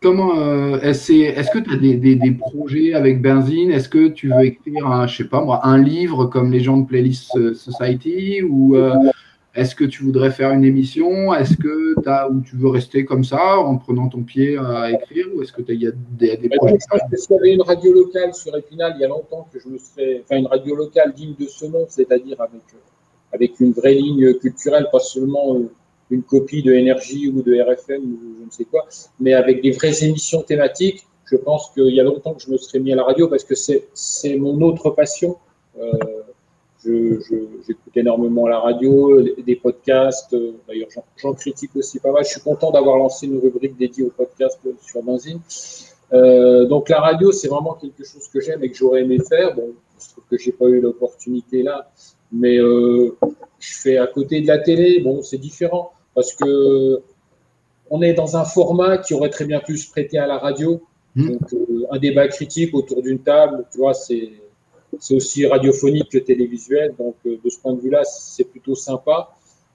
comment 0.01 0.37
euh, 0.37 0.79
est-ce 0.81 1.11
est 1.13 1.51
que 1.51 1.59
tu 1.59 1.73
as 1.73 1.77
des, 1.77 1.95
des- 1.95 2.15
des 2.15 2.31
projets 2.31 2.93
avec 2.93 3.21
Benzine? 3.21 3.71
Est-ce 3.71 3.87
que 3.89 4.07
tu 4.07 4.29
veux 4.29 4.45
écrire 4.45 4.87
un, 4.87 5.07
je 5.07 5.17
sais 5.17 5.29
pas 5.29 5.43
moi, 5.43 5.65
un 5.65 5.77
livre 5.81 6.25
comme 6.25 6.51
les 6.51 6.59
gens 6.59 6.77
de 6.77 6.85
Playlist 6.87 7.35
euh, 7.37 7.53
Society? 7.53 8.41
Ou 8.41 8.75
euh, 8.75 8.95
est-ce 9.53 9.75
que 9.75 9.83
tu 9.83 10.03
voudrais 10.03 10.31
faire 10.31 10.51
une 10.51 10.63
émission? 10.65 11.33
Est-ce 11.33 11.55
que 11.57 11.99
t'as 12.01 12.29
ou 12.29 12.41
tu 12.41 12.55
veux 12.55 12.69
rester 12.69 13.05
comme 13.05 13.23
ça 13.23 13.57
en 13.59 13.77
prenant 13.77 14.07
ton 14.09 14.23
pied 14.23 14.57
à 14.57 14.91
écrire? 14.91 15.27
Ou 15.35 15.43
est-ce 15.43 15.51
que 15.53 15.61
tu 15.61 15.71
as, 15.73 15.91
des, 16.11 16.37
des 16.37 16.49
Mais 16.49 16.55
projets? 16.57 16.77
y 17.29 17.33
avait 17.35 17.53
une 17.53 17.61
radio 17.61 17.93
locale 17.93 18.33
sur 18.33 18.55
Épinal, 18.57 18.93
il 18.97 19.01
y 19.01 19.05
a 19.05 19.07
longtemps 19.07 19.47
que 19.53 19.59
je 19.59 19.67
me 19.69 19.77
serais. 19.77 20.21
Enfin, 20.23 20.37
une 20.37 20.47
radio 20.47 20.75
locale 20.75 21.13
digne 21.13 21.35
de 21.39 21.45
ce 21.45 21.65
nom, 21.65 21.85
c'est-à-dire 21.87 22.41
avec, 22.41 22.61
avec 23.33 23.59
une 23.59 23.71
vraie 23.73 23.93
ligne 23.95 24.33
culturelle, 24.35 24.87
pas 24.91 24.99
seulement 24.99 25.55
euh, 25.55 25.69
une 26.11 26.23
copie 26.23 26.61
de 26.61 26.71
Énergie 26.73 27.29
ou 27.29 27.41
de 27.41 27.53
RFM 27.59 28.01
ou 28.03 28.19
je 28.41 28.45
ne 28.45 28.51
sais 28.51 28.65
quoi, 28.65 28.85
mais 29.19 29.33
avec 29.33 29.61
des 29.63 29.71
vraies 29.71 30.03
émissions 30.03 30.41
thématiques. 30.43 31.05
Je 31.25 31.37
pense 31.37 31.69
qu'il 31.73 31.87
y 31.95 31.99
a 31.99 32.03
longtemps 32.03 32.33
que 32.33 32.41
je 32.41 32.51
me 32.51 32.57
serais 32.57 32.79
mis 32.79 32.91
à 32.91 32.95
la 32.97 33.03
radio 33.03 33.27
parce 33.29 33.43
que 33.45 33.55
c'est 33.55 34.35
mon 34.37 34.61
autre 34.61 34.89
passion. 34.91 35.37
Euh, 35.79 35.91
J'écoute 36.83 37.95
énormément 37.95 38.47
la 38.47 38.59
radio, 38.59 39.21
des 39.21 39.55
podcasts. 39.55 40.33
euh, 40.33 40.53
D'ailleurs, 40.67 40.89
j'en- 40.89 41.03
j'en 41.17 41.33
critique 41.33 41.75
aussi 41.75 41.99
pas 41.99 42.11
mal. 42.11 42.23
Je 42.25 42.31
suis 42.31 42.41
content 42.41 42.71
d'avoir 42.71 42.97
lancé 42.97 43.27
une 43.27 43.37
rubrique 43.39 43.77
dédiée 43.77 44.03
aux 44.05 44.09
podcasts 44.09 44.59
sur 44.81 45.03
Benzine. 45.03 45.39
Euh, 46.13 46.65
donc 46.65 46.89
la 46.89 46.99
radio, 46.99 47.31
c'est 47.31 47.47
vraiment 47.47 47.75
quelque 47.75 48.03
chose 48.03 48.27
que 48.27 48.41
j'aime 48.41 48.63
et 48.63 48.69
que 48.71 48.75
j'aurais 48.75 49.01
aimé 49.03 49.19
faire. 49.29 49.53
Bon, 49.55 49.69
je 49.99 50.09
trouve 50.09 50.23
que 50.29 50.37
j'ai 50.37 50.51
pas 50.51 50.65
eu 50.65 50.81
l'opportunité 50.81 51.61
là, 51.63 51.89
mais 52.31 52.57
euh, 52.57 53.15
je 53.59 53.73
fais 53.75 53.97
à 53.97 54.07
côté 54.07 54.41
de 54.41 54.47
la 54.47 54.57
télé. 54.57 54.99
Bon, 55.01 55.21
c'est 55.21 55.37
différent 55.37 55.91
parce 56.15 56.33
que 56.33 57.01
on 57.89 58.01
est 58.01 58.13
dans 58.13 58.37
un 58.37 58.45
format 58.45 58.97
qui 58.97 59.13
aurait 59.13 59.29
très 59.29 59.45
bien 59.45 59.59
pu 59.59 59.77
se 59.77 59.89
prêter 59.89 60.17
à 60.17 60.27
la 60.27 60.37
radio. 60.37 60.81
Mm. 61.15 61.31
Donc 61.31 61.53
euh, 61.53 61.85
un 61.91 61.99
débat 61.99 62.27
critique 62.27 62.73
autour 62.73 63.01
d'une 63.01 63.19
table, 63.19 63.65
tu 63.71 63.79
vois, 63.79 63.93
c'est 63.93 64.31
c'est 64.99 65.15
aussi 65.15 65.45
radiophonique 65.45 66.09
que 66.09 66.17
télévisuel. 66.17 66.93
Donc 66.97 67.15
euh, 67.25 67.37
de 67.43 67.49
ce 67.49 67.59
point 67.59 67.73
de 67.73 67.81
vue-là, 67.81 68.03
c'est 68.03 68.45
plutôt 68.45 68.75
sympa. 68.75 69.29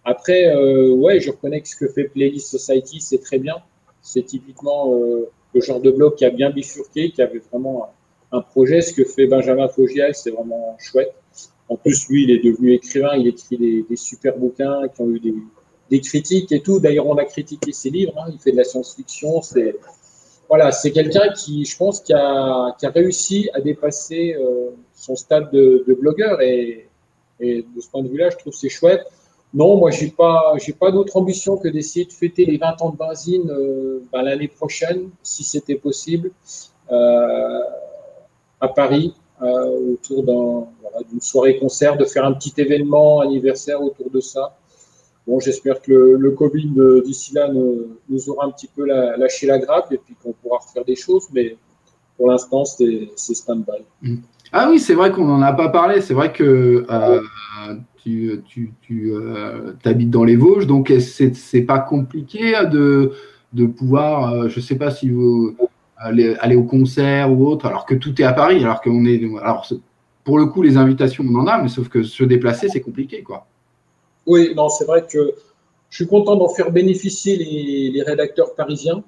Après, 0.05 0.55
euh, 0.55 0.93
ouais, 0.93 1.21
je 1.21 1.31
reconnais 1.31 1.61
que 1.61 1.69
ce 1.69 1.77
que 1.77 1.89
fait 1.89 2.05
Playlist 2.05 2.49
Society, 2.49 3.01
c'est 3.01 3.19
très 3.19 3.39
bien. 3.39 3.57
C'est 4.03 4.23
typiquement 4.23 4.95
euh, 4.95 5.29
le 5.55 5.61
genre 5.61 5.81
de 5.81 5.91
blog 5.91 6.15
qui 6.15 6.25
a 6.25 6.31
bien 6.31 6.51
bifurqué, 6.51 7.11
qui 7.11 7.23
avait 7.23 7.43
vraiment 7.51 7.89
un, 8.33 8.39
un 8.39 8.41
projet. 8.41 8.83
Ce 8.83 8.93
que 8.93 9.05
fait 9.05 9.27
Benjamin 9.27 9.69
Fogiel, 9.69 10.15
c'est 10.15 10.31
vraiment 10.31 10.77
chouette. 10.79 11.13
En 11.69 11.77
plus, 11.77 12.09
lui, 12.09 12.25
il 12.25 12.31
est 12.31 12.39
devenu 12.39 12.73
écrivain, 12.73 13.17
il 13.17 13.27
écrit 13.27 13.57
des, 13.57 13.85
des 13.89 13.97
super 13.97 14.39
bouquins 14.39 14.87
qui 14.95 15.03
ont 15.03 15.11
eu 15.11 15.19
des, 15.19 15.35
des 15.91 16.01
critiques 16.01 16.53
et 16.53 16.61
tout. 16.61 16.81
D'ailleurs, 16.81 17.07
on 17.07 17.17
a 17.17 17.25
critiqué 17.25 17.73
ses 17.73 17.91
livres. 17.91 18.15
hein. 18.19 18.31
Il 18.33 18.39
fait 18.39 18.53
de 18.53 18.57
la 18.57 18.65
science-fiction. 18.65 19.43
C'est 19.43 19.77
voilà, 20.49 20.71
c'est 20.71 20.93
quelqu'un 20.93 21.33
qui, 21.33 21.65
je 21.65 21.77
pense, 21.77 22.01
qui 22.01 22.13
a, 22.13 22.77
réussi 22.95 23.51
à 23.53 23.61
dépasser 23.61 24.37
euh, 24.39 24.71
son 24.95 25.17
stade 25.17 25.51
de, 25.51 25.85
blogueur 26.01 26.41
et, 26.41 26.89
de 27.41 27.81
ce 27.81 27.91
point 27.91 28.03
de 28.03 28.09
vue-là, 28.09 28.31
je 28.31 28.37
trouve 28.37 28.53
c'est 28.53 28.69
chouette. 28.69 29.07
Non, 29.53 29.77
moi, 29.77 29.91
j'ai 29.91 30.09
pas, 30.09 30.55
j'ai 30.59 30.73
pas 30.73 30.91
d'autre 30.91 31.17
ambition 31.17 31.57
que 31.57 31.69
d'essayer 31.69 32.05
de 32.05 32.13
fêter 32.13 32.45
les 32.45 32.59
20 32.59 32.83
ans 32.83 32.91
de 32.91 32.97
benzine 32.97 33.51
euh, 33.51 34.03
ben, 34.13 34.23
l'année 34.23 34.49
prochaine, 34.49 35.11
si 35.23 35.45
c'était 35.45 35.77
possible, 35.77 36.31
euh, 36.91 37.61
à 38.61 38.69
Paris, 38.69 39.15
autour 39.41 40.25
d'une 41.11 41.21
soirée 41.21 41.59
concert, 41.59 41.99
de 41.99 42.07
faire 42.07 42.25
un 42.25 42.33
petit 42.33 42.55
événement 42.57 43.21
anniversaire 43.21 43.83
autour 43.83 44.11
de 44.11 44.21
ça. 44.21 44.57
Bon, 45.27 45.41
j'espère 45.41 45.83
que 45.83 45.93
le, 45.93 46.31
Covid 46.31 46.73
euh, 46.79 47.03
d'ici 47.03 47.35
là 47.35 47.51
nous 47.53 48.29
aura 48.31 48.47
un 48.47 48.51
petit 48.51 48.69
peu 48.69 48.87
la- 48.87 49.17
lâché 49.17 49.47
la 49.47 49.59
grappe 49.59 49.91
et 49.93 49.99
puis 49.99 50.15
qu'on 50.23 50.33
pourra 50.33 50.59
refaire 50.59 50.85
des 50.85 50.95
choses, 50.95 51.27
mais 51.33 51.57
pour 52.17 52.31
l'instant, 52.31 52.65
c'est, 52.65 53.11
stand-by. 53.17 53.85
Ah 54.53 54.69
oui, 54.71 54.79
c'est 54.79 54.95
vrai 54.95 55.11
qu'on 55.11 55.27
n'en 55.27 55.43
a 55.43 55.53
pas 55.53 55.69
parlé. 55.69 56.01
C'est 56.01 56.15
vrai 56.15 56.33
que 56.33 56.87
euh, 56.89 57.21
tu, 58.03 58.41
tu, 58.47 58.73
tu 58.81 59.13
euh, 59.13 59.73
habites 59.85 60.11
dans 60.11 60.25
les 60.25 60.37
Vosges, 60.37 60.67
donc 60.67 60.93
c'est 61.01 61.63
pas 61.63 61.79
compliqué 61.79 62.55
de, 62.71 63.13
pouvoir, 63.67 64.33
euh, 64.33 64.49
je 64.49 64.61
sais 64.61 64.77
pas 64.77 64.91
si 64.91 65.11
vous 65.11 65.57
aller, 65.97 66.37
aller 66.41 66.57
au 66.57 66.65
concert 66.65 67.33
ou 67.33 67.47
autre, 67.47 67.67
alors 67.67 67.87
que 67.87 67.95
tout 67.95 68.21
est 68.21 68.25
à 68.25 68.33
Paris, 68.33 68.63
alors 68.63 68.81
qu'on 68.81 69.05
est. 69.05 69.21
Alors, 69.43 69.67
pour 70.25 70.39
le 70.39 70.47
coup, 70.47 70.63
les 70.63 70.77
invitations, 70.77 71.25
on 71.29 71.35
en 71.37 71.47
a, 71.47 71.61
mais 71.61 71.69
sauf 71.69 71.89
que 71.89 72.03
se 72.03 72.25
déplacer, 72.25 72.69
c'est 72.69 72.81
compliqué, 72.81 73.23
quoi. 73.23 73.47
Oui, 74.27 74.55
non, 74.57 74.69
c'est 74.69 74.85
vrai 74.85 75.07
que 75.07 75.35
je 75.89 75.97
suis 75.97 76.07
content 76.07 76.37
d'en 76.37 76.49
faire 76.49 76.71
bénéficier 76.73 77.37
les, 77.37 78.03
rédacteurs 78.03 78.55
parisiens. 78.55 79.03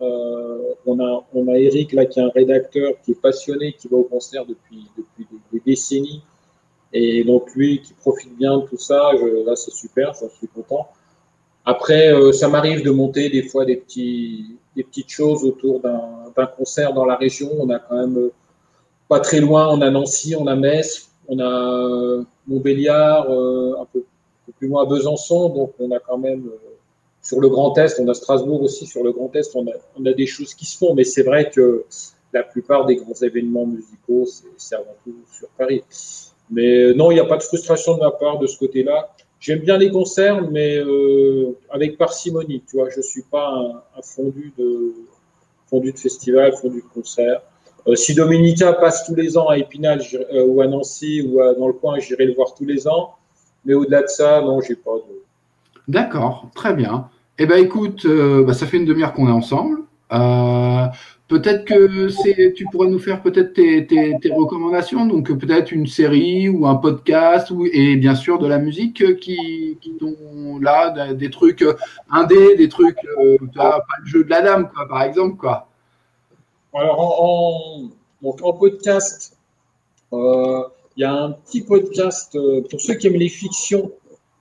Euh, 0.00 0.74
on, 0.86 0.98
a, 0.98 1.24
on 1.34 1.46
a 1.48 1.58
Eric, 1.58 1.92
là, 1.92 2.06
qui 2.06 2.20
est 2.20 2.22
un 2.22 2.30
rédacteur 2.30 2.94
qui 3.04 3.12
est 3.12 3.20
passionné, 3.20 3.74
qui 3.74 3.88
va 3.88 3.98
au 3.98 4.04
concert 4.04 4.44
depuis, 4.46 4.88
depuis 4.96 5.26
des, 5.52 5.60
décennies. 5.64 6.22
Et 6.92 7.22
donc, 7.24 7.54
lui, 7.54 7.80
qui 7.82 7.92
profite 7.94 8.36
bien 8.36 8.58
de 8.58 8.66
tout 8.66 8.78
ça, 8.78 9.10
je- 9.20 9.44
là, 9.46 9.54
c'est 9.56 9.72
super, 9.72 10.14
j'en 10.14 10.30
suis 10.30 10.48
content. 10.48 10.88
Après, 11.64 12.12
euh, 12.12 12.32
ça 12.32 12.48
m'arrive 12.48 12.82
de 12.82 12.90
monter 12.90 13.28
des 13.28 13.42
fois 13.44 13.64
des, 13.64 13.76
petits, 13.76 14.56
des 14.74 14.82
petites 14.82 15.10
choses 15.10 15.44
autour 15.44 15.80
d'un 15.80 16.46
concert 16.46 16.92
dans 16.92 17.04
la 17.04 17.16
région. 17.16 17.50
On 17.58 17.70
a 17.70 17.78
quand 17.78 17.96
même 17.96 18.18
euh, 18.18 18.32
pas 19.08 19.20
très 19.20 19.40
loin, 19.40 19.68
on 19.68 19.80
a 19.82 19.90
Nancy, 19.90 20.34
on 20.34 20.46
a 20.46 20.56
Metz, 20.56 21.10
on 21.28 21.38
a 21.38 22.24
Montbéliard, 22.48 23.30
un 23.30 23.86
peu 23.92 24.02
plus 24.58 24.68
loin 24.68 24.82
à 24.82 24.86
Besançon, 24.86 25.48
donc 25.48 25.72
on 25.78 25.90
a 25.90 25.98
quand 25.98 26.18
même 26.18 26.46
euh, 26.46 26.72
sur 27.22 27.40
le 27.40 27.48
Grand 27.48 27.76
Est, 27.78 28.00
on 28.00 28.08
a 28.08 28.14
Strasbourg 28.14 28.62
aussi, 28.62 28.86
sur 28.86 29.04
le 29.04 29.12
Grand 29.12 29.34
Est, 29.36 29.54
on 29.54 29.66
a, 30.06 30.12
des 30.12 30.26
choses 30.26 30.54
qui 30.54 30.66
se 30.66 30.76
font, 30.76 30.94
mais 30.94 31.04
c'est 31.04 31.22
vrai 31.22 31.50
que 31.50 31.84
la 32.32 32.42
plupart 32.42 32.86
des 32.86 32.96
grands 32.96 33.14
événements 33.14 33.66
musicaux, 33.66 34.26
c'est- 34.56 34.74
avant 34.74 34.96
tout 35.04 35.14
sur 35.32 35.48
Paris. 35.50 35.84
Mais 36.50 36.82
euh, 36.82 36.94
non, 36.94 37.10
il 37.10 37.14
n'y 37.14 37.20
a 37.20 37.24
pas 37.24 37.36
de 37.36 37.42
frustration 37.42 37.94
de 37.94 38.00
ma 38.00 38.10
part 38.10 38.38
de 38.38 38.46
ce 38.46 38.58
côté-là. 38.58 39.14
J'aime 39.38 39.60
bien 39.60 39.78
les 39.78 39.90
concerts, 39.90 40.42
mais 40.50 40.76
euh, 40.76 41.56
avec 41.70 41.96
parcimonie, 41.96 42.62
tu 42.68 42.76
vois, 42.76 42.90
je 42.90 42.98
ne 42.98 43.02
suis 43.02 43.22
pas 43.22 43.82
un, 43.96 44.02
fondu, 44.02 44.52
de, 44.58 44.92
fondu 45.68 45.92
de 45.92 45.98
festival, 45.98 46.52
fondu 46.56 46.82
de 46.82 46.94
concert. 46.94 47.42
Si 47.96 48.14
Dominica 48.14 48.72
passe 48.74 49.04
tous 49.04 49.16
les 49.16 49.36
ans 49.36 49.48
à 49.48 49.58
Épinal 49.58 50.00
ou 50.46 50.60
à 50.60 50.68
Nancy 50.68 51.20
ou 51.22 51.38
dans 51.58 51.66
le 51.66 51.72
coin, 51.72 51.98
j'irai 51.98 52.26
le 52.26 52.34
voir 52.34 52.54
tous 52.54 52.64
les 52.64 52.86
ans. 52.86 53.16
Mais 53.64 53.74
au-delà 53.74 54.02
de 54.02 54.08
ça, 54.08 54.40
non, 54.40 54.60
j'ai 54.60 54.74
pas 54.76 54.90
de. 54.96 55.22
D'accord, 55.88 56.48
très 56.54 56.74
bien. 56.74 57.08
Eh 57.38 57.46
ben 57.46 57.62
écoute, 57.62 58.04
euh, 58.06 58.44
bah, 58.44 58.52
ça 58.54 58.66
fait 58.66 58.76
une 58.76 58.84
demi-heure 58.84 59.12
qu'on 59.14 59.28
est 59.28 59.32
ensemble. 59.32 59.80
Euh, 60.12 60.86
peut-être 61.28 61.64
que 61.64 62.08
c'est, 62.08 62.52
tu 62.54 62.66
pourrais 62.66 62.88
nous 62.88 62.98
faire 62.98 63.22
peut-être 63.22 63.54
tes, 63.54 63.86
tes- 63.86 64.16
tes 64.20 64.32
recommandations, 64.32 65.06
donc 65.06 65.32
peut-être 65.38 65.72
une 65.72 65.86
série 65.86 66.48
ou 66.50 66.66
un 66.66 66.74
podcast, 66.76 67.50
ou, 67.50 67.66
et 67.66 67.96
bien 67.96 68.14
sûr 68.14 68.38
de 68.38 68.46
la 68.46 68.58
musique 68.58 69.16
qui, 69.18 69.78
qui 69.80 69.92
t'ont 69.96 70.58
là, 70.60 71.12
des, 71.14 71.30
trucs 71.30 71.64
indés, 72.10 72.56
des 72.56 72.68
trucs, 72.68 72.98
euh, 73.18 73.38
pas 73.54 73.82
le 74.00 74.06
jeu 74.06 74.24
de 74.24 74.30
la 74.30 74.42
dame, 74.42 74.68
quoi, 74.74 74.86
par 74.86 75.02
exemple, 75.02 75.36
quoi. 75.36 75.68
Alors, 76.74 77.00
en, 77.00 77.84
en- 77.84 77.90
donc, 78.22 78.40
en 78.42 78.52
podcast, 78.52 79.36
euh, 80.12 80.62
il 80.96 81.00
y 81.00 81.04
a 81.04 81.12
un 81.12 81.32
petit 81.32 81.62
podcast 81.62 82.34
euh, 82.34 82.62
pour 82.68 82.80
ceux 82.80 82.94
qui 82.94 83.06
aiment 83.06 83.14
les 83.14 83.28
fictions, 83.28 83.92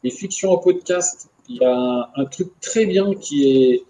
les 0.04 0.10
fictions 0.10 0.52
en 0.52 0.58
podcast. 0.58 1.30
Il 1.47 1.58
y 1.58 1.66
a 1.66 2.10
un, 2.16 2.26
truc 2.26 2.49
très 2.62 2.86
bien 2.86 3.14
qui 3.14 3.52
est, 3.52 3.84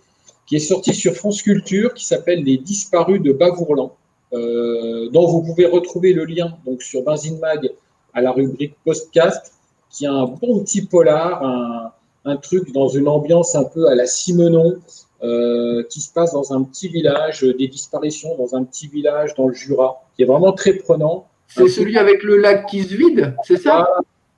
qui 0.45 0.55
est 0.55 0.59
sorti 0.59 0.93
sur 0.93 1.13
France 1.13 1.41
Culture 1.41 1.93
qui 1.93 2.05
s'appelle 2.05 2.43
Les 2.43 2.57
disparus 2.57 3.21
de 3.21 3.33
Bavourlan, 3.33 3.95
euh, 4.33 5.09
dont 5.09 5.27
vous 5.27 5.41
pouvez 5.41 5.65
retrouver 5.65 6.13
le 6.13 6.25
lien 6.25 6.57
donc, 6.65 6.81
sur 6.81 7.03
Benzine 7.03 7.39
Mag 7.39 7.71
à 8.13 8.21
la 8.21 8.31
rubrique 8.31 8.75
podcast, 8.83 9.53
qui 9.89 10.05
est 10.05 10.09
un 10.09 10.25
bon 10.25 10.63
petit 10.63 10.85
polar, 10.85 11.91
un, 12.25 12.37
truc 12.37 12.71
dans 12.71 12.87
une 12.87 13.07
ambiance 13.07 13.55
un 13.55 13.63
peu 13.63 13.87
à 13.87 13.95
la 13.95 14.05
Simenon, 14.05 14.77
euh, 15.23 15.83
qui 15.89 16.01
se 16.01 16.11
passe 16.11 16.33
dans 16.33 16.53
un 16.53 16.63
petit 16.63 16.87
village, 16.87 17.41
des 17.41 17.67
disparitions 17.67 18.35
dans 18.37 18.55
un 18.55 18.63
petit 18.63 18.87
village 18.87 19.35
dans 19.35 19.47
le 19.47 19.53
Jura, 19.53 20.03
qui 20.15 20.23
est 20.23 20.25
vraiment 20.25 20.51
très 20.53 20.73
prenant. 20.73 21.27
C'est 21.53 21.67
celui 21.67 21.97
avec 21.97 22.23
le 22.23 22.37
lac 22.37 22.65
qui 22.67 22.83
se 22.83 22.95
vide, 22.95 23.35
c'est 23.43 23.57
ça 23.57 23.87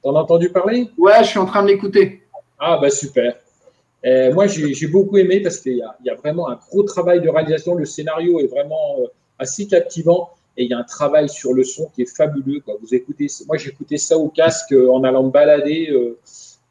T'en 0.02 0.16
as 0.16 0.20
entendu 0.20 0.50
parler? 0.50 0.90
Ouais, 0.98 1.24
je 1.24 1.30
suis 1.30 1.40
en 1.40 1.46
train 1.46 1.64
de 1.64 1.70
l'écouter. 1.70 2.24
Ah, 2.60 2.78
bah 2.82 2.90
super. 2.90 3.36
Euh, 4.06 4.34
moi, 4.34 4.48
j'ai 4.48 4.88
beaucoup 4.88 5.18
aimé 5.18 5.40
parce 5.40 5.60
qu'il 5.60 5.74
y, 5.78 6.06
y 6.06 6.10
a 6.10 6.16
vraiment 6.16 6.50
un 6.50 6.56
gros 6.56 6.84
travail 6.84 7.22
de 7.22 7.30
réalisation. 7.30 7.76
Le 7.76 7.86
scénario 7.86 8.40
est 8.40 8.48
vraiment 8.48 8.98
euh, 9.00 9.06
assez 9.40 9.66
captivant 9.66 10.32
et 10.58 10.66
il 10.66 10.70
y 10.70 10.74
a 10.74 10.78
un 10.78 10.84
travail 10.84 11.30
sur 11.30 11.54
le 11.54 11.64
son 11.64 11.90
qui 11.96 12.02
est 12.02 12.18
fabuleux. 12.18 12.60
Quoi. 12.60 12.76
Vous 12.82 12.94
écoutez, 12.94 13.28
moi, 13.48 13.58
j'écoutais 13.58 13.98
ça 13.98 14.18
au 14.18 14.28
casque 14.28 14.74
euh, 14.74 14.92
en 14.92 15.04
allant 15.04 15.24
me 15.24 15.32
balader. 15.32 15.88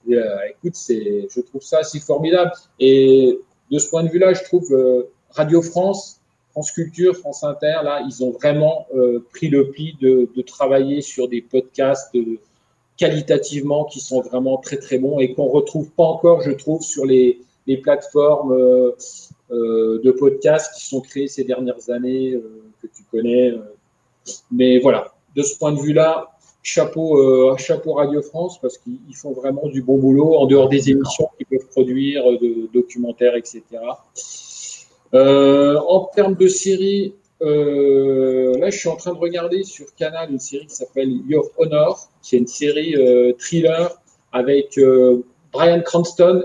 écoute, 0.07 0.77
je 0.89 1.41
trouve 1.41 1.63
ça 1.63 1.79
assez 1.79 2.01
formidable. 2.01 2.53
Et 2.79 3.39
de 3.71 3.79
ce 3.79 3.89
point 3.89 4.03
de 4.03 4.11
vue-là, 4.11 4.35
je 4.35 4.45
trouve 4.45 5.07
Radio 5.31 5.63
France, 5.63 6.21
France 6.53 6.71
Culture, 6.73 7.17
France 7.17 7.43
Inter, 7.45 7.81
là, 7.83 8.03
ils 8.07 8.23
ont 8.23 8.31
vraiment 8.31 8.87
euh, 8.95 9.25
pris 9.33 9.49
le 9.49 9.71
pli 9.71 9.97
de, 10.01 10.29
travailler 10.47 11.01
sur 11.01 11.27
des 11.27 11.41
podcasts 11.41 12.15
euh, 12.15 12.39
qualitativement 12.99 13.87
qui 13.87 14.01
sont 14.01 14.21
vraiment 14.21 14.59
très 14.59 14.77
très 14.77 14.99
bons 14.99 15.19
et 15.19 15.33
qu'on 15.33 15.47
retrouve 15.47 15.91
pas 15.91 16.05
encore, 16.05 16.43
je 16.43 16.51
trouve, 16.51 16.83
sur 16.83 17.07
les, 17.07 17.41
plateformes 17.83 18.53
euh, 18.53 18.93
de 19.51 20.11
podcasts 20.11 20.75
qui 20.75 20.85
sont 20.85 21.01
créés 21.01 21.29
ces 21.29 21.45
dernières 21.45 21.89
années, 21.89 22.39
que 22.83 22.87
tu 22.87 23.03
connais. 23.11 23.55
mais 24.51 24.79
voilà, 24.79 25.15
de 25.35 25.43
ce 25.43 25.57
point 25.57 25.73
de 25.73 25.81
vue-là, 25.81 26.33
chapeau, 26.63 27.57
chapeau 27.57 27.95
Radio 27.95 28.21
France 28.21 28.61
parce 28.61 28.77
qu'ils 28.79 29.17
font 29.17 29.33
vraiment 29.33 29.69
du 29.69 29.81
bon 29.81 29.97
boulot 29.97 30.35
en 30.35 30.47
dehors 30.47 30.69
des 30.69 30.91
émissions 30.91 31.29
qu'ils 31.39 31.47
peuvent 31.47 31.69
produire, 31.69 32.25
de 32.33 32.69
documentaires, 32.75 33.37
etc. 33.37 33.63
en 35.13 36.11
termes 36.15 36.35
de 36.35 36.49
séries, 36.49 37.15
là, 37.41 38.71
je 38.71 38.77
suis 38.77 38.89
en 38.89 38.97
train 38.97 39.13
de 39.13 39.19
regarder 39.19 39.65
sur 39.65 39.95
Canal 39.95 40.31
une 40.31 40.39
série 40.39 40.67
qui 40.67 40.75
s'appelle 40.75 41.11
Your 41.29 41.51
Honor, 41.59 42.09
qui 42.23 42.37
est 42.37 42.39
une 42.39 42.47
série 42.47 42.95
thriller 43.39 43.91
avec 44.33 44.79
Brian 45.53 45.83
Cranston, 45.83 46.45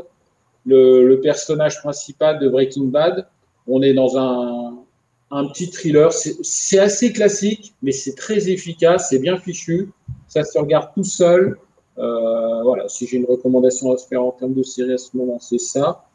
le, 0.68 1.16
personnage 1.22 1.80
principal 1.82 2.40
de 2.40 2.50
Breaking 2.50 2.86
Bad. 2.86 3.28
On 3.68 3.82
est 3.82 3.94
dans 3.94 4.18
un, 4.18 5.48
petit 5.50 5.70
thriller. 5.70 6.12
C'est 6.12 6.80
assez 6.80 7.12
classique, 7.14 7.74
mais 7.82 7.92
c'est 7.92 8.16
très 8.16 8.50
efficace, 8.50 9.08
c'est 9.10 9.20
bien 9.20 9.38
fichu. 9.38 9.90
Ça 10.28 10.44
se 10.44 10.58
regarde 10.58 10.90
tout 10.94 11.04
seul. 11.04 11.58
Euh, 11.98 12.62
voilà, 12.64 12.88
si 12.88 13.08
j'ai 13.08 13.18
une 13.18 13.26
recommandation 13.26 13.92
à 13.92 13.98
se 13.98 14.08
faire 14.08 14.24
en 14.24 14.32
termes 14.32 14.54
de 14.54 14.64
série 14.64 14.94
à 14.94 14.98
ce 14.98 15.16
moment, 15.18 15.40
c'est 15.40 15.60
ça. 15.60 16.07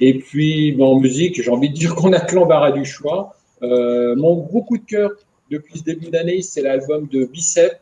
Et 0.00 0.18
puis, 0.18 0.72
ben, 0.72 0.84
en 0.84 1.00
musique, 1.00 1.42
j'ai 1.42 1.50
envie 1.50 1.70
de 1.70 1.74
dire 1.74 1.94
qu'on 1.94 2.12
a 2.12 2.20
que 2.20 2.34
l'embarras 2.34 2.72
du 2.72 2.84
choix. 2.84 3.36
Euh, 3.62 4.14
mon 4.16 4.36
gros 4.36 4.62
coup 4.62 4.78
de 4.78 4.84
cœur 4.84 5.10
depuis 5.50 5.78
ce 5.78 5.84
début 5.84 6.10
d'année, 6.10 6.42
c'est 6.42 6.62
l'album 6.62 7.08
de 7.08 7.24
Bicep. 7.24 7.80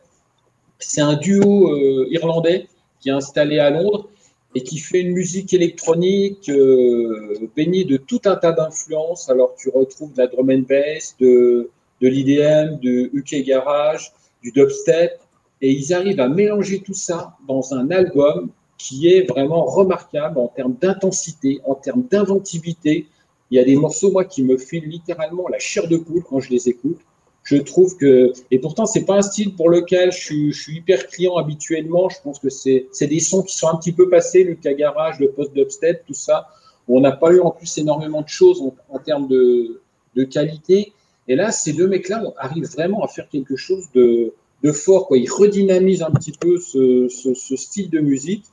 C'est 0.79 1.01
un 1.01 1.15
duo 1.15 1.71
euh, 1.71 2.07
irlandais 2.09 2.67
qui 2.99 3.09
est 3.09 3.13
installé 3.13 3.59
à 3.59 3.69
Londres 3.69 4.09
et 4.55 4.63
qui 4.63 4.79
fait 4.79 5.01
une 5.01 5.11
musique 5.11 5.53
électronique 5.53 6.49
euh, 6.49 7.47
baignée 7.55 7.83
de 7.83 7.97
tout 7.97 8.21
un 8.25 8.35
tas 8.35 8.53
d'influences. 8.53 9.29
Alors 9.29 9.53
tu 9.55 9.69
retrouves 9.69 10.13
de 10.13 10.19
la 10.19 10.27
drum 10.27 10.49
and 10.49 10.63
bass, 10.67 11.15
de, 11.19 11.69
de 12.01 12.07
l'IDM, 12.07 12.79
de 12.79 13.11
UK 13.13 13.45
Garage, 13.45 14.11
du 14.41 14.51
dubstep, 14.51 15.19
et 15.61 15.71
ils 15.71 15.93
arrivent 15.93 16.19
à 16.19 16.29
mélanger 16.29 16.79
tout 16.79 16.93
ça 16.93 17.35
dans 17.47 17.73
un 17.73 17.91
album 17.91 18.49
qui 18.77 19.07
est 19.09 19.27
vraiment 19.27 19.65
remarquable 19.65 20.37
en 20.37 20.47
termes 20.47 20.75
d'intensité, 20.79 21.59
en 21.65 21.75
termes 21.75 22.03
d'inventivité. 22.03 23.07
Il 23.49 23.57
y 23.57 23.59
a 23.59 23.63
des 23.63 23.75
morceaux, 23.75 24.11
moi, 24.11 24.25
qui 24.25 24.43
me 24.43 24.57
filent 24.57 24.87
littéralement 24.87 25.47
la 25.47 25.59
chair 25.59 25.87
de 25.87 25.97
poule 25.97 26.23
quand 26.23 26.39
je 26.39 26.49
les 26.49 26.69
écoute 26.69 26.99
je 27.47 27.55
trouve 27.55 27.95
que, 27.95 28.33
et 28.51 28.59
pourtant, 28.59 28.85
c'est 28.85 29.05
pas 29.05 29.15
un 29.15 29.21
style 29.21 29.55
pour 29.55 29.69
lequel 29.69 30.11
je 30.11 30.51
suis, 30.51 30.75
hyper 30.75 31.07
client 31.07 31.37
habituellement. 31.37 32.09
Je 32.09 32.17
pense 32.21 32.39
que 32.39 32.49
c'est 32.49 33.07
des 33.07 33.21
sons 33.21 33.41
qui 33.41 33.55
sont 33.55 33.69
un 33.69 33.77
petit 33.77 33.93
peu 33.93 34.09
passés, 34.09 34.43
le 34.43 34.55
cas 34.55 34.73
garage, 34.73 35.17
le 35.21 35.31
post 35.31 35.53
dubstep, 35.53 36.05
tout 36.05 36.13
ça. 36.13 36.49
Où 36.89 36.97
on 36.97 37.01
n'a 37.01 37.13
pas 37.13 37.31
eu 37.31 37.39
en 37.39 37.51
plus 37.51 37.77
énormément 37.77 38.21
de 38.21 38.27
choses 38.27 38.61
en, 38.89 38.99
termes 38.99 39.29
de, 39.29 39.81
de, 40.15 40.23
qualité. 40.25 40.91
Et 41.29 41.37
là, 41.37 41.51
ces 41.51 41.71
deux 41.71 41.87
mecs-là 41.87 42.21
arrivent 42.37 42.69
vraiment 42.69 43.01
à 43.05 43.07
faire 43.07 43.29
quelque 43.29 43.55
chose 43.55 43.85
de, 43.93 44.33
de 44.63 44.71
fort. 44.71 45.07
Quoi. 45.07 45.17
Ils 45.17 45.29
redynamisent 45.29 46.03
un 46.03 46.11
petit 46.11 46.31
peu 46.31 46.57
ce, 46.57 47.07
ce, 47.09 47.33
ce 47.33 47.55
style 47.55 47.89
de 47.89 47.99
musique. 47.99 48.45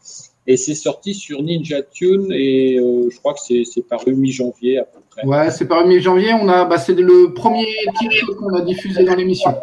Et 0.47 0.59
c'est 0.59 0.75
sorti 0.75 1.15
sur 1.15 1.43
Ninja 1.43 1.83
Tune 1.83 2.31
et 2.31 2.79
euh, 2.79 3.09
je 3.11 3.19
crois 3.19 3.33
que 3.33 3.41
c'est 3.41 3.83
paru 3.89 4.15
mi-janvier 4.15 4.79
à 4.79 4.85
peu 4.85 4.99
près. 5.09 5.27
Ouais, 5.27 5.51
c'est 5.51 5.67
paru 5.67 5.89
mi-janvier. 5.89 6.35
On 6.35 6.49
a, 6.49 6.67
bah, 6.67 6.77
c'est 6.77 6.93
le 6.93 7.33
premier 7.33 7.67
titre 7.99 8.35
qu'on 8.35 8.55
a 8.55 8.61
diffusé 8.61 9.05
dans 9.05 9.15
l'émission. 9.15 9.55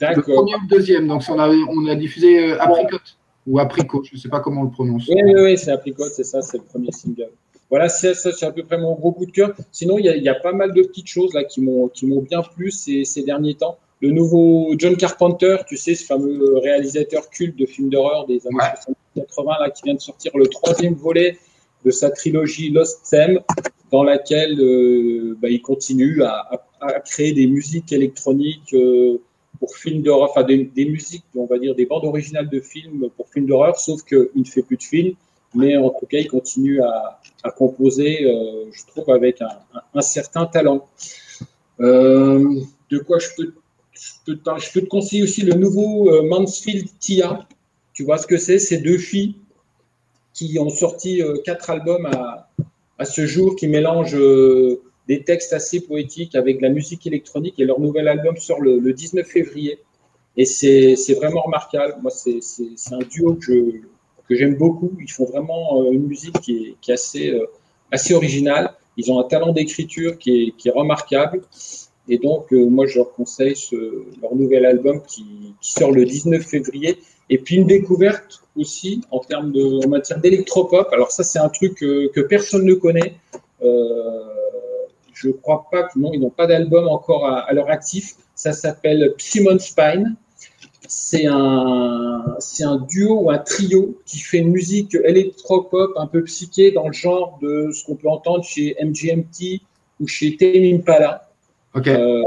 Le 0.00 0.22
premier 0.22 0.54
ou 0.54 0.58
le 0.62 0.68
deuxième. 0.68 1.08
Donc 1.08 1.22
on 1.28 1.38
a, 1.38 1.48
on 1.48 1.86
a 1.88 1.94
diffusé 1.96 2.52
euh, 2.52 2.60
Apricot 2.60 2.98
ou 3.46 3.58
Apricot, 3.58 4.02
je 4.04 4.14
ne 4.14 4.20
sais 4.20 4.28
pas 4.28 4.40
comment 4.40 4.62
on 4.62 4.64
le 4.64 4.70
prononce. 4.70 5.06
Oui, 5.08 5.20
oui, 5.22 5.34
oui 5.36 5.58
c'est 5.58 5.70
Apricot, 5.70 6.08
c'est 6.08 6.24
ça, 6.24 6.40
c'est 6.40 6.58
le 6.58 6.64
premier 6.64 6.92
single. 6.92 7.30
Voilà, 7.68 7.88
c'est 7.88 8.14
à 8.42 8.52
peu 8.52 8.62
près 8.62 8.78
mon 8.78 8.94
gros 8.94 9.12
coup 9.12 9.26
de 9.26 9.32
cœur. 9.32 9.52
Sinon, 9.72 9.98
il 9.98 10.06
y, 10.06 10.22
y, 10.22 10.28
a 10.28 10.34
pas 10.34 10.52
mal 10.52 10.72
de 10.72 10.82
petites 10.82 11.08
choses 11.08 11.34
là 11.34 11.44
qui 11.44 11.60
m'ont 11.60 11.90
bien 12.22 12.42
plu 12.42 12.70
ces, 12.70 13.04
ces 13.04 13.22
derniers 13.22 13.54
temps 13.54 13.78
le 14.04 14.10
nouveau 14.10 14.74
John 14.76 14.96
Carpenter, 14.96 15.56
tu 15.66 15.78
sais, 15.78 15.94
ce 15.94 16.04
fameux 16.04 16.58
réalisateur 16.58 17.30
culte 17.30 17.58
de 17.58 17.64
films 17.64 17.88
d'horreur 17.88 18.26
des 18.26 18.46
années 18.46 18.58
70-80, 19.16 19.60
là, 19.60 19.70
qui 19.70 19.82
vient 19.84 19.94
de 19.94 20.00
sortir 20.00 20.36
le 20.36 20.46
troisième 20.46 20.92
volet 20.92 21.38
de 21.86 21.90
sa 21.90 22.10
trilogie 22.10 22.68
Lost 22.68 23.00
Theme, 23.08 23.40
dans 23.90 24.02
laquelle 24.02 24.60
euh, 24.60 25.38
bah, 25.40 25.48
il 25.48 25.62
continue 25.62 26.22
à, 26.22 26.50
créer 27.06 27.32
des 27.32 27.46
musiques 27.46 27.92
électroniques 27.92 28.74
euh, 28.74 29.22
pour 29.58 29.74
films 29.74 30.02
d'horreur, 30.02 30.28
enfin 30.30 30.42
des, 30.42 30.84
musiques, 30.84 31.24
on 31.34 31.46
va 31.46 31.58
dire 31.58 31.74
des 31.74 31.86
bandes 31.86 32.04
originales 32.04 32.50
de 32.50 32.60
films 32.60 33.08
pour 33.16 33.30
films 33.30 33.46
d'horreur, 33.46 33.78
sauf 33.78 34.02
qu'il 34.02 34.28
ne 34.34 34.44
fait 34.44 34.62
plus 34.62 34.76
de 34.76 34.82
films, 34.82 35.14
mais 35.54 35.78
en 35.78 35.88
tout 35.88 36.04
cas, 36.04 36.18
il 36.18 36.28
continue 36.28 36.82
à, 36.82 37.20
composer, 37.56 38.26
euh, 38.26 38.66
je 38.70 38.84
trouve, 38.86 39.08
avec 39.14 39.40
un, 39.40 40.02
certain 40.02 40.44
talent. 40.44 40.86
de 41.78 42.98
quoi 43.06 43.18
je 43.18 43.28
peux 43.34 43.54
je 43.94 44.32
peux, 44.32 44.36
te, 44.36 44.86
conseiller 44.86 45.22
aussi 45.22 45.42
le 45.42 45.54
nouveau 45.54 46.10
euh, 46.10 46.22
Mansfield 46.22 46.88
Tia. 46.98 47.46
Tu 47.92 48.04
vois 48.04 48.18
ce 48.18 48.26
que 48.26 48.36
c'est? 48.36 48.58
Ces 48.58 48.78
deux 48.78 48.98
filles 48.98 49.36
qui 50.32 50.58
ont 50.58 50.70
sorti 50.70 51.22
euh, 51.22 51.36
quatre 51.44 51.70
albums 51.70 52.06
à, 52.06 53.04
ce 53.04 53.26
jour, 53.26 53.54
qui 53.56 53.68
mélangent 53.68 54.16
euh, 54.16 54.82
des 55.08 55.22
textes 55.22 55.52
assez 55.52 55.80
poétiques 55.80 56.34
avec 56.34 56.58
de 56.58 56.62
la 56.62 56.70
musique 56.70 57.06
électronique. 57.06 57.58
Et 57.58 57.64
leur 57.64 57.78
nouvel 57.78 58.08
album 58.08 58.36
sort 58.36 58.60
le, 58.60 58.92
19 58.92 59.26
février. 59.26 59.78
Et 60.36 60.44
c'est 60.44 61.14
vraiment 61.14 61.42
remarquable. 61.42 61.96
Moi, 62.02 62.10
c'est 62.10 62.40
un 62.92 62.98
duo 62.98 63.34
que 63.34 64.34
j'aime 64.34 64.56
beaucoup. 64.56 64.90
Ils 65.00 65.10
font 65.10 65.26
vraiment 65.26 65.90
une 65.92 66.06
musique 66.06 66.40
qui 66.40 66.76
est, 66.88 66.92
assez, 67.92 68.14
originale. 68.14 68.74
Ils 68.96 69.12
ont 69.12 69.20
un 69.20 69.24
talent 69.24 69.52
d'écriture 69.52 70.18
qui 70.18 70.52
est 70.64 70.70
remarquable. 70.70 71.42
Et 72.08 72.18
donc, 72.18 72.52
euh, 72.52 72.66
moi, 72.66 72.86
je 72.86 72.98
leur 72.98 73.12
conseille 73.12 73.56
leur 74.20 74.34
nouvel 74.34 74.66
album 74.66 75.00
qui, 75.06 75.54
sort 75.60 75.92
le 75.92 76.04
19 76.04 76.42
février. 76.42 76.98
Et 77.30 77.38
puis, 77.38 77.56
une 77.56 77.66
découverte 77.66 78.42
aussi 78.56 79.00
en, 79.10 79.20
termes 79.20 79.52
en 79.56 79.88
matière 79.88 80.20
d'électropop. 80.20 80.88
Alors, 80.92 81.10
ça, 81.10 81.24
c'est 81.24 81.38
un 81.38 81.48
truc 81.48 81.76
que, 81.76 82.20
personne 82.22 82.64
ne 82.64 82.74
connaît. 82.74 83.14
Euh, 83.62 84.20
je 85.14 85.30
crois 85.30 85.66
pas 85.70 85.84
que 85.84 85.98
non, 85.98 86.12
ils 86.12 86.20
n'ont 86.20 86.30
pas 86.30 86.46
d'album 86.46 86.86
encore 86.88 87.26
à, 87.26 87.50
leur 87.54 87.70
actif. 87.70 88.14
Ça 88.34 88.52
s'appelle 88.52 89.14
Simon 89.16 89.58
Spine. 89.58 90.16
C'est 90.86 91.24
un, 91.24 92.36
c'est 92.40 92.64
un 92.64 92.76
duo 92.76 93.20
ou 93.22 93.30
un 93.30 93.38
trio 93.38 93.98
qui 94.04 94.18
fait 94.18 94.38
une 94.38 94.50
musique 94.50 94.94
électropop 94.94 95.92
un 95.96 96.06
peu 96.06 96.22
psyché 96.24 96.72
dans 96.72 96.88
le 96.88 96.92
genre 96.92 97.38
de 97.40 97.70
ce 97.72 97.86
qu'on 97.86 97.96
peut 97.96 98.08
entendre 98.08 98.44
chez 98.44 98.76
MGMT 98.82 99.62
ou 100.00 100.06
chez 100.06 100.36
Tame 100.36 100.62
Impala. 100.62 101.23
Euh, 101.76 102.22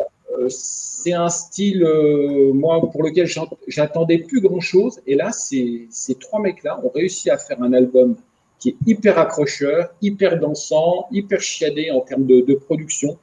c'est 0.50 1.14
un 1.14 1.30
style, 1.30 1.84
euh, 1.84 2.52
moi, 2.54 2.82
pour 2.92 3.04
lequel 3.04 3.28
j'attendais 3.68 4.20
plus 4.20 4.42
grand-chose. 4.42 5.00
Et 5.08 5.16
là, 5.16 5.32
ces, 5.32 5.88
ces 5.90 6.16
trois 6.16 6.40
mecs-là 6.40 6.80
ont 6.84 6.90
réussi 6.94 7.30
à 7.30 7.38
faire 7.38 7.62
un 7.62 7.74
album 7.74 8.16
qui 8.60 8.70
est 8.70 8.76
hyper 8.86 9.20
accrocheur, 9.20 9.90
hyper 10.02 10.40
dansant, 10.40 11.08
hyper 11.12 11.42
chiadé 11.42 11.92
en 11.92 12.02
termes 12.02 12.26
de, 12.26 12.56
production. 12.56 13.18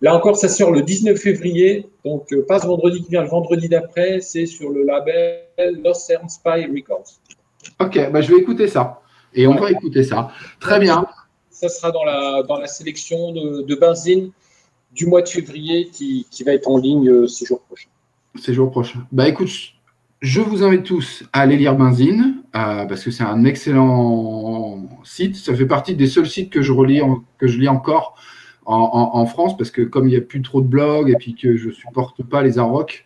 Là 0.00 0.14
encore, 0.14 0.36
ça 0.36 0.48
sort 0.48 0.72
le 0.72 0.82
19 0.82 1.16
février, 1.16 1.86
donc 2.04 2.32
euh, 2.32 2.44
pas 2.46 2.58
ce 2.58 2.66
vendredi 2.66 3.02
qui 3.02 3.10
vient, 3.10 3.22
le 3.22 3.28
vendredi 3.28 3.68
d'après, 3.68 4.20
c'est 4.20 4.46
sur 4.46 4.70
le 4.70 4.82
label 4.82 5.44
Lost 5.82 6.12
Spy 6.28 6.66
Records. 6.66 7.14
Ok, 7.80 8.10
bah, 8.10 8.20
je 8.20 8.34
vais 8.34 8.40
écouter 8.40 8.66
ça. 8.66 9.00
Et 9.32 9.46
on 9.46 9.54
va 9.54 9.70
écouter 9.70 10.02
ça. 10.02 10.30
Très 10.60 10.78
bien. 10.78 11.06
Ça 11.50 11.68
sera 11.68 11.90
dans 11.92 12.04
la, 12.04 12.42
dans 12.42 12.58
la 12.58 12.66
sélection 12.66 13.32
de, 13.32 13.62
de 13.62 13.74
Benzine 13.76 14.32
du 14.94 15.06
mois 15.06 15.22
de 15.22 15.28
février 15.28 15.88
qui, 15.88 16.26
va 16.44 16.52
être 16.52 16.68
en 16.68 16.78
ligne 16.78 17.08
euh, 17.08 17.26
ces 17.26 17.46
jours 17.46 17.60
prochains. 17.62 17.88
Ces 18.36 18.54
jours 18.54 18.70
prochains. 18.70 19.06
Bah 19.12 19.28
écoute, 19.28 19.50
je 20.20 20.40
vous 20.40 20.62
invite 20.62 20.84
tous 20.84 21.24
à 21.32 21.40
aller 21.40 21.56
lire 21.56 21.76
Benzine 21.76 22.42
euh, 22.54 22.86
parce 22.86 23.04
que 23.04 23.10
c'est 23.10 23.24
un 23.24 23.44
excellent 23.44 24.88
site. 25.04 25.36
Ça 25.36 25.54
fait 25.54 25.66
partie 25.66 25.94
des 25.94 26.06
seuls 26.06 26.26
sites 26.26 26.50
que 26.50 26.62
je 26.62 26.72
relis, 26.72 27.00
que 27.38 27.46
je 27.46 27.58
lis 27.58 27.68
encore 27.68 28.16
en, 28.66 29.26
France 29.26 29.56
parce 29.58 29.70
que 29.70 29.82
comme 29.82 30.08
il 30.08 30.12
n'y 30.12 30.16
a 30.16 30.22
plus 30.22 30.40
trop 30.40 30.62
de 30.62 30.66
blogs 30.66 31.10
et 31.10 31.16
puis 31.16 31.34
que 31.34 31.56
je 31.56 31.70
supporte 31.70 32.22
pas 32.22 32.42
les 32.42 32.58
Arocs, 32.58 33.04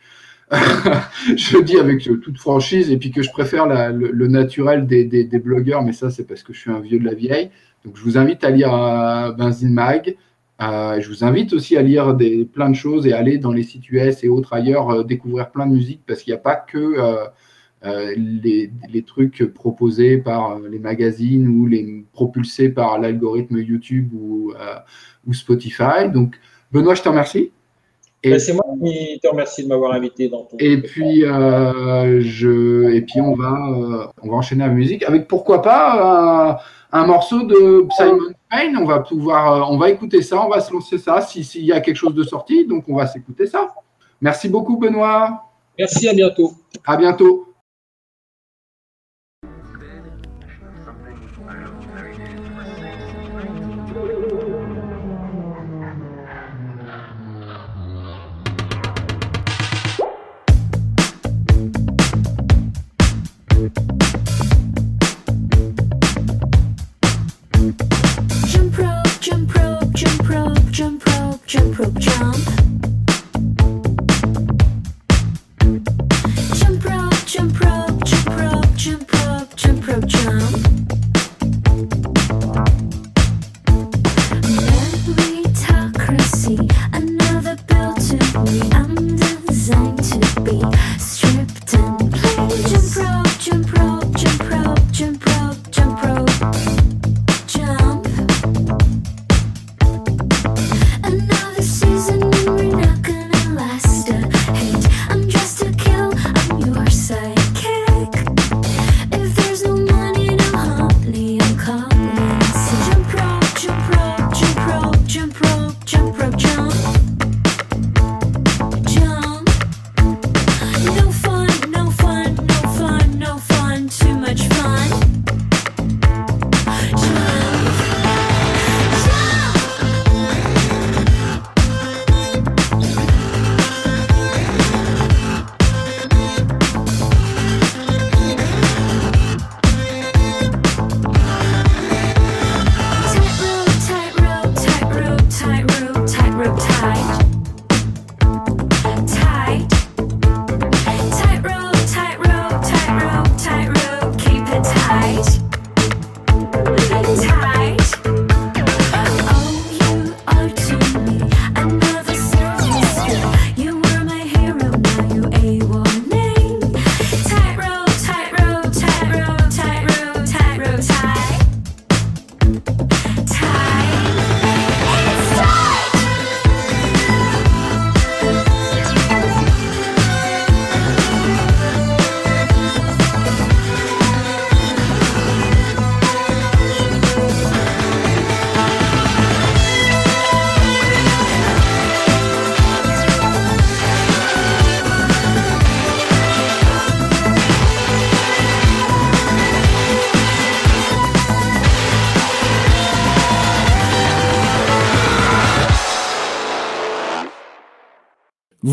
je 0.53 1.61
dis 1.61 1.76
avec 1.76 2.03
toute 2.03 2.39
franchise 2.39 2.91
et 2.91 2.97
puis 2.97 3.11
que 3.11 3.22
je 3.22 3.30
préfère 3.30 3.66
le, 3.66 4.28
naturel 4.28 4.86
des, 4.86 5.05
des, 5.05 5.39
blogueurs, 5.39 5.82
mais 5.82 5.93
ça 5.93 6.11
c'est 6.11 6.24
parce 6.24 6.43
que 6.43 6.53
je 6.53 6.61
suis 6.61 6.70
un 6.70 6.80
vieux 6.80 6.99
de 6.99 7.05
la 7.05 7.14
vieille. 7.14 7.51
Donc 7.84 7.97
je 7.97 8.03
vous 8.03 8.18
invite 8.18 8.45
à 8.45 8.51
lire 8.51 8.72
euh, 8.72 9.32
Benzine 9.32 9.72
Mag. 9.72 10.16
Euh, 10.61 11.01
je 11.01 11.09
vous 11.09 11.23
invite 11.23 11.53
aussi 11.53 11.77
à 11.77 11.83
lire 11.83 12.15
des, 12.15 12.45
plein 12.45 12.69
de 12.69 12.75
choses 12.75 13.07
et 13.07 13.13
aller 13.13 13.39
dans 13.39 13.53
les 13.53 13.63
sites 13.63 13.89
US 13.91 14.25
et 14.25 14.29
autres 14.29 14.53
ailleurs 14.53 14.91
euh, 14.91 15.05
découvrir 15.05 15.51
plein 15.51 15.67
de 15.67 15.73
musique 15.73 16.01
parce 16.05 16.23
qu'il 16.23 16.33
n'y 16.33 16.39
a 16.39 16.43
pas 16.43 16.57
que 16.57 16.97
euh, 17.85 18.15
les, 18.17 19.03
trucs 19.07 19.45
proposés 19.55 20.19
par 20.19 20.59
les 20.59 20.81
magazines 20.81 21.47
ou 21.47 21.67
les 21.67 22.05
propulsés 22.13 22.71
par 22.71 22.99
l'algorithme 22.99 23.59
YouTube 23.59 24.13
ou, 24.13 24.53
ou, 25.27 25.33
Spotify. 25.33 26.11
Donc, 26.13 26.35
Benoît, 26.73 26.97
je 26.97 27.03
te 27.03 27.09
remercie. 27.09 27.53
Ben, 28.25 28.37
c'est 28.41 28.53
moi 28.53 28.65
qui 28.85 29.21
te 29.23 29.29
remercie 29.29 29.63
de 29.63 29.69
m'avoir 29.69 29.93
invité 29.93 30.29
dans 30.29 30.43
ton. 30.43 30.57
et 30.59 30.79
puis, 30.79 31.21
je, 31.21 32.91
et 32.93 33.03
puis 33.03 33.21
on 33.21 33.37
va, 33.37 34.13
on 34.23 34.29
va 34.29 34.37
enchaîner 34.37 34.67
la 34.67 34.73
musique 34.73 35.05
avec 35.05 35.29
pourquoi 35.29 35.63
pas 35.63 36.61
un 36.93 37.07
morceau 37.07 37.43
de 37.43 37.86
Simon 37.91 38.18
Payne. 38.51 38.76
On 38.78 38.84
va 38.84 39.01
pouvoir, 39.01 39.53
euh, 39.53 39.72
on 39.74 39.76
va 39.78 39.91
écouter 39.91 40.22
ça, 40.22 40.45
on 40.45 40.49
va 40.49 40.61
se 40.61 40.72
lancer 40.72 40.99
ça. 40.99 41.20
Si- 41.20 41.45
S'il 41.45 41.64
y 41.64 41.72
a 41.72 41.80
quelque 41.80 41.97
chose 41.97 42.14
de 42.14 42.22
sorti, 42.22 42.66
donc 42.66 42.84
on 42.89 42.97
va 42.97 43.07
s'écouter 43.07 43.47
ça. 43.47 43.68
Merci 44.20 44.49
beaucoup, 44.49 44.76
Benoît. 44.78 45.45
Merci, 45.78 46.09
à 46.09 46.12
bientôt. 46.14 46.53
À 46.86 46.97
bientôt. 46.97 47.47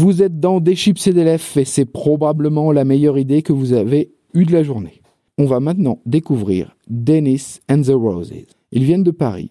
Vous 0.06 0.22
êtes 0.22 0.40
dans 0.40 0.60
des 0.60 0.76
chips 0.76 1.08
et 1.08 1.14
des 1.14 1.24
lèvres 1.24 1.58
et 1.58 1.66
c'est 1.66 1.86
probablement 1.86 2.72
la 2.72 2.86
meilleure 2.86 3.18
idée 3.18 3.42
que 3.42 3.54
vous 3.54 3.74
avez 3.74 4.12
eue 4.36 4.46
de 4.46 4.52
la 4.52 4.62
journée. 4.62 5.02
On 5.40 5.46
va 5.46 5.60
maintenant 5.60 6.00
découvrir 6.06 6.78
Dennis 6.88 7.60
and 7.72 7.82
the 7.82 7.94
Roses. 7.96 8.32
Ils 8.72 8.84
viennent 8.84 9.02
de 9.02 9.10
Paris 9.10 9.50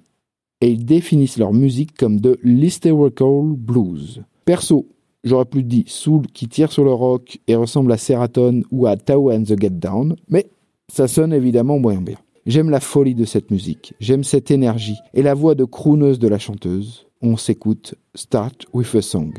et 0.61 0.71
ils 0.71 0.85
définissent 0.85 1.39
leur 1.39 1.53
musique 1.53 1.97
comme 1.97 2.21
de 2.21 2.39
l'hysterical 2.45 3.57
blues. 3.57 4.23
Perso, 4.45 4.87
j'aurais 5.25 5.45
plus 5.45 5.65
dit 5.65 5.83
soul 5.89 6.29
qui 6.33 6.47
tire 6.47 6.71
sur 6.71 6.85
le 6.85 6.93
rock 6.93 7.41
et 7.49 7.57
ressemble 7.57 7.91
à 7.91 7.97
Seraton 7.97 8.63
ou 8.71 8.87
à 8.87 8.97
Tao 8.97 9.33
and 9.33 9.43
the 9.43 9.61
Get 9.61 9.71
Down, 9.71 10.15
mais 10.29 10.47
ça 10.87 11.09
sonne 11.09 11.33
évidemment 11.33 11.81
moyen 11.81 12.01
bien. 12.01 12.19
J'aime 12.47 12.71
la 12.71 12.79
folie 12.79 13.17
de 13.17 13.25
cette 13.25 13.51
musique, 13.51 13.95
j'aime 13.99 14.23
cette 14.23 14.53
énergie 14.53 14.99
et 15.15 15.23
la 15.23 15.35
voix 15.35 15.57
de 15.57 15.65
crooneuse 15.65 16.21
de 16.21 16.29
la 16.29 16.39
chanteuse. 16.39 17.09
On 17.23 17.37
s'écoute 17.37 17.97
Start 18.15 18.67
with 18.73 18.95
a 18.95 19.03
Song. 19.03 19.33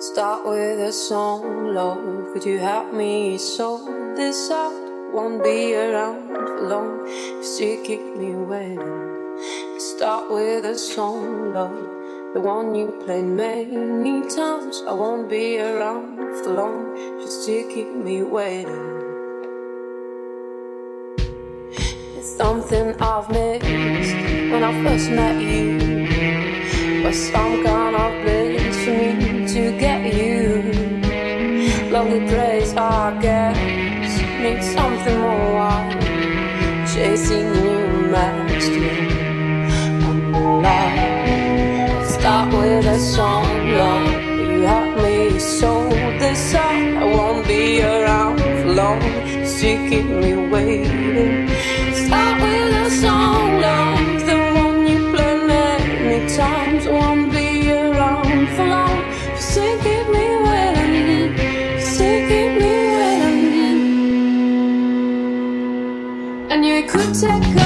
Start 0.00 0.46
with 0.46 0.78
a 0.78 0.92
song, 0.92 1.74
love. 1.74 2.32
Could 2.32 2.44
you 2.44 2.60
help 2.60 2.94
me 2.94 3.36
so 3.36 3.78
this 4.14 4.48
out 4.48 4.70
won't 5.12 5.42
be 5.42 5.74
around 5.74 6.28
for 6.28 6.68
long? 6.68 7.08
You 7.08 7.42
still 7.42 7.84
keep 7.84 8.00
me 8.16 8.32
waiting. 8.32 9.34
Start 9.76 10.30
with 10.30 10.64
a 10.66 10.78
song, 10.78 11.52
love. 11.52 11.74
The 12.32 12.40
one 12.40 12.76
you 12.76 12.92
played 13.04 13.24
many 13.24 14.22
times. 14.28 14.84
I 14.86 14.92
won't 14.92 15.28
be 15.28 15.58
around 15.58 16.16
for 16.44 16.50
long. 16.54 16.96
You 16.96 17.26
still 17.26 17.68
keep 17.68 17.92
me 17.92 18.22
waiting. 18.22 18.86
It's 22.16 22.36
something 22.36 22.94
I've 23.00 23.28
missed 23.30 24.14
when 24.52 24.62
I 24.62 24.72
first 24.84 25.10
met 25.10 25.42
you. 25.42 27.02
But 27.02 27.14
some 27.14 27.64
kind 27.64 27.96
of 27.96 28.22
bliss 28.22 28.47
Lonely 31.98 32.28
place, 32.28 32.72
I 32.76 33.18
guess. 33.20 33.58
Need 34.40 34.62
something 34.62 35.18
more 35.18 35.54
wild. 35.58 36.00
Chasing 36.92 37.50
new 37.52 38.12
master. 38.12 38.94
Start 42.06 42.52
with 42.54 42.86
a 42.86 42.98
song, 43.00 43.48
love. 43.72 44.12
You 44.38 44.60
help 44.62 45.02
me 45.02 45.40
so 45.40 45.88
this. 46.20 46.54
I 46.54 47.02
won't 47.02 47.48
be 47.48 47.82
around 47.82 48.38
for 48.38 48.74
long. 48.80 49.02
Still 49.44 49.80
keep 49.90 50.06
me 50.06 50.34
waiting. 50.52 51.48
Start 52.06 52.40
with 52.42 52.86
a 52.86 52.90
song, 53.02 53.60
love. 53.60 53.87
Take 67.20 67.57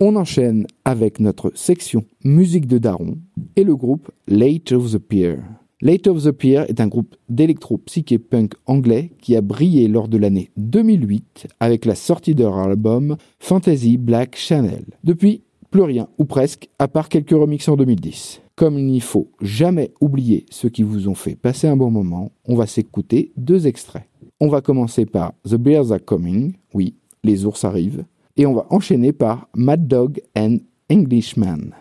On 0.00 0.14
enchaîne 0.14 0.68
avec 0.84 1.18
notre 1.18 1.50
section 1.56 2.04
musique 2.22 2.68
de 2.68 2.78
Daron 2.78 3.18
et 3.56 3.64
le 3.64 3.74
groupe 3.74 4.12
Late 4.28 4.70
of 4.70 4.92
the 4.92 4.98
Pier. 4.98 5.38
Late 5.80 6.06
of 6.06 6.22
the 6.22 6.30
Pier 6.30 6.62
est 6.68 6.80
un 6.80 6.86
groupe 6.86 7.16
d'électro-psyché 7.28 8.18
punk 8.18 8.52
anglais 8.66 9.10
qui 9.20 9.34
a 9.34 9.40
brillé 9.40 9.88
lors 9.88 10.06
de 10.06 10.16
l'année 10.16 10.50
2008 10.56 11.48
avec 11.58 11.84
la 11.84 11.96
sortie 11.96 12.36
de 12.36 12.44
leur 12.44 12.58
album 12.58 13.16
Fantasy 13.40 13.96
Black 13.96 14.36
Channel. 14.36 14.84
Depuis, 15.02 15.42
plus 15.72 15.82
rien, 15.82 16.08
ou 16.16 16.26
presque, 16.26 16.68
à 16.78 16.86
part 16.86 17.08
quelques 17.08 17.30
remixes 17.30 17.68
en 17.68 17.74
2010. 17.74 18.40
Comme 18.54 18.78
il 18.78 18.86
n'y 18.86 19.00
faut 19.00 19.32
jamais 19.40 19.90
oublier 20.00 20.46
ceux 20.50 20.68
qui 20.68 20.84
vous 20.84 21.08
ont 21.08 21.16
fait 21.16 21.34
passer 21.34 21.66
un 21.66 21.76
bon 21.76 21.90
moment, 21.90 22.30
on 22.44 22.54
va 22.54 22.68
s'écouter 22.68 23.32
deux 23.36 23.66
extraits. 23.66 24.08
On 24.38 24.46
va 24.46 24.60
commencer 24.60 25.06
par 25.06 25.32
The 25.42 25.56
Bears 25.56 25.90
Are 25.90 26.04
Coming, 26.04 26.52
oui, 26.72 26.94
les 27.24 27.46
ours 27.46 27.64
arrivent, 27.64 28.04
et 28.38 28.46
on 28.46 28.54
va 28.54 28.66
enchaîner 28.70 29.12
par 29.12 29.48
Mad 29.54 29.86
Dog 29.86 30.22
and 30.36 30.58
Englishman. 30.88 31.74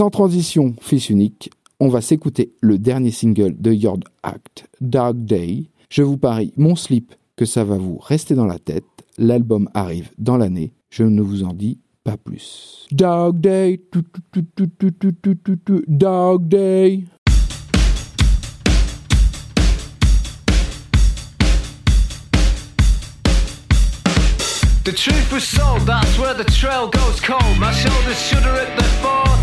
Sans 0.00 0.08
transition, 0.08 0.74
fils 0.80 1.10
unique, 1.10 1.50
on 1.78 1.88
va 1.88 2.00
s'écouter 2.00 2.54
le 2.62 2.78
dernier 2.78 3.10
single 3.10 3.54
de 3.60 3.70
Yord 3.70 4.00
Act, 4.22 4.64
Dark 4.80 5.14
Day. 5.14 5.66
Je 5.90 6.02
vous 6.02 6.16
parie 6.16 6.54
mon 6.56 6.74
slip 6.74 7.14
que 7.36 7.44
ça 7.44 7.64
va 7.64 7.76
vous 7.76 7.98
rester 7.98 8.34
dans 8.34 8.46
la 8.46 8.58
tête. 8.58 8.86
L'album 9.18 9.68
arrive 9.74 10.08
dans 10.16 10.38
l'année. 10.38 10.72
Je 10.88 11.02
ne 11.02 11.20
vous 11.20 11.44
en 11.44 11.52
dis 11.52 11.80
pas 12.02 12.16
plus. 12.16 12.86
Dark 12.92 13.40
Day, 13.40 13.78
Dark 15.86 16.48
Day. 16.48 17.04
The 24.82 24.92
truth 24.92 25.30
was 25.30 25.42
sold, 25.42 25.84
that's 25.84 26.16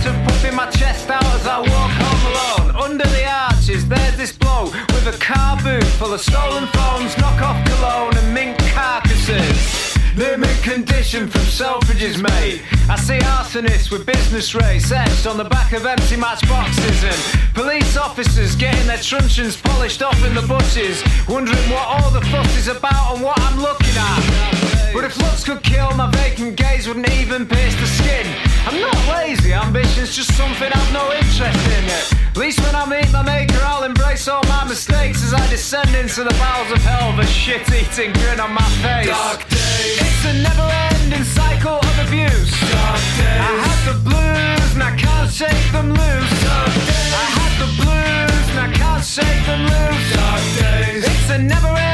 of 0.05 0.15
puffing 0.25 0.55
my 0.55 0.69
chest 0.71 1.09
out 1.09 1.23
as 1.25 1.47
I 1.47 1.59
walk 1.59 1.91
home 2.03 2.23
alone. 2.31 2.75
Under 2.75 3.07
the 3.07 3.25
arches, 3.25 3.87
there's 3.87 4.17
this 4.17 4.31
blow 4.37 4.65
with 4.65 5.07
a 5.07 5.17
car 5.19 5.57
boot 5.63 5.83
full 5.97 6.13
of 6.13 6.21
stolen 6.21 6.67
phones, 6.67 7.15
knockoff 7.15 7.65
cologne, 7.65 8.15
and 8.17 8.33
mink 8.33 8.57
carcasses. 8.73 9.97
Limit 10.17 10.61
condition 10.63 11.27
from 11.27 11.41
Selfridges, 11.41 12.21
mate. 12.21 12.63
I 12.89 12.95
see 12.95 13.19
arsonists 13.19 13.91
with 13.91 14.05
business 14.05 14.55
rates 14.55 14.91
etched 14.91 15.27
on 15.27 15.37
the 15.37 15.45
back 15.45 15.73
of 15.73 15.85
empty 15.85 16.17
matchboxes 16.17 17.03
and 17.03 17.53
police 17.53 17.97
officers 17.97 18.55
getting 18.55 18.87
their 18.87 18.97
truncheons 18.97 19.61
polished 19.61 20.01
off 20.01 20.17
in 20.25 20.33
the 20.33 20.41
bushes, 20.41 21.03
wondering 21.27 21.69
what 21.69 21.87
all 21.87 22.09
the 22.11 22.21
fuss 22.21 22.57
is 22.57 22.67
about 22.67 23.15
and 23.15 23.23
what 23.23 23.39
I'm 23.39 23.59
looking 23.59 23.95
at. 23.95 24.66
But 24.93 25.03
if 25.03 25.17
looks 25.17 25.43
could 25.43 25.61
kill, 25.63 25.91
my 25.95 26.09
vacant 26.11 26.55
gaze 26.55 26.87
wouldn't 26.87 27.09
even 27.11 27.45
pierce 27.45 27.75
the 27.75 27.87
skin. 27.87 28.25
I'm 28.65 28.79
not 28.81 28.97
lazy, 29.07 29.53
ambition's 29.53 30.15
just 30.15 30.35
something 30.35 30.71
I've 30.71 30.93
no 30.93 31.11
interest 31.13 31.67
in. 31.75 31.85
At 31.85 32.37
least 32.37 32.59
when 32.61 32.75
I 32.75 32.85
meet 32.85 33.11
my 33.11 33.21
maker, 33.21 33.59
I'll 33.63 33.83
embrace 33.83 34.27
all 34.27 34.43
my 34.43 34.63
mistakes 34.65 35.23
as 35.23 35.33
I 35.33 35.45
descend 35.49 35.95
into 35.95 36.23
the 36.23 36.33
bowels 36.41 36.71
of 36.71 36.79
hell 36.79 37.15
with 37.15 37.25
a 37.25 37.29
shit-eating 37.29 38.13
grin 38.13 38.39
on 38.39 38.53
my 38.53 38.69
face. 38.83 39.07
Dark 39.07 39.47
days. 39.49 40.01
It's 40.01 40.25
a 40.25 40.33
never-ending 40.33 41.23
cycle 41.23 41.79
of 41.79 41.95
abuse. 42.07 42.51
Dark 42.71 43.01
days. 43.17 43.41
I 43.47 43.53
had 43.65 43.79
the 43.89 43.97
blues 44.07 44.69
and 44.73 44.83
I 44.83 44.93
can't 44.97 45.31
shake 45.31 45.71
them 45.71 45.89
loose. 45.93 46.43
Dark 46.43 46.73
days. 46.73 47.13
I 47.13 47.25
had 47.39 47.53
the 47.63 47.69
blues 47.81 48.45
and 48.51 48.59
I 48.67 48.69
can't 48.73 49.03
shake 49.03 49.43
them 49.45 49.61
loose. 49.71 50.07
Dark 50.13 50.43
days. 50.59 51.03
It's 51.05 51.29
a 51.31 51.37
never-ending 51.37 51.86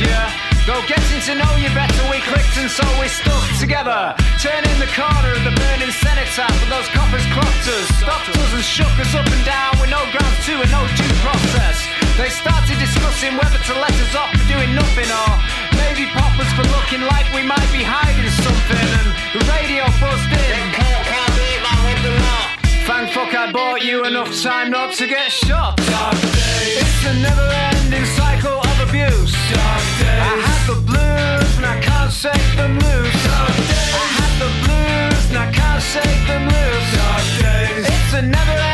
you. 0.00 0.18
Though 0.66 0.84
getting 0.84 1.22
to 1.28 1.34
know 1.34 1.52
you 1.56 1.72
better, 1.72 2.04
we 2.12 2.20
clicked 2.28 2.56
and 2.60 2.70
so 2.70 2.84
we 3.00 3.08
stuck 3.08 3.46
together. 3.58 4.14
Turning 4.38 4.76
the 4.78 4.90
corner 4.92 5.32
of 5.32 5.42
the 5.42 5.54
burning 5.56 5.90
cenotaph, 5.90 6.52
but 6.60 6.68
those 6.68 6.88
coppers 6.92 7.24
clocked 7.32 7.66
us, 7.66 7.86
stopped 7.98 8.28
us 8.28 8.52
and 8.52 8.64
shook 8.64 8.94
us 9.00 9.12
up 9.16 9.26
and 9.26 9.44
down 9.48 9.72
with 9.80 9.90
no 9.90 10.02
grounds 10.12 10.38
to 10.46 10.60
and 10.60 10.70
no 10.70 10.84
due 10.94 11.14
process. 11.24 11.76
They 12.20 12.28
started 12.28 12.76
discussing 12.78 13.34
whether 13.40 13.58
to 13.58 13.74
let 13.80 13.94
us 13.96 14.12
off 14.14 14.30
for 14.36 14.46
doing 14.46 14.76
nothing 14.76 15.08
or 15.08 15.30
maybe 15.80 16.04
pop 16.12 16.36
us 16.36 16.50
for 16.52 16.66
looking 16.68 17.02
like 17.08 17.26
we 17.32 17.42
might 17.42 17.70
be 17.72 17.82
hiding 17.82 18.30
something. 18.44 18.88
And 19.02 19.08
the 19.34 19.42
radio 19.48 19.88
buzzed 19.98 20.32
in. 20.36 20.88
Thank 22.88 23.10
fuck 23.10 23.34
I 23.34 23.52
bought 23.52 23.84
you 23.84 24.04
enough 24.06 24.34
time 24.42 24.70
not 24.70 24.94
to 24.94 25.06
get 25.06 25.30
shot. 25.30 25.78
It's 25.78 27.06
a 27.06 27.14
never 27.20 27.48
ending 27.72 28.04
cycle 28.16 28.57
abuse. 28.98 29.32
Dark 29.52 29.82
days. 29.98 30.22
I 30.22 30.36
had 30.46 30.62
the 30.66 30.80
blues 30.88 31.56
and 31.56 31.66
I 31.66 31.80
can't 31.80 32.12
shake 32.12 32.56
them 32.56 32.74
loose. 32.78 33.24
Dark 33.24 33.56
days. 33.56 33.94
I 33.94 34.06
had 34.18 34.34
the 34.42 34.50
blues 34.64 35.24
and 35.30 35.38
I 35.38 35.52
can't 35.52 35.82
shake 35.82 36.22
them 36.26 36.44
loose. 36.46 36.88
Dark 36.96 37.26
days. 37.42 37.86
It's 37.86 38.14
a 38.14 38.67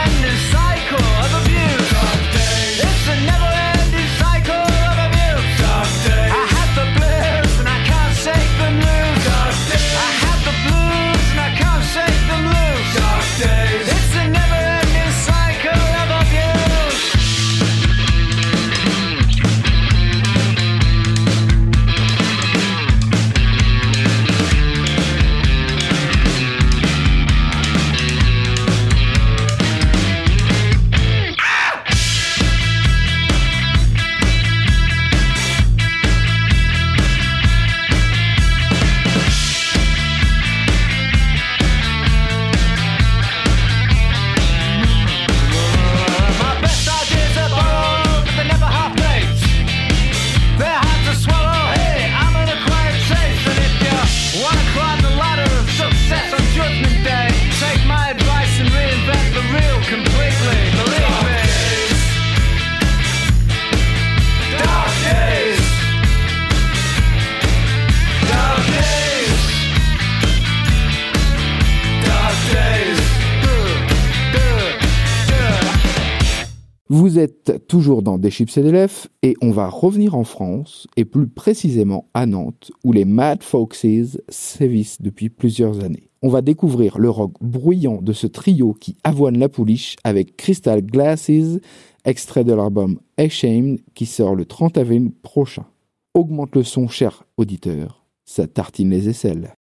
Vous 76.96 77.18
êtes 77.18 77.66
toujours 77.66 78.04
dans 78.04 78.18
Des 78.18 78.30
Chips 78.30 78.56
et 78.56 78.62
des 78.62 78.70
Lèvres 78.70 79.08
et 79.24 79.34
on 79.42 79.50
va 79.50 79.68
revenir 79.68 80.14
en 80.14 80.22
France 80.22 80.86
et 80.96 81.04
plus 81.04 81.26
précisément 81.26 82.08
à 82.14 82.24
Nantes 82.24 82.70
où 82.84 82.92
les 82.92 83.04
Mad 83.04 83.42
Foxes 83.42 84.16
sévissent 84.28 85.02
depuis 85.02 85.28
plusieurs 85.28 85.82
années. 85.82 86.08
On 86.22 86.28
va 86.28 86.40
découvrir 86.40 86.98
le 86.98 87.10
rock 87.10 87.32
bruyant 87.40 88.00
de 88.00 88.12
ce 88.12 88.28
trio 88.28 88.74
qui 88.74 88.96
avoine 89.02 89.38
la 89.38 89.48
pouliche 89.48 89.96
avec 90.04 90.36
Crystal 90.36 90.82
Glasses, 90.82 91.58
extrait 92.04 92.44
de 92.44 92.54
l'album 92.54 93.00
Ashamed 93.18 93.80
qui 93.96 94.06
sort 94.06 94.36
le 94.36 94.44
30 94.44 94.78
avril 94.78 95.10
prochain. 95.10 95.66
Augmente 96.14 96.54
le 96.54 96.62
son, 96.62 96.86
cher 96.86 97.24
auditeur, 97.36 98.04
ça 98.24 98.46
tartine 98.46 98.90
les 98.90 99.08
aisselles. 99.08 99.52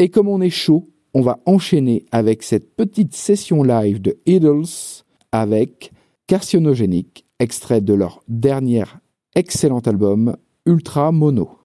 Et 0.00 0.08
comme 0.08 0.28
on 0.28 0.40
est 0.40 0.48
chaud, 0.48 0.88
on 1.12 1.20
va 1.20 1.40
enchaîner 1.44 2.06
avec 2.10 2.42
cette 2.42 2.74
petite 2.74 3.14
session 3.14 3.62
live 3.62 4.00
de 4.00 4.16
Idols 4.24 5.04
avec 5.30 5.92
Carcinogénique, 6.26 7.26
extrait 7.38 7.82
de 7.82 7.92
leur 7.92 8.22
dernier 8.26 8.84
excellent 9.34 9.80
album 9.80 10.38
Ultra 10.64 11.12
Mono. 11.12 11.59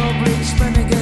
public 0.00 0.42
spending 0.44 0.99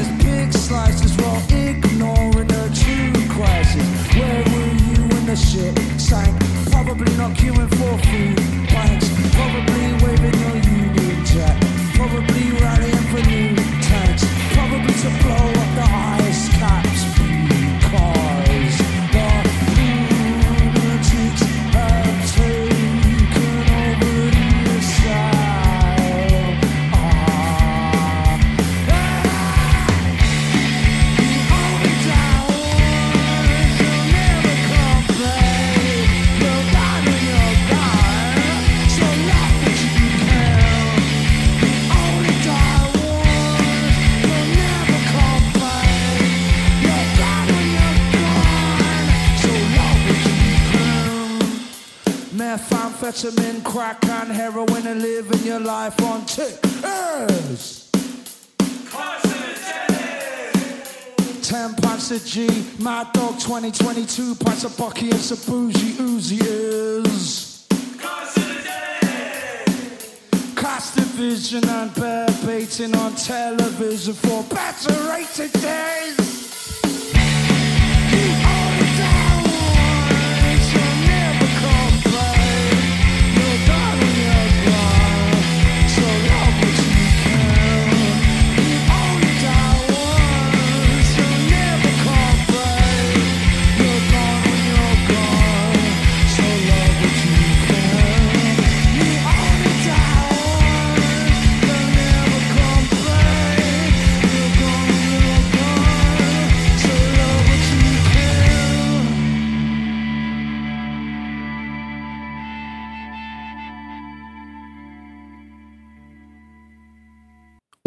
Catch 53.20 53.65
crack 53.65 54.05
and 54.05 54.31
heroin 54.31 54.86
and 54.86 55.03
living 55.03 55.40
your 55.45 55.59
life 55.59 56.01
on 56.03 56.24
tickers. 56.24 57.90
Ten 61.43 61.74
pints 61.74 62.12
of 62.12 62.24
G, 62.24 62.47
Mad 62.78 63.12
Dog 63.15 63.40
2022, 63.40 64.36
pints 64.36 64.62
of 64.62 64.77
Bucky 64.78 65.11
and 65.11 65.19
some 65.19 65.39
bougie 65.53 65.95
Uzi 65.95 66.40
is. 66.45 67.66
Cast 70.55 70.95
division 70.95 71.69
and 71.69 71.93
bear 71.97 72.28
baiting 72.47 72.95
on 72.95 73.16
television 73.16 74.15
for 74.15 74.45
better 74.45 74.95
rated 75.11 75.53
days. 75.61 76.38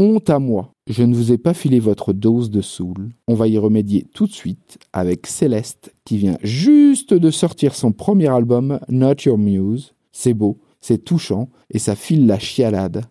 Honte 0.03 0.31
à 0.31 0.39
moi, 0.39 0.73
je 0.87 1.03
ne 1.03 1.13
vous 1.13 1.31
ai 1.31 1.37
pas 1.37 1.53
filé 1.53 1.79
votre 1.79 2.11
dose 2.11 2.49
de 2.49 2.61
soul. 2.61 3.11
On 3.27 3.35
va 3.35 3.47
y 3.47 3.59
remédier 3.59 4.07
tout 4.15 4.25
de 4.25 4.31
suite 4.31 4.79
avec 4.93 5.27
Céleste 5.27 5.93
qui 6.05 6.17
vient 6.17 6.39
juste 6.41 7.13
de 7.13 7.29
sortir 7.29 7.75
son 7.75 7.91
premier 7.91 8.29
album 8.29 8.79
Not 8.89 9.17
Your 9.25 9.37
Muse. 9.37 9.93
C'est 10.11 10.33
beau, 10.33 10.57
c'est 10.79 11.05
touchant 11.05 11.49
et 11.69 11.77
ça 11.77 11.95
file 11.95 12.25
la 12.25 12.39
chialade. 12.39 13.03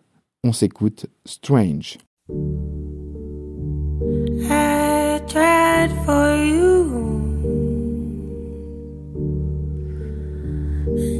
On 0.43 0.51
s'écoute 0.51 1.05
Strange. 1.23 1.97
I 4.49 5.21
tried 5.27 5.91
for 6.05 6.43
you. 6.43 6.91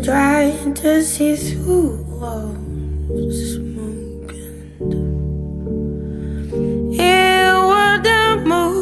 Trying 0.03 0.73
to 0.73 1.01
see 1.01 1.37
through 1.37 2.01
move. 8.43 8.80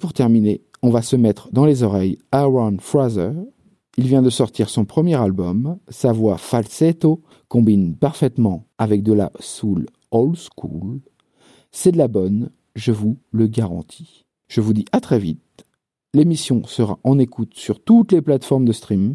Pour 0.00 0.12
terminer, 0.12 0.62
on 0.82 0.90
va 0.90 1.02
se 1.02 1.14
mettre 1.14 1.52
dans 1.52 1.64
les 1.64 1.82
oreilles 1.84 2.18
Aaron 2.32 2.78
Fraser. 2.80 3.32
Il 3.96 4.06
vient 4.06 4.22
de 4.22 4.30
sortir 4.30 4.68
son 4.68 4.84
premier 4.84 5.14
album. 5.14 5.78
Sa 5.88 6.12
voix 6.12 6.38
falsetto 6.38 7.22
combine 7.48 7.94
parfaitement 7.94 8.66
avec 8.78 9.02
de 9.02 9.12
la 9.12 9.30
soul 9.38 9.86
old 10.10 10.36
school. 10.36 11.00
C'est 11.70 11.92
de 11.92 11.98
la 11.98 12.08
bonne, 12.08 12.50
je 12.74 12.92
vous 12.92 13.18
le 13.30 13.46
garantis. 13.46 14.24
Je 14.48 14.60
vous 14.60 14.72
dis 14.72 14.86
à 14.92 15.00
très 15.00 15.18
vite. 15.18 15.66
L'émission 16.14 16.64
sera 16.64 16.98
en 17.04 17.18
écoute 17.18 17.54
sur 17.54 17.82
toutes 17.82 18.12
les 18.12 18.22
plateformes 18.22 18.64
de 18.64 18.72
stream. 18.72 19.14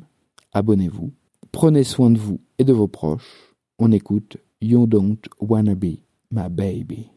Abonnez-vous. 0.53 1.11
Prenez 1.51 1.83
soin 1.83 2.11
de 2.11 2.17
vous 2.17 2.39
et 2.57 2.63
de 2.63 2.73
vos 2.73 2.87
proches. 2.87 3.53
On 3.79 3.91
écoute 3.91 4.37
You 4.61 4.87
Don't 4.87 5.19
Wanna 5.41 5.75
Be 5.75 5.99
My 6.31 6.49
Baby. 6.49 7.14